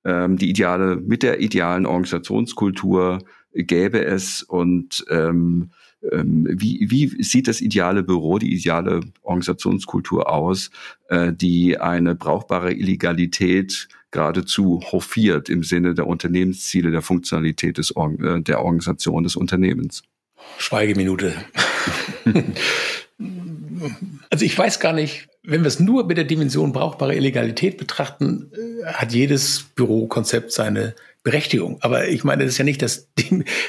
ähm, 0.05 0.38
die 0.38 0.49
ideale, 0.49 0.95
mit 0.95 1.23
der 1.23 1.41
idealen 1.41 1.86
Organisationskultur 1.86 3.19
gäbe 3.53 4.03
es 4.03 4.43
und 4.43 5.05
ähm, 5.09 5.71
wie, 6.02 6.89
wie 6.89 7.24
sieht 7.24 7.47
das 7.47 7.62
ideale 7.62 8.04
Büro, 8.04 8.39
die 8.39 8.54
ideale 8.54 9.02
Organisationskultur 9.22 10.30
aus, 10.30 10.72
äh, 11.10 11.32
die 11.32 11.78
eine 11.78 12.16
brauchbare 12.16 12.74
Illegalität 12.74 13.88
geradezu 14.10 14.82
hofiert 14.91 15.49
im 15.49 15.64
Sinne 15.64 15.93
der 15.93 16.08
Unternehmensziele, 16.08 16.91
der 16.91 17.02
Funktionalität 17.02 17.78
des, 17.78 17.91
äh, 17.91 18.41
der 18.41 18.62
Organisation 18.62 19.24
des 19.24 19.36
Unternehmens. 19.36 20.04
Schweigeminute. 20.58 21.34
also 24.30 24.45
ich 24.45 24.58
weiß 24.58 24.80
gar 24.80 24.93
nicht, 24.93 25.28
wenn 25.43 25.62
wir 25.62 25.68
es 25.68 25.80
nur 25.80 26.06
mit 26.06 26.18
der 26.18 26.26
Dimension 26.26 26.72
brauchbare 26.72 27.16
Illegalität 27.16 27.78
betrachten, 27.78 28.52
äh, 28.54 28.86
hat 28.86 29.14
jedes 29.14 29.64
Bürokonzept 29.76 30.52
seine 30.52 30.95
Berechtigung. 31.24 31.78
Aber 31.82 32.07
ich 32.07 32.24
meine, 32.24 32.43
das 32.43 32.53
ist 32.53 32.57
ja 32.57 32.63
nicht 32.63 32.82
das, 32.82 33.07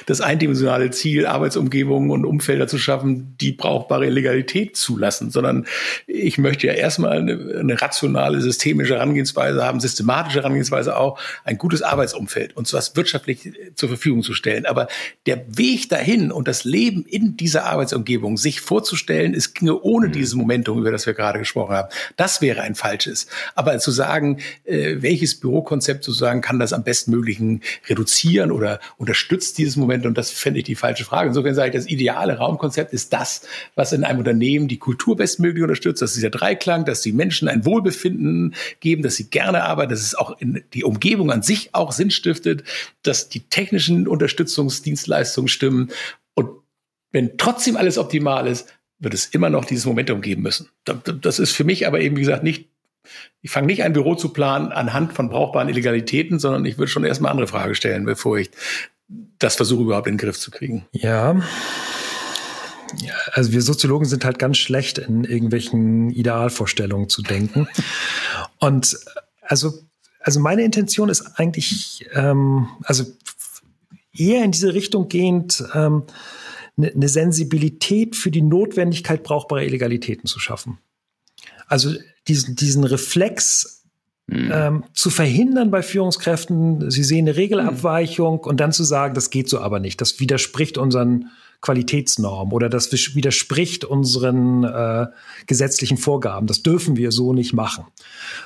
das 0.07 0.22
eindimensionale 0.22 0.90
Ziel, 0.90 1.26
Arbeitsumgebungen 1.26 2.11
und 2.11 2.24
Umfelder 2.24 2.66
zu 2.66 2.78
schaffen, 2.78 3.36
die 3.42 3.53
brauchbare 3.53 4.09
Legalität 4.09 4.74
zulassen, 4.74 5.30
sondern 5.30 5.66
ich 6.07 6.38
möchte 6.38 6.66
ja 6.66 6.72
erstmal 6.72 7.18
eine, 7.18 7.59
eine 7.59 7.82
rationale, 7.82 8.40
systemische 8.40 8.94
Herangehensweise 8.94 9.62
haben, 9.62 9.80
systematische 9.80 10.38
Herangehensweise 10.38 10.96
auch, 10.96 11.20
ein 11.44 11.59
gutes 11.59 11.82
Arbeitsumfeld 11.82 12.57
und 12.57 12.72
was 12.72 12.96
wirtschaftlich 12.96 13.53
zur 13.74 13.90
Verfügung 13.90 14.22
zu 14.22 14.32
stellen. 14.32 14.64
Aber 14.64 14.88
der 15.26 15.44
Weg 15.59 15.90
dahin 15.90 16.32
und 16.32 16.48
das 16.48 16.64
Leben 16.64 17.05
in 17.05 17.36
dieser 17.36 17.66
Arbeitsumgebung 17.66 18.38
sich 18.38 18.62
vorzustellen, 18.62 19.34
es 19.34 19.53
ginge 19.53 19.78
ohne 19.82 20.09
mhm. 20.09 20.12
dieses 20.12 20.34
Momentum, 20.34 20.78
über 20.78 20.90
das 20.90 21.05
wir 21.05 21.12
gerade 21.12 21.38
gesprochen 21.38 21.74
haben, 21.74 21.88
das 22.16 22.40
wäre 22.40 22.62
ein 22.62 22.74
falsches. 22.74 23.26
Aber 23.55 23.78
zu 23.78 23.90
sagen, 23.90 24.38
äh, 24.64 24.96
welches 25.00 25.38
Bürokonzept 25.38 26.03
sozusagen 26.03 26.40
kann 26.40 26.59
das 26.59 26.72
am 26.72 26.82
bestmöglichen 26.82 27.41
Risiken 27.43 27.61
reduzieren 27.88 28.51
oder 28.51 28.80
unterstützt 28.97 29.59
dieses 29.59 29.76
Moment? 29.76 30.07
Und 30.07 30.16
das 30.16 30.30
fände 30.30 30.61
ich 30.61 30.64
die 30.64 30.74
falsche 30.74 31.05
Frage. 31.05 31.28
Insofern 31.28 31.55
sage 31.55 31.68
ich, 31.70 31.74
das 31.74 31.86
ideale 31.86 32.38
Raumkonzept 32.38 32.93
ist 32.93 33.12
das, 33.12 33.43
was 33.74 33.93
in 33.93 34.05
einem 34.05 34.20
Unternehmen 34.20 34.68
die 34.68 34.78
Kultur 34.78 35.16
bestmöglich 35.16 35.62
unterstützt. 35.62 36.03
Das 36.03 36.11
ist 36.11 36.16
dieser 36.16 36.30
Dreiklang, 36.30 36.84
dass 36.84 37.01
die 37.03 37.12
Menschen 37.12 37.49
ein 37.49 37.64
Wohlbefinden 37.64 38.55
geben, 38.80 39.03
dass 39.03 39.16
sie 39.16 39.28
gerne 39.28 39.64
arbeiten, 39.64 39.90
dass 39.90 40.01
es 40.01 40.14
auch 40.14 40.38
in 40.40 40.62
die 40.72 40.84
Umgebung 40.84 41.30
an 41.30 41.43
sich 41.43 41.74
auch 41.74 41.93
Sinn 41.93 42.11
stiftet, 42.11 42.64
dass 43.03 43.28
die 43.28 43.40
technischen 43.40 44.07
Unterstützungsdienstleistungen 44.07 45.49
stimmen. 45.49 45.90
Und 46.34 46.51
wenn 47.11 47.36
trotzdem 47.36 47.76
alles 47.76 47.99
optimal 47.99 48.47
ist, 48.47 48.68
wird 48.99 49.14
es 49.14 49.26
immer 49.26 49.51
noch 49.51 49.64
dieses 49.64 49.84
Momentum 49.84 50.20
geben 50.20 50.43
müssen. 50.43 50.68
Das 50.84 51.40
ist 51.40 51.51
für 51.51 51.64
mich 51.64 51.88
aber 51.88 52.01
eben, 52.01 52.16
wie 52.16 52.20
gesagt, 52.20 52.45
nicht 52.45 52.68
ich 53.40 53.50
fange 53.50 53.66
nicht 53.66 53.82
ein 53.82 53.92
Büro 53.92 54.14
zu 54.14 54.28
planen 54.30 54.72
anhand 54.72 55.12
von 55.12 55.28
brauchbaren 55.28 55.68
Illegalitäten, 55.68 56.38
sondern 56.38 56.64
ich 56.64 56.78
würde 56.78 56.90
schon 56.90 57.05
erstmal 57.05 57.30
andere 57.30 57.46
Fragen 57.48 57.74
stellen, 57.74 58.05
bevor 58.05 58.38
ich 58.38 58.50
das 59.38 59.57
versuche 59.57 59.82
überhaupt 59.82 60.07
in 60.07 60.14
den 60.14 60.18
Griff 60.18 60.38
zu 60.38 60.50
kriegen. 60.50 60.86
Ja. 60.92 61.42
Also 63.32 63.53
wir 63.53 63.62
Soziologen 63.62 64.07
sind 64.07 64.24
halt 64.24 64.38
ganz 64.38 64.59
schlecht 64.59 64.98
in 64.98 65.24
irgendwelchen 65.24 66.11
Idealvorstellungen 66.11 67.09
zu 67.09 67.22
denken. 67.22 67.68
Und 68.59 68.96
also, 69.40 69.72
also 70.20 70.40
meine 70.40 70.62
Intention 70.62 71.09
ist 71.09 71.38
eigentlich, 71.38 72.07
ähm, 72.14 72.68
also 72.84 73.05
eher 74.14 74.44
in 74.44 74.53
diese 74.53 74.74
Richtung 74.74 75.09
gehend, 75.09 75.64
ähm, 75.74 76.05
eine 76.76 76.92
ne 76.94 77.09
Sensibilität 77.09 78.16
für 78.16 78.30
die 78.30 78.42
Notwendigkeit 78.42 79.22
brauchbarer 79.22 79.62
Illegalitäten 79.62 80.26
zu 80.26 80.38
schaffen. 80.38 80.78
Also 81.66 81.94
diesen, 82.28 82.56
diesen 82.56 82.84
Reflex 82.84 83.84
mhm. 84.26 84.50
ähm, 84.52 84.84
zu 84.94 85.10
verhindern 85.10 85.70
bei 85.70 85.82
Führungskräften, 85.82 86.90
sie 86.90 87.04
sehen 87.04 87.26
eine 87.28 87.36
Regelabweichung 87.36 88.36
mhm. 88.36 88.48
und 88.48 88.60
dann 88.60 88.72
zu 88.72 88.84
sagen, 88.84 89.14
das 89.14 89.30
geht 89.30 89.48
so 89.48 89.60
aber 89.60 89.80
nicht, 89.80 90.00
das 90.00 90.20
widerspricht 90.20 90.78
unseren 90.78 91.30
Qualitätsnorm 91.62 92.52
oder 92.52 92.68
das 92.68 92.90
widerspricht 93.14 93.84
unseren 93.84 94.64
äh, 94.64 95.06
gesetzlichen 95.46 95.96
Vorgaben. 95.96 96.48
Das 96.48 96.64
dürfen 96.64 96.96
wir 96.96 97.12
so 97.12 97.32
nicht 97.32 97.52
machen, 97.52 97.84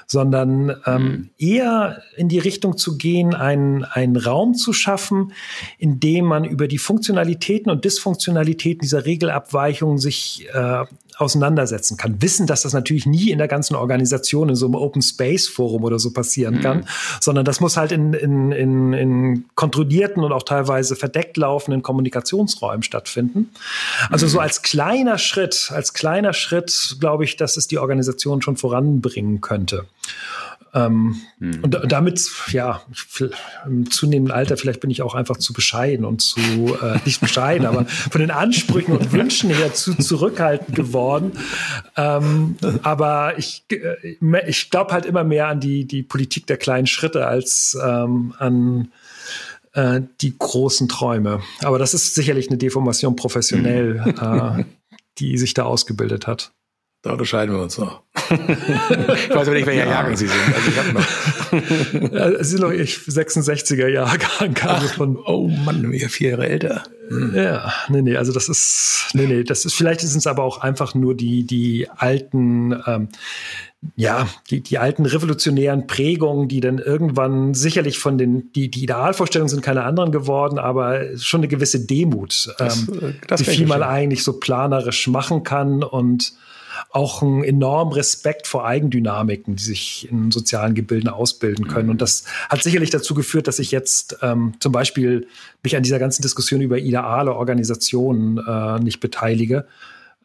sondern 0.06 0.76
ähm, 0.84 1.02
mhm. 1.02 1.30
eher 1.38 2.02
in 2.16 2.28
die 2.28 2.38
Richtung 2.38 2.76
zu 2.76 2.98
gehen, 2.98 3.34
einen, 3.34 3.84
einen 3.84 4.16
Raum 4.16 4.52
zu 4.52 4.74
schaffen, 4.74 5.32
in 5.78 5.98
dem 5.98 6.26
man 6.26 6.44
über 6.44 6.68
die 6.68 6.76
Funktionalitäten 6.76 7.72
und 7.72 7.86
Dysfunktionalitäten 7.86 8.82
dieser 8.82 9.06
Regelabweichungen 9.06 9.96
sich 9.96 10.46
äh, 10.52 10.84
auseinandersetzen 11.16 11.96
kann. 11.96 12.20
Wissen, 12.20 12.46
dass 12.46 12.62
das 12.62 12.72
natürlich 12.72 13.06
nie 13.06 13.30
in 13.30 13.38
der 13.38 13.48
ganzen 13.48 13.74
Organisation 13.74 14.48
in 14.48 14.54
so 14.54 14.66
einem 14.66 14.74
Open 14.74 15.02
Space 15.02 15.48
Forum 15.48 15.84
oder 15.84 15.98
so 15.98 16.12
passieren 16.12 16.56
mhm. 16.56 16.60
kann, 16.60 16.88
sondern 17.20 17.44
das 17.44 17.60
muss 17.60 17.76
halt 17.76 17.92
in, 17.92 18.12
in, 18.12 18.52
in, 18.52 18.92
in 18.92 19.44
kontrollierten 19.54 20.22
und 20.22 20.32
auch 20.32 20.42
teilweise 20.42 20.94
verdeckt 20.96 21.36
laufenden 21.36 21.82
Kommunikationsräumen 21.82 22.82
stattfinden. 22.82 23.50
Also 24.10 24.26
mhm. 24.26 24.30
so 24.30 24.40
als 24.40 24.62
kleiner 24.62 25.18
Schritt, 25.18 25.70
als 25.74 25.94
kleiner 25.94 26.32
Schritt 26.32 26.96
glaube 27.00 27.24
ich, 27.24 27.36
dass 27.36 27.56
es 27.56 27.66
die 27.66 27.78
Organisation 27.78 28.42
schon 28.42 28.56
voranbringen 28.56 29.40
könnte. 29.40 29.86
Ähm, 30.76 31.16
hm. 31.38 31.64
Und 31.64 31.78
damit, 31.88 32.30
ja, 32.50 32.82
im 33.64 33.90
zunehmenden 33.90 34.36
Alter, 34.36 34.58
vielleicht 34.58 34.80
bin 34.80 34.90
ich 34.90 35.00
auch 35.00 35.14
einfach 35.14 35.38
zu 35.38 35.54
bescheiden 35.54 36.04
und 36.04 36.20
zu, 36.20 36.40
äh, 36.82 36.98
nicht 37.06 37.20
bescheiden, 37.20 37.66
aber 37.66 37.86
von 38.10 38.20
den 38.20 38.30
Ansprüchen 38.30 38.92
und 38.92 39.10
Wünschen 39.12 39.48
her 39.48 39.72
zu 39.72 39.94
zurückhaltend 39.94 40.76
geworden. 40.76 41.32
Ähm, 41.96 42.56
aber 42.82 43.38
ich, 43.38 43.64
äh, 43.70 44.16
ich 44.46 44.70
glaube 44.70 44.92
halt 44.92 45.06
immer 45.06 45.24
mehr 45.24 45.48
an 45.48 45.60
die, 45.60 45.86
die 45.86 46.02
Politik 46.02 46.46
der 46.46 46.58
kleinen 46.58 46.86
Schritte 46.86 47.26
als 47.26 47.76
ähm, 47.82 48.34
an 48.38 48.92
äh, 49.72 50.02
die 50.20 50.36
großen 50.38 50.88
Träume. 50.88 51.40
Aber 51.62 51.78
das 51.78 51.94
ist 51.94 52.14
sicherlich 52.14 52.48
eine 52.48 52.58
Deformation 52.58 53.16
professionell, 53.16 54.04
äh, 54.60 54.64
die 55.18 55.38
sich 55.38 55.54
da 55.54 55.64
ausgebildet 55.64 56.26
hat. 56.26 56.52
Da 57.00 57.12
unterscheiden 57.12 57.54
wir 57.54 57.62
uns 57.62 57.78
noch. 57.78 58.02
Ich 58.30 59.30
weiß 59.30 59.48
aber 59.48 59.52
nicht, 59.52 59.66
welcher 59.66 59.84
ja. 59.84 59.90
Jahrgang 59.90 60.16
Sie 60.16 60.26
sind. 60.26 60.40
Also 60.54 60.70
ich 60.70 62.02
noch. 62.02 62.12
ja, 62.12 62.44
Sie 62.44 62.50
sind 62.50 62.60
noch 62.60 62.70
ich 62.70 62.96
66er 62.96 63.88
Jahrgang. 63.88 64.56
Also 64.62 64.88
von, 64.88 65.16
oh 65.24 65.48
Mann, 65.48 65.90
wir 65.92 66.08
vier 66.08 66.30
Jahre 66.30 66.48
älter. 66.48 66.84
Hm. 67.08 67.34
Ja, 67.34 67.72
nee, 67.88 68.02
nee, 68.02 68.16
also 68.16 68.32
das 68.32 68.48
ist, 68.48 69.10
nee, 69.14 69.26
nee, 69.26 69.44
das 69.44 69.64
ist, 69.64 69.74
vielleicht 69.74 70.00
sind 70.00 70.18
es 70.18 70.26
aber 70.26 70.42
auch 70.42 70.60
einfach 70.60 70.94
nur 70.94 71.14
die, 71.14 71.44
die 71.44 71.88
alten, 71.88 72.82
ähm, 72.86 73.08
ja, 73.94 74.28
die, 74.50 74.60
die 74.60 74.78
alten 74.78 75.06
revolutionären 75.06 75.86
Prägungen, 75.86 76.48
die 76.48 76.60
dann 76.60 76.78
irgendwann 76.78 77.54
sicherlich 77.54 77.98
von 77.98 78.18
den, 78.18 78.52
die, 78.54 78.70
die 78.70 78.84
Idealvorstellungen 78.84 79.48
sind 79.48 79.62
keine 79.62 79.84
anderen 79.84 80.10
geworden, 80.10 80.58
aber 80.58 81.16
schon 81.18 81.40
eine 81.40 81.48
gewisse 81.48 81.86
Demut, 81.86 82.52
das, 82.58 82.88
ähm, 82.88 83.14
das 83.28 83.40
wie 83.40 83.44
viel 83.44 83.66
man 83.66 83.82
eigentlich 83.82 84.24
so 84.24 84.40
planerisch 84.40 85.06
machen 85.06 85.44
kann 85.44 85.84
und 85.84 86.32
auch 86.90 87.22
einen 87.22 87.44
enormen 87.44 87.92
Respekt 87.92 88.46
vor 88.46 88.66
Eigendynamiken, 88.66 89.56
die 89.56 89.62
sich 89.62 90.08
in 90.10 90.30
sozialen 90.30 90.74
Gebilden 90.74 91.08
ausbilden 91.08 91.68
können. 91.68 91.90
Und 91.90 92.02
das 92.02 92.24
hat 92.48 92.62
sicherlich 92.62 92.90
dazu 92.90 93.14
geführt, 93.14 93.48
dass 93.48 93.58
ich 93.58 93.70
jetzt 93.70 94.18
ähm, 94.22 94.54
zum 94.60 94.72
Beispiel 94.72 95.26
mich 95.62 95.76
an 95.76 95.82
dieser 95.82 95.98
ganzen 95.98 96.22
Diskussion 96.22 96.60
über 96.60 96.78
ideale 96.78 97.34
Organisationen 97.34 98.38
äh, 98.38 98.78
nicht 98.80 99.00
beteilige, 99.00 99.66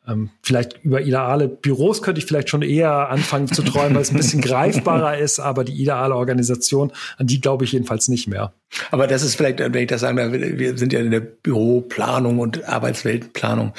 ähm, 0.08 0.32
vielleicht 0.42 0.84
über 0.84 1.02
ideale 1.02 1.48
Büros 1.48 2.02
könnte 2.02 2.20
ich 2.20 2.26
vielleicht 2.26 2.50
schon 2.50 2.64
eher 2.64 3.10
anfangen 3.10 3.48
zu 3.48 3.62
träumen, 3.62 3.96
weil 3.96 4.02
es 4.02 4.12
ein 4.12 4.18
bisschen 4.18 4.42
greifbarer 4.42 5.18
ist, 5.18 5.40
aber 5.40 5.64
die 5.64 5.80
ideale 5.80 6.16
Organisation, 6.16 6.92
an 7.18 7.28
die 7.28 7.40
glaube 7.40 7.66
ich 7.66 7.74
jedenfalls 7.74 8.08
nicht 8.08 8.28
mehr. 8.28 8.54
Aber 8.90 9.06
das 9.06 9.22
ist 9.22 9.36
vielleicht, 9.36 9.60
wenn 9.60 9.74
ich 9.76 9.88
das 9.88 10.02
sagen 10.02 10.18
darf, 10.18 10.32
wir 10.32 10.78
sind 10.78 10.94
ja 10.94 11.00
in 11.00 11.12
der 11.12 11.20
Büroplanung 11.20 12.40
und 12.40 12.68
Arbeitsweltenplanung, 12.68 13.74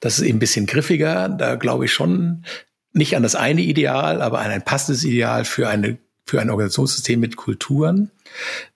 das 0.00 0.18
ist 0.18 0.24
eben 0.24 0.36
ein 0.36 0.40
bisschen 0.40 0.66
griffiger. 0.66 1.28
Da 1.28 1.56
glaube 1.56 1.86
ich 1.86 1.92
schon 1.92 2.44
nicht 2.92 3.16
an 3.16 3.24
das 3.24 3.34
eine 3.34 3.62
Ideal, 3.62 4.22
aber 4.22 4.40
an 4.40 4.52
ein 4.52 4.64
passendes 4.64 5.02
Ideal 5.04 5.44
für 5.44 5.68
eine 5.68 5.98
für 6.26 6.40
ein 6.40 6.48
Organisationssystem 6.48 7.20
mit 7.20 7.36
Kulturen. 7.36 8.10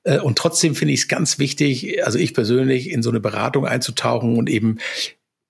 Äh, 0.03 0.19
und 0.19 0.37
trotzdem 0.37 0.75
finde 0.75 0.93
ich 0.93 1.01
es 1.01 1.09
ganz 1.09 1.39
wichtig, 1.39 2.05
also 2.05 2.19
ich 2.19 2.35
persönlich 2.35 2.91
in 2.91 3.03
so 3.03 3.09
eine 3.09 3.21
Beratung 3.21 3.67
einzutauchen 3.67 4.37
und 4.37 4.51
eben 4.51 4.79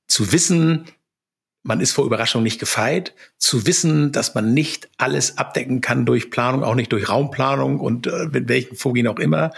zu 0.07 0.33
wissen, 0.33 0.85
man 1.63 1.81
ist 1.81 1.93
vor 1.93 2.07
Überraschung 2.07 2.43
nicht 2.43 2.61
gefeit, 2.61 3.15
zu 3.37 3.67
wissen, 3.67 4.13
dass 4.13 4.35
man 4.35 4.55
nicht 4.55 4.89
alles 4.97 5.39
abdecken 5.39 5.81
kann 5.81 6.07
durch 6.07 6.31
Planung, 6.31 6.65
auch 6.65 6.75
nicht 6.75 6.93
durch 6.93 7.09
Raumplanung 7.09 7.81
und 7.81 8.07
äh, 8.07 8.29
mit 8.33 8.49
welchen 8.49 8.77
Vorgehen 8.77 9.07
auch 9.07 9.19
immer. 9.19 9.53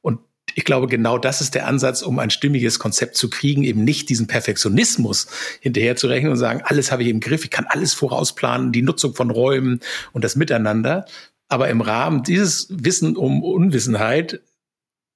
Und 0.00 0.20
ich 0.54 0.64
glaube, 0.64 0.86
genau 0.86 1.18
das 1.18 1.40
ist 1.40 1.54
der 1.54 1.66
Ansatz, 1.66 2.02
um 2.02 2.18
ein 2.18 2.30
stimmiges 2.30 2.78
Konzept 2.78 3.16
zu 3.16 3.30
kriegen, 3.30 3.64
eben 3.64 3.82
nicht 3.82 4.08
diesen 4.08 4.26
Perfektionismus 4.26 5.26
hinterher 5.60 5.96
zu 5.96 6.06
rechnen 6.06 6.32
und 6.32 6.38
sagen, 6.38 6.62
alles 6.64 6.92
habe 6.92 7.02
ich 7.02 7.08
im 7.08 7.20
Griff, 7.20 7.44
ich 7.44 7.50
kann 7.50 7.66
alles 7.68 7.94
vorausplanen, 7.94 8.70
die 8.72 8.82
Nutzung 8.82 9.14
von 9.14 9.30
Räumen 9.30 9.80
und 10.12 10.22
das 10.22 10.36
Miteinander. 10.36 11.06
Aber 11.48 11.68
im 11.68 11.80
Rahmen 11.80 12.22
dieses 12.22 12.68
Wissen 12.70 13.16
um 13.16 13.42
Unwissenheit 13.42 14.40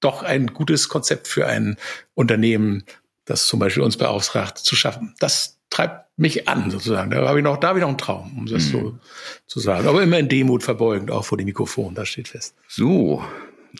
doch 0.00 0.22
ein 0.22 0.48
gutes 0.48 0.88
Konzept 0.88 1.28
für 1.28 1.46
ein 1.46 1.76
Unternehmen, 2.14 2.84
das 3.24 3.46
zum 3.46 3.60
Beispiel 3.60 3.82
uns 3.82 3.96
beauftragt, 3.96 4.58
zu 4.58 4.76
schaffen. 4.76 5.14
Das 5.18 5.57
treibt 5.70 6.18
mich 6.18 6.48
an, 6.48 6.70
sozusagen. 6.70 7.10
Da 7.10 7.26
habe 7.26 7.38
ich 7.38 7.44
noch, 7.44 7.58
da 7.58 7.68
habe 7.68 7.78
ich 7.78 7.82
noch 7.82 7.88
einen 7.88 7.98
Traum, 7.98 8.38
um 8.38 8.46
das 8.46 8.66
mhm. 8.66 8.70
so 8.70 8.98
zu 9.46 9.60
sagen. 9.60 9.86
Aber 9.86 10.02
immer 10.02 10.18
in 10.18 10.28
Demut 10.28 10.62
verbeugend, 10.62 11.10
auch 11.10 11.24
vor 11.24 11.38
dem 11.38 11.44
Mikrofon, 11.44 11.94
das 11.94 12.08
steht 12.08 12.28
fest. 12.28 12.54
So, 12.66 13.22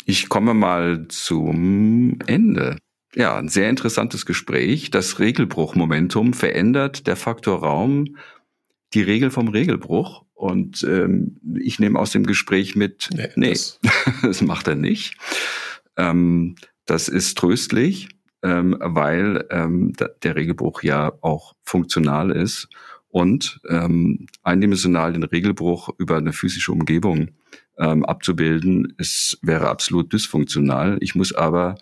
ich 0.04 0.28
komme 0.28 0.54
mal 0.54 1.06
zum 1.08 2.18
Ende. 2.26 2.76
Ja, 3.14 3.36
ein 3.36 3.48
sehr 3.48 3.70
interessantes 3.70 4.26
Gespräch. 4.26 4.90
Das 4.90 5.18
Regelbruchmomentum 5.18 6.34
verändert 6.34 7.06
der 7.06 7.16
Faktor 7.16 7.60
Raum 7.60 8.16
die 8.94 9.02
Regel 9.02 9.30
vom 9.30 9.48
Regelbruch. 9.48 10.24
Und 10.34 10.84
ähm, 10.84 11.40
ich 11.60 11.78
nehme 11.78 11.98
aus 11.98 12.12
dem 12.12 12.24
Gespräch 12.24 12.76
mit, 12.76 13.08
nee, 13.12 13.28
nee 13.34 13.50
das, 13.50 13.80
das 14.22 14.42
macht 14.42 14.68
er 14.68 14.76
nicht. 14.76 15.16
Ähm, 15.96 16.54
das 16.86 17.08
ist 17.08 17.36
tröstlich 17.36 18.08
ähm, 18.42 18.76
weil 18.80 19.46
ähm, 19.50 19.92
der 20.22 20.36
Regelbruch 20.36 20.82
ja 20.82 21.12
auch 21.20 21.54
funktional 21.64 22.30
ist 22.30 22.68
und 23.08 23.60
ähm, 23.68 24.26
eindimensional 24.42 25.12
den 25.12 25.24
Regelbruch 25.24 25.90
über 25.98 26.16
eine 26.16 26.32
physische 26.32 26.72
Umgebung 26.72 27.30
ähm, 27.78 28.04
abzubilden, 28.04 28.94
ist, 28.98 29.38
wäre 29.42 29.68
absolut 29.68 30.12
dysfunktional. 30.12 30.98
Ich 31.00 31.14
muss 31.14 31.32
aber 31.32 31.76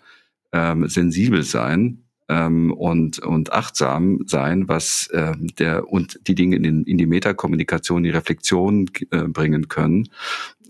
ähm, 0.51 0.87
sensibel 0.87 1.43
sein 1.43 2.03
ähm, 2.29 2.71
und, 2.71 3.19
und 3.19 3.51
achtsam 3.51 4.19
sein, 4.25 4.67
was 4.67 5.09
ähm, 5.13 5.47
der 5.59 5.89
und 5.89 6.19
die 6.27 6.35
Dinge 6.35 6.55
in, 6.55 6.63
den, 6.63 6.83
in 6.83 6.97
die 6.97 7.05
Metakommunikation, 7.05 8.03
die 8.03 8.09
Reflexion 8.09 8.89
äh, 9.11 9.23
bringen 9.23 9.67
können. 9.67 10.09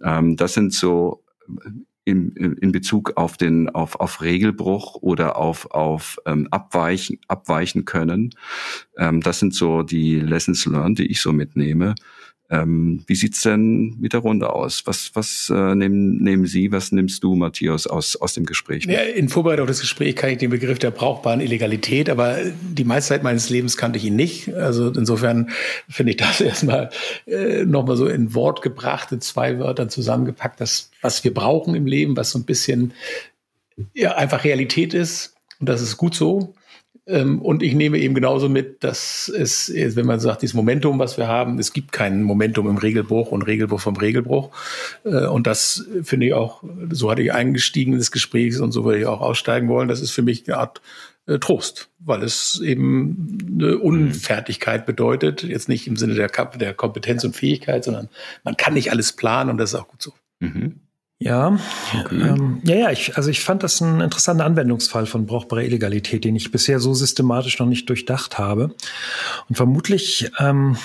Ähm, 0.03 0.38
das 0.38 0.53
sind 0.53 0.73
so 0.73 1.23
in, 2.08 2.32
in 2.36 2.72
Bezug 2.72 3.18
auf 3.18 3.36
den 3.36 3.70
auf, 3.70 3.95
auf 3.99 4.22
Regelbruch 4.22 4.95
oder 4.95 5.36
auf 5.36 5.72
auf 5.72 6.18
ähm, 6.26 6.47
abweichen 6.51 7.20
abweichen 7.28 7.84
können. 7.84 8.34
Ähm, 8.97 9.22
das 9.22 9.39
sind 9.39 9.53
so 9.53 9.84
die 9.84 10.20
Lessons 10.20 10.66
learned, 10.66 10.99
die 10.99 11.08
ich 11.08 11.22
so 11.22 11.34
mitnehme. 11.34 11.95
Ähm, 12.49 13.03
wie 13.07 13.15
sieht's 13.15 13.41
denn 13.41 13.97
mit 13.99 14.13
der 14.13 14.21
Runde 14.21 14.53
aus? 14.53 14.83
Was, 14.85 15.11
was 15.15 15.51
äh, 15.53 15.75
nehmen, 15.75 16.23
nehmen 16.23 16.45
Sie, 16.45 16.71
was 16.71 16.93
nimmst 16.93 17.21
du, 17.23 17.35
Matthias, 17.35 17.87
aus, 17.87 18.15
aus 18.15 18.35
dem 18.35 18.45
Gespräch? 18.45 18.85
Ja, 18.85 19.01
in 19.01 19.27
Vorbereitung 19.27 19.63
auf 19.63 19.67
das 19.67 19.81
Gespräch 19.81 20.15
kann 20.15 20.29
ich 20.29 20.37
den 20.37 20.49
Begriff 20.49 20.79
der 20.79 20.91
brauchbaren 20.91 21.41
Illegalität, 21.41 22.09
aber 22.09 22.37
die 22.61 22.85
meiste 22.85 23.09
Zeit 23.09 23.23
meines 23.23 23.49
Lebens 23.49 23.75
kannte 23.75 23.97
ich 23.97 24.05
ihn 24.05 24.15
nicht. 24.15 24.53
Also 24.53 24.89
insofern 24.91 25.49
finde 25.89 26.11
ich 26.11 26.17
das 26.17 26.39
erstmal 26.41 26.89
äh, 27.25 27.65
nochmal 27.65 27.97
so 27.97 28.07
in 28.07 28.33
Wort 28.33 28.61
gebracht, 28.61 29.11
in 29.11 29.19
zwei 29.19 29.59
Wörtern 29.59 29.89
zusammengepackt, 29.89 30.61
das, 30.61 30.89
was 31.01 31.23
wir 31.25 31.33
brauchen 31.33 31.75
im 31.75 31.85
Leben, 31.85 32.15
was 32.15 32.31
so 32.31 32.39
ein 32.39 32.45
bisschen 32.45 32.93
ja, 33.93 34.15
einfach 34.15 34.45
Realität 34.45 34.93
ist. 34.93 35.35
Und 35.59 35.67
das 35.67 35.81
ist 35.81 35.97
gut 35.97 36.15
so. 36.15 36.53
Ähm, 37.08 37.41
und 37.41 37.64
ich 37.64 37.74
nehme 37.74 37.97
eben 37.97 38.14
genauso 38.14 38.49
mit, 38.49 38.84
dass 38.84 39.30
es, 39.30 39.72
wenn 39.74 40.05
man 40.05 40.20
sagt, 40.20 40.41
dieses 40.41 40.53
Momentum, 40.53 40.99
was 40.99 41.18
wir 41.18 41.28
haben, 41.28 41.58
es 41.58 41.72
gibt 41.72 41.91
kein 41.91 42.22
Momentum 42.22 42.70
im 42.70 42.78
Regelbruch 42.78 43.32
und 43.32 43.43
Regelbruch 43.43 43.80
vom 43.80 43.95
Regelbruch. 43.95 44.51
Äh, 45.05 45.26
und 45.28 45.47
das 45.47 45.86
finde 46.03 46.28
ich 46.28 46.34
auch, 46.34 46.64
so 46.91 47.10
hatte 47.10 47.22
ich 47.22 47.34
eingestiegen 47.34 47.93
in 47.93 47.99
das 47.99 48.12
Gespräch 48.12 48.60
und 48.60 48.72
so 48.72 48.84
würde 48.84 48.99
ich 48.99 49.05
auch 49.05 49.22
aussteigen 49.22 49.70
wollen. 49.70 49.88
Das 49.88 50.01
ist 50.01 50.12
für 50.12 50.22
mich 50.22 50.47
eine 50.47 50.58
Art 50.58 50.82
äh, 51.28 51.39
Trost, 51.39 51.89
weil 51.99 52.24
es 52.24 52.60
eben 52.62 53.38
eine 53.51 53.78
Unfertigkeit 53.78 54.86
bedeutet. 54.86 55.43
Jetzt 55.43 55.70
nicht 55.70 55.88
im 55.88 55.95
Sinne 55.95 56.16
der, 56.16 56.30
der 56.60 56.74
Kompetenz 56.74 57.24
und 57.24 57.36
Fähigkeit, 57.36 57.84
sondern 57.84 58.10
man 58.43 58.58
kann 58.58 58.74
nicht 58.74 58.91
alles 58.91 59.14
planen 59.14 59.49
und 59.49 59.58
das 59.58 59.74
ist 59.74 59.80
auch 59.80 59.88
gut 59.88 60.01
so. 60.01 60.14
Mhm. 60.39 60.82
Ja, 61.20 61.57
okay. 61.99 62.15
ähm, 62.15 62.61
ja, 62.63 62.76
ja, 62.76 62.91
ich, 62.91 63.18
also 63.18 63.32
ich 63.32 63.41
fand 63.41 63.63
das 63.63 63.82
ein 63.82 64.01
interessanter 64.01 64.45
Anwendungsfall 64.45 65.07
von 65.07 65.26
brauchbarer 65.26 65.63
Illegalität, 65.63 66.24
den 66.24 66.36
ich 66.36 66.51
bisher 66.51 66.80
so 66.80 66.93
systematisch 66.93 67.57
noch 67.57 67.65
nicht 67.65 67.89
durchdacht 67.89 68.38
habe. 68.38 68.76
Und 69.49 69.55
vermutlich 69.55 70.30
ähm, 70.38 70.78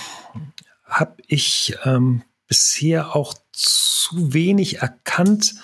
habe 0.86 1.16
ich 1.26 1.76
ähm, 1.84 2.22
bisher 2.48 3.14
auch 3.14 3.34
zu 3.52 4.32
wenig 4.32 4.78
erkannt, 4.78 5.54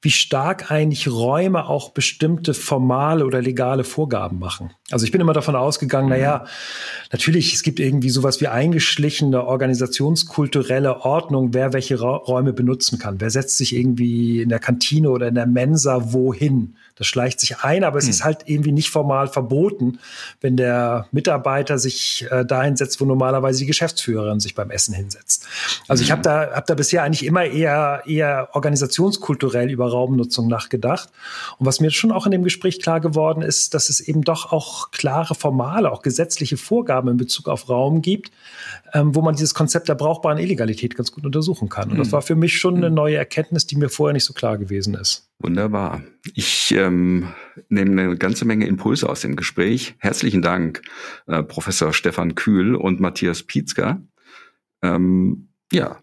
wie 0.00 0.10
stark 0.10 0.70
eigentlich 0.70 1.08
Räume 1.08 1.66
auch 1.66 1.90
bestimmte 1.90 2.54
formale 2.54 3.26
oder 3.26 3.42
legale 3.42 3.82
Vorgaben 3.82 4.38
machen. 4.38 4.70
Also 4.90 5.04
ich 5.04 5.10
bin 5.10 5.20
immer 5.20 5.32
davon 5.32 5.56
ausgegangen, 5.56 6.08
na 6.08 6.16
ja, 6.16 6.44
natürlich, 7.10 7.52
es 7.52 7.64
gibt 7.64 7.80
irgendwie 7.80 8.10
sowas 8.10 8.40
wie 8.40 8.46
eingeschlichene 8.46 9.44
organisationskulturelle 9.44 11.00
Ordnung, 11.00 11.52
wer 11.52 11.72
welche 11.72 11.98
Räume 11.98 12.52
benutzen 12.52 13.00
kann. 13.00 13.20
Wer 13.20 13.30
setzt 13.30 13.56
sich 13.58 13.74
irgendwie 13.74 14.40
in 14.42 14.50
der 14.50 14.60
Kantine 14.60 15.10
oder 15.10 15.28
in 15.28 15.34
der 15.34 15.46
Mensa 15.46 16.12
wohin? 16.12 16.76
Das 16.98 17.06
schleicht 17.06 17.40
sich 17.40 17.60
ein, 17.62 17.84
aber 17.84 17.98
es 17.98 18.04
hm. 18.04 18.10
ist 18.10 18.24
halt 18.24 18.40
irgendwie 18.46 18.72
nicht 18.72 18.90
formal 18.90 19.28
verboten, 19.28 20.00
wenn 20.40 20.56
der 20.56 21.06
Mitarbeiter 21.12 21.78
sich 21.78 22.26
äh, 22.30 22.44
dahin 22.44 22.76
setzt, 22.76 23.00
wo 23.00 23.04
normalerweise 23.04 23.60
die 23.60 23.66
Geschäftsführerin 23.66 24.40
sich 24.40 24.54
beim 24.54 24.70
Essen 24.70 24.94
hinsetzt. 24.94 25.46
Also 25.86 26.00
hm. 26.00 26.04
ich 26.04 26.10
habe 26.10 26.22
da, 26.22 26.50
hab 26.52 26.66
da 26.66 26.74
bisher 26.74 27.04
eigentlich 27.04 27.24
immer 27.24 27.44
eher, 27.44 28.02
eher 28.06 28.48
organisationskulturell 28.52 29.70
über 29.70 29.88
Raumnutzung 29.88 30.48
nachgedacht. 30.48 31.10
Und 31.58 31.66
was 31.66 31.80
mir 31.80 31.90
schon 31.90 32.12
auch 32.12 32.26
in 32.26 32.32
dem 32.32 32.42
Gespräch 32.42 32.80
klar 32.80 33.00
geworden 33.00 33.42
ist, 33.42 33.74
dass 33.74 33.88
es 33.88 34.00
eben 34.00 34.22
doch 34.22 34.52
auch 34.52 34.90
klare 34.90 35.34
formale, 35.34 35.92
auch 35.92 36.02
gesetzliche 36.02 36.56
Vorgaben 36.56 37.08
in 37.08 37.16
Bezug 37.16 37.48
auf 37.48 37.68
Raum 37.68 38.02
gibt, 38.02 38.32
ähm, 38.92 39.14
wo 39.14 39.22
man 39.22 39.34
dieses 39.36 39.54
Konzept 39.54 39.88
der 39.88 39.94
brauchbaren 39.94 40.38
Illegalität 40.38 40.96
ganz 40.96 41.12
gut 41.12 41.24
untersuchen 41.24 41.68
kann. 41.68 41.90
Und 41.90 41.96
hm. 41.96 41.98
das 41.98 42.12
war 42.12 42.22
für 42.22 42.34
mich 42.34 42.58
schon 42.58 42.76
eine 42.76 42.86
hm. 42.86 42.94
neue 42.94 43.16
Erkenntnis, 43.16 43.66
die 43.66 43.76
mir 43.76 43.88
vorher 43.88 44.12
nicht 44.12 44.24
so 44.24 44.32
klar 44.32 44.58
gewesen 44.58 44.94
ist. 44.94 45.27
Wunderbar. 45.40 46.02
Ich 46.34 46.72
ähm, 46.72 47.32
nehme 47.68 48.02
eine 48.02 48.16
ganze 48.16 48.44
Menge 48.44 48.66
Impulse 48.66 49.08
aus 49.08 49.20
dem 49.20 49.36
Gespräch. 49.36 49.94
Herzlichen 49.98 50.42
Dank, 50.42 50.82
äh, 51.26 51.44
Professor 51.44 51.92
Stefan 51.92 52.34
Kühl 52.34 52.74
und 52.74 52.98
Matthias 52.98 53.44
Pietzker. 53.44 54.02
Ähm, 54.82 55.50
ja, 55.72 56.00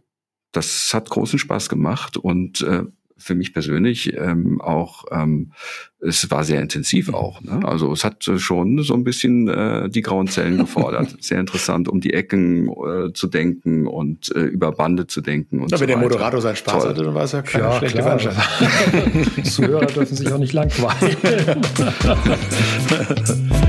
das 0.54 0.94
hat 0.94 1.10
großen 1.10 1.38
Spaß 1.38 1.68
gemacht 1.68 2.16
und 2.16 2.62
äh, 2.62 2.84
für 3.18 3.36
mich 3.36 3.54
persönlich 3.54 4.14
ähm, 4.16 4.60
auch, 4.62 5.06
ähm, 5.12 5.52
es 6.00 6.30
war 6.30 6.44
sehr 6.44 6.62
intensiv 6.62 7.14
auch. 7.14 7.42
Ne? 7.42 7.62
Also 7.64 7.92
es 7.92 8.04
hat 8.04 8.24
schon 8.24 8.84
so 8.84 8.94
ein 8.94 9.04
bisschen 9.04 9.48
äh, 9.48 9.90
die 9.90 10.02
grauen 10.02 10.28
Zellen 10.28 10.58
gefordert. 10.58 11.16
sehr 11.24 11.40
interessant, 11.40 11.88
um 11.88 12.02
die 12.02 12.14
Ecken 12.14 12.68
äh, 12.68 13.14
zu 13.14 13.28
denken 13.28 13.88
und 13.88 14.36
äh, 14.36 14.42
über 14.42 14.72
Bande 14.74 15.08
zu 15.08 15.22
denken. 15.22 15.62
Und 15.62 15.72
ja, 15.72 15.78
so 15.78 15.82
wenn 15.82 15.88
der 15.88 15.98
Moderator 15.98 16.42
seinen 16.42 16.58
Spaß 16.58 16.84
Toll. 16.84 16.90
hatte, 16.92 17.04
dann 17.04 17.14
war 17.14 17.24
es 17.24 17.32
ja 17.32 17.42
keine 17.42 17.64
ja, 17.66 17.78
schlechte 17.78 18.04
Veranstaltung. 18.04 18.44
Zuhörer 19.44 19.86
dürfen 19.86 20.16
sich 20.16 20.32
auch 20.32 20.38
nicht 20.38 20.54
langweilen. 20.54 21.18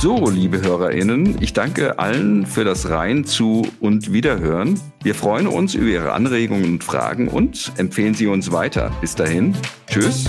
So, 0.00 0.30
liebe 0.30 0.62
HörerInnen, 0.62 1.36
ich 1.42 1.52
danke 1.52 1.98
allen 1.98 2.46
für 2.46 2.64
das 2.64 2.88
Rein 2.88 3.26
zu 3.26 3.66
und 3.80 4.14
Wiederhören. 4.14 4.80
Wir 5.02 5.14
freuen 5.14 5.46
uns 5.46 5.74
über 5.74 5.88
Ihre 5.88 6.12
Anregungen 6.12 6.64
und 6.64 6.84
Fragen 6.84 7.28
und 7.28 7.70
empfehlen 7.76 8.14
Sie 8.14 8.26
uns 8.26 8.50
weiter. 8.50 8.90
Bis 9.02 9.14
dahin, 9.14 9.54
tschüss 9.88 10.24